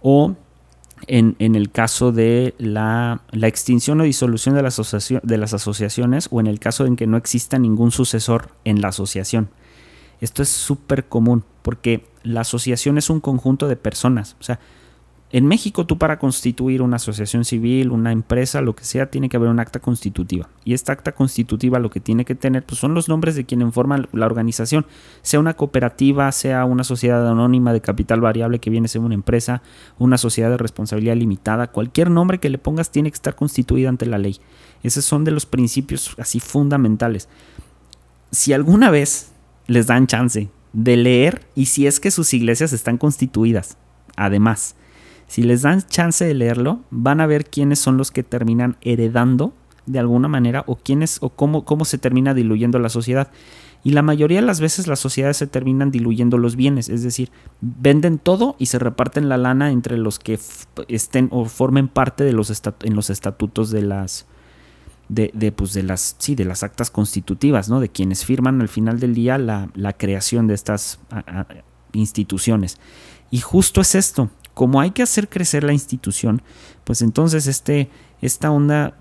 o 0.00 0.34
en, 1.06 1.36
el 1.38 1.70
caso 1.70 2.10
de 2.10 2.54
la, 2.58 3.22
la, 3.30 3.46
extinción 3.46 4.00
o 4.00 4.04
disolución 4.04 4.54
de, 4.54 4.62
de 5.22 5.38
las 5.38 5.54
asociaciones 5.54 6.28
o 6.30 6.40
en 6.40 6.46
el 6.48 6.58
caso 6.58 6.86
en 6.86 6.96
que 6.96 7.06
no 7.06 7.16
exista 7.16 7.58
ningún 7.58 7.90
sucesor 7.90 8.50
en 8.64 8.80
la 8.80 8.88
asociación. 8.88 9.50
Esto 10.20 10.42
es 10.42 10.48
súper 10.48 11.06
común 11.06 11.44
porque 11.62 12.04
la 12.22 12.40
asociación 12.40 12.98
es 12.98 13.10
un 13.10 13.20
conjunto 13.20 13.68
de 13.68 13.76
personas. 13.76 14.36
O 14.40 14.42
sea, 14.42 14.58
en 15.30 15.44
México 15.44 15.84
tú 15.84 15.98
para 15.98 16.18
constituir 16.18 16.80
una 16.80 16.96
asociación 16.96 17.44
civil, 17.44 17.90
una 17.90 18.12
empresa, 18.12 18.62
lo 18.62 18.74
que 18.74 18.84
sea, 18.84 19.10
tiene 19.10 19.28
que 19.28 19.36
haber 19.36 19.50
un 19.50 19.60
acta 19.60 19.78
constitutiva. 19.78 20.48
Y 20.64 20.72
esta 20.72 20.92
acta 20.92 21.12
constitutiva 21.12 21.78
lo 21.78 21.90
que 21.90 22.00
tiene 22.00 22.24
que 22.24 22.34
tener 22.34 22.64
pues, 22.64 22.80
son 22.80 22.94
los 22.94 23.10
nombres 23.10 23.34
de 23.34 23.44
quienes 23.44 23.74
forman 23.74 24.08
la 24.12 24.24
organización, 24.24 24.86
sea 25.20 25.38
una 25.38 25.52
cooperativa, 25.52 26.32
sea 26.32 26.64
una 26.64 26.82
sociedad 26.82 27.28
anónima 27.30 27.74
de 27.74 27.82
capital 27.82 28.22
variable 28.22 28.58
que 28.58 28.70
viene 28.70 28.86
a 28.86 28.88
ser 28.88 29.02
una 29.02 29.14
empresa, 29.14 29.60
una 29.98 30.16
sociedad 30.16 30.48
de 30.48 30.56
responsabilidad 30.56 31.16
limitada, 31.16 31.66
cualquier 31.66 32.10
nombre 32.10 32.38
que 32.38 32.48
le 32.48 32.56
pongas 32.56 32.90
tiene 32.90 33.10
que 33.10 33.16
estar 33.16 33.34
constituida 33.34 33.90
ante 33.90 34.06
la 34.06 34.16
ley. 34.16 34.40
Esos 34.82 35.04
son 35.04 35.24
de 35.24 35.32
los 35.32 35.44
principios 35.44 36.14
así 36.18 36.40
fundamentales. 36.40 37.28
Si 38.30 38.54
alguna 38.54 38.90
vez 38.90 39.32
les 39.68 39.86
dan 39.86 40.08
chance 40.08 40.50
de 40.72 40.96
leer 40.96 41.46
y 41.54 41.66
si 41.66 41.86
es 41.86 42.00
que 42.00 42.10
sus 42.10 42.34
iglesias 42.34 42.72
están 42.72 42.98
constituidas. 42.98 43.76
Además, 44.16 44.74
si 45.28 45.42
les 45.42 45.62
dan 45.62 45.82
chance 45.82 46.24
de 46.24 46.34
leerlo, 46.34 46.80
van 46.90 47.20
a 47.20 47.26
ver 47.26 47.44
quiénes 47.44 47.78
son 47.78 47.96
los 47.96 48.10
que 48.10 48.24
terminan 48.24 48.76
heredando 48.80 49.52
de 49.86 49.98
alguna 49.98 50.28
manera 50.28 50.64
o 50.66 50.76
quiénes 50.76 51.18
o 51.20 51.30
cómo, 51.30 51.64
cómo 51.64 51.84
se 51.84 51.98
termina 51.98 52.34
diluyendo 52.34 52.78
la 52.78 52.88
sociedad. 52.88 53.30
Y 53.84 53.90
la 53.92 54.02
mayoría 54.02 54.40
de 54.40 54.46
las 54.46 54.60
veces 54.60 54.86
las 54.88 54.98
sociedades 54.98 55.36
se 55.36 55.46
terminan 55.46 55.90
diluyendo 55.90 56.36
los 56.36 56.56
bienes, 56.56 56.88
es 56.88 57.02
decir, 57.04 57.30
venden 57.60 58.18
todo 58.18 58.56
y 58.58 58.66
se 58.66 58.78
reparten 58.78 59.28
la 59.28 59.36
lana 59.36 59.70
entre 59.70 59.96
los 59.96 60.18
que 60.18 60.38
estén 60.88 61.28
o 61.30 61.44
formen 61.44 61.88
parte 61.88 62.24
de 62.24 62.32
los 62.32 62.50
en 62.82 62.96
los 62.96 63.08
estatutos 63.08 63.70
de 63.70 63.82
las, 63.82 64.26
de, 65.08 65.52
pues 65.52 65.72
de 65.72 65.82
las 65.82 66.16
sí 66.18 66.34
de 66.34 66.44
las 66.44 66.62
actas 66.62 66.90
constitutivas 66.90 67.68
no 67.68 67.80
de 67.80 67.88
quienes 67.88 68.24
firman 68.24 68.60
al 68.60 68.68
final 68.68 69.00
del 69.00 69.14
día 69.14 69.38
la, 69.38 69.92
creación 69.96 70.46
de 70.46 70.54
estas 70.54 71.00
instituciones. 71.92 72.78
Y 73.30 73.40
justo 73.40 73.80
es 73.80 73.94
esto 73.94 74.30
como 74.54 74.80
hay 74.80 74.90
que 74.90 75.02
hacer 75.02 75.28
crecer 75.28 75.64
la 75.64 75.72
institución 75.72 76.42
pues 76.84 77.00
entonces 77.02 77.46
este 77.46 77.90
esta 78.20 78.50
onda 78.50 78.96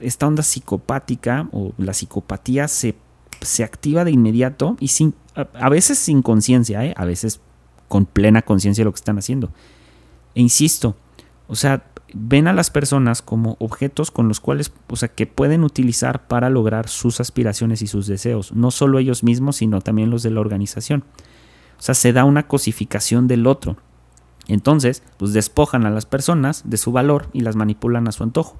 esta 0.00 0.26
onda 0.26 0.42
psicopática 0.42 1.48
o 1.52 1.74
la 1.76 1.92
psicopatía 1.92 2.66
se, 2.66 2.96
se 3.40 3.62
activa 3.62 4.04
de 4.04 4.10
inmediato 4.10 4.76
y 4.80 4.88
sin 4.88 5.14
a, 5.34 5.68
veces 5.68 5.98
sin 5.98 6.22
conciencia 6.22 6.84
¿eh? 6.84 6.94
a 6.96 7.04
veces 7.04 7.40
con 7.88 8.06
plena 8.06 8.42
conciencia 8.42 8.82
de 8.82 8.86
lo 8.86 8.92
que 8.92 9.00
están 9.00 9.18
haciendo. 9.18 9.52
E 10.34 10.40
insisto 10.40 10.96
o 11.46 11.54
sea 11.54 11.89
ven 12.14 12.48
a 12.48 12.52
las 12.52 12.70
personas 12.70 13.22
como 13.22 13.56
objetos 13.60 14.10
con 14.10 14.28
los 14.28 14.40
cuales, 14.40 14.72
o 14.88 14.96
sea, 14.96 15.08
que 15.08 15.26
pueden 15.26 15.64
utilizar 15.64 16.26
para 16.26 16.50
lograr 16.50 16.88
sus 16.88 17.20
aspiraciones 17.20 17.82
y 17.82 17.86
sus 17.86 18.06
deseos, 18.06 18.52
no 18.52 18.70
solo 18.70 18.98
ellos 18.98 19.22
mismos, 19.22 19.56
sino 19.56 19.80
también 19.80 20.10
los 20.10 20.22
de 20.22 20.30
la 20.30 20.40
organización. 20.40 21.04
O 21.78 21.82
sea, 21.82 21.94
se 21.94 22.12
da 22.12 22.24
una 22.24 22.46
cosificación 22.46 23.26
del 23.26 23.46
otro. 23.46 23.76
Entonces, 24.48 25.02
pues 25.16 25.32
despojan 25.32 25.86
a 25.86 25.90
las 25.90 26.06
personas 26.06 26.62
de 26.64 26.76
su 26.76 26.92
valor 26.92 27.28
y 27.32 27.40
las 27.40 27.56
manipulan 27.56 28.08
a 28.08 28.12
su 28.12 28.22
antojo. 28.22 28.58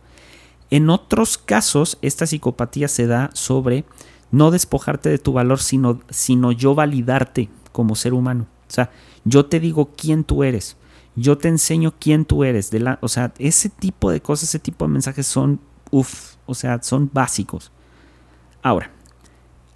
En 0.71 0.89
otros 0.89 1.37
casos, 1.37 1.99
esta 2.01 2.27
psicopatía 2.27 2.89
se 2.89 3.07
da 3.07 3.31
sobre 3.35 3.85
no 4.31 4.51
despojarte 4.51 5.09
de 5.09 5.19
tu 5.19 5.33
valor, 5.33 5.59
sino, 5.59 6.01
sino 6.11 6.53
yo 6.53 6.75
validarte 6.75 7.51
como 7.73 7.97
ser 7.97 8.15
humano. 8.15 8.47
O 8.69 8.73
sea, 8.73 8.91
yo 9.25 9.47
te 9.47 9.59
digo 9.59 9.91
quién 9.97 10.23
tú 10.23 10.45
eres 10.45 10.77
yo 11.21 11.39
te 11.39 11.49
enseño 11.49 11.95
quién 11.99 12.25
tú 12.25 12.45
eres. 12.45 12.71
O 13.01 13.09
sea, 13.09 13.33
ese 13.39 13.69
tipo 13.69 14.11
de 14.11 14.21
cosas, 14.21 14.49
ese 14.49 14.59
tipo 14.59 14.87
de 14.87 14.93
mensajes 14.93 15.27
son, 15.27 15.61
uff, 15.91 16.37
o 16.47 16.55
sea, 16.55 16.83
son 16.83 17.11
básicos. 17.13 17.71
Ahora, 18.63 18.91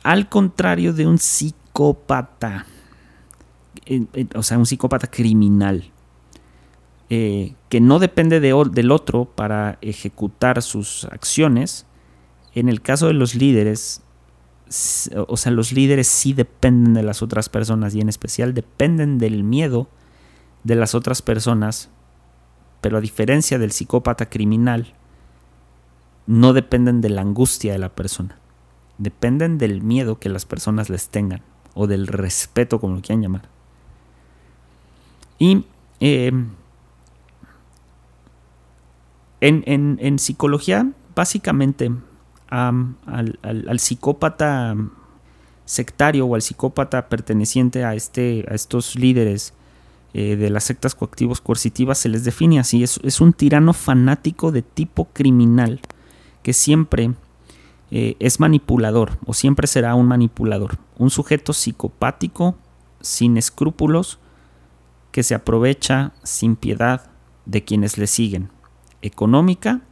al 0.03 0.29
contrario 0.29 0.93
de 0.93 1.07
un 1.07 1.19
psicópata, 1.19 2.67
o 4.35 4.43
sea, 4.43 4.59
un 4.59 4.67
psicópata 4.67 5.07
criminal, 5.07 5.91
eh, 7.11 7.55
que 7.69 7.81
no 7.81 7.99
depende 7.99 8.41
de, 8.41 8.55
del 8.73 8.91
otro 8.91 9.27
para 9.27 9.79
ejecutar 9.83 10.63
sus 10.63 11.05
acciones, 11.05 11.87
en 12.55 12.69
el 12.69 12.81
caso 12.81 13.09
de 13.09 13.15
los 13.15 13.35
líderes, 13.35 14.03
o 15.27 15.37
sea, 15.37 15.53
los 15.53 15.73
líderes 15.73 16.07
sí 16.07 16.33
dependen 16.33 16.95
de 16.95 17.03
las 17.03 17.23
otras 17.23 17.49
personas 17.49 17.95
y 17.95 18.01
en 18.01 18.09
especial 18.09 18.55
dependen 18.55 19.19
del 19.19 19.45
miedo 19.45 19.89
de 20.65 20.75
las 20.75 20.95
otras 20.95 21.23
personas, 21.23 21.91
pero 22.81 22.99
a 22.99 23.01
diferencia 23.01 23.59
del 23.59 23.73
psicópata 23.73 24.29
criminal, 24.29 24.95
no 26.27 26.53
dependen 26.55 27.01
de 27.01 27.11
la 27.11 27.21
angustia 27.21 27.73
de 27.73 27.79
la 27.79 27.91
persona, 27.91 28.39
dependen 28.99 29.59
del 29.59 29.83
miedo 29.83 30.19
que 30.19 30.31
las 30.31 30.47
personas 30.47 30.89
les 30.91 31.09
tengan 31.11 31.43
o 31.75 31.87
del 31.87 32.07
respeto, 32.07 32.81
como 32.81 32.97
lo 32.97 33.03
quieran 33.03 33.23
llamar. 33.23 33.49
Y 35.39 35.65
eh, 36.01 36.33
en, 39.41 40.19
psicología, 40.19 40.91
básicamente, 41.15 41.93
al, 42.49 43.79
psicópata 43.79 44.77
sectario 45.67 46.27
o 46.27 46.35
al 46.35 46.43
psicópata 46.43 47.09
perteneciente 47.09 47.85
a, 47.85 47.95
este, 47.95 48.47
a 48.49 48.55
estos 48.55 48.97
líderes 48.97 49.55
eh, 50.15 50.37
de 50.37 50.49
las 50.49 50.65
sectas 50.65 50.95
coactivos 50.95 51.41
coercitivas 51.41 51.99
se 51.99 52.09
les 52.09 52.25
define 52.25 52.61
así. 52.61 52.83
Es, 52.83 53.01
es, 53.03 53.21
un 53.21 53.33
tirano 53.33 53.73
fanático 53.73 54.53
de 54.53 54.63
tipo 54.63 55.07
criminal 55.13 55.81
que 56.45 56.53
siempre 56.53 57.15
eh, 57.91 58.17
es 58.21 58.39
manipulador 58.39 59.19
o 59.27 59.35
siempre 59.35 59.67
será 59.67 59.97
un 59.97 60.07
manipulador. 60.07 60.79
Un 60.97 61.11
sujeto 61.11 61.53
psicopático, 61.53 62.57
sin 63.01 63.37
escrúpulos, 63.37 64.21
que 65.11 65.25
se 65.25 65.35
aprovecha 65.35 66.13
sin 66.23 66.57
piedad 66.57 67.11
de 67.45 67.65
quienes 67.65 67.99
le 67.99 68.07
siguen 68.07 68.51
económica 69.03 69.83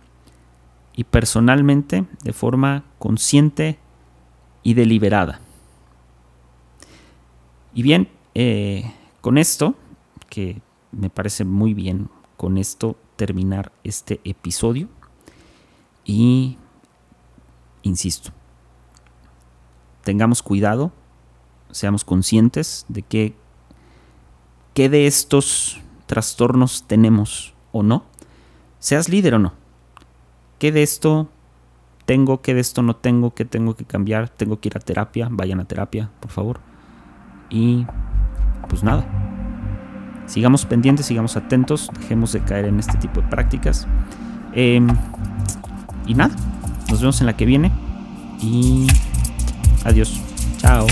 y 0.95 1.05
personalmente 1.05 2.05
de 2.23 2.33
forma 2.33 2.85
consciente 2.99 3.79
y 4.63 4.75
deliberada. 4.75 5.41
Y 7.75 7.83
bien, 7.83 8.09
eh, 8.35 8.93
con 9.21 9.39
esto, 9.39 9.75
que 10.33 10.63
me 10.93 11.11
parece 11.11 11.45
muy 11.45 11.75
bien 11.75 12.09
con 12.39 12.57
esto 12.57 12.97
terminar 13.17 13.71
este 13.85 14.23
episodio 14.25 14.89
y 16.07 16.57
insisto, 17.83 18.31
tengamos 20.03 20.43
cuidado, 20.43 20.91
seamos 21.71 22.03
conscientes 22.03 22.87
de 22.89 23.03
que 23.03 23.35
qué 24.73 24.89
de 24.89 25.07
estos 25.07 25.83
trastornos 26.07 26.85
tenemos 26.87 27.53
o 27.71 27.83
no 27.83 28.07
seas 28.79 29.11
líder 29.11 29.35
o 29.35 29.39
no. 29.39 29.53
¿Qué 30.59 30.73
de 30.73 30.83
esto 30.83 31.29
tengo? 32.07 32.41
¿Qué 32.41 32.55
de 32.55 32.61
esto 32.61 32.81
no 32.81 32.97
tengo? 32.97 33.35
¿Qué 33.35 33.45
tengo 33.45 33.77
que 33.77 33.85
cambiar? 33.85 34.31
¿Tengo 34.31 34.61
que 34.61 34.71
ir 34.71 34.79
a 34.79 34.81
terapia? 34.81 35.29
Vayan 35.31 35.61
a 35.61 35.67
terapia, 35.67 36.11
por 36.21 36.31
favor. 36.31 36.61
Y 37.51 37.85
pues 38.71 38.83
nada. 38.83 39.22
Sigamos 40.27 40.65
pendientes, 40.65 41.07
sigamos 41.07 41.37
atentos, 41.37 41.91
dejemos 42.01 42.33
de 42.33 42.41
caer 42.41 42.67
en 42.67 42.79
este 42.79 42.97
tipo 42.99 43.21
de 43.21 43.29
prácticas. 43.29 43.87
Em, 44.55 44.89
y 46.07 46.15
nada, 46.15 46.35
nos 46.91 47.01
vemos 47.01 47.21
en 47.21 47.27
la 47.27 47.37
que 47.37 47.45
viene. 47.45 47.71
Y 48.41 48.87
adiós. 49.85 50.21
Chao. 50.59 50.87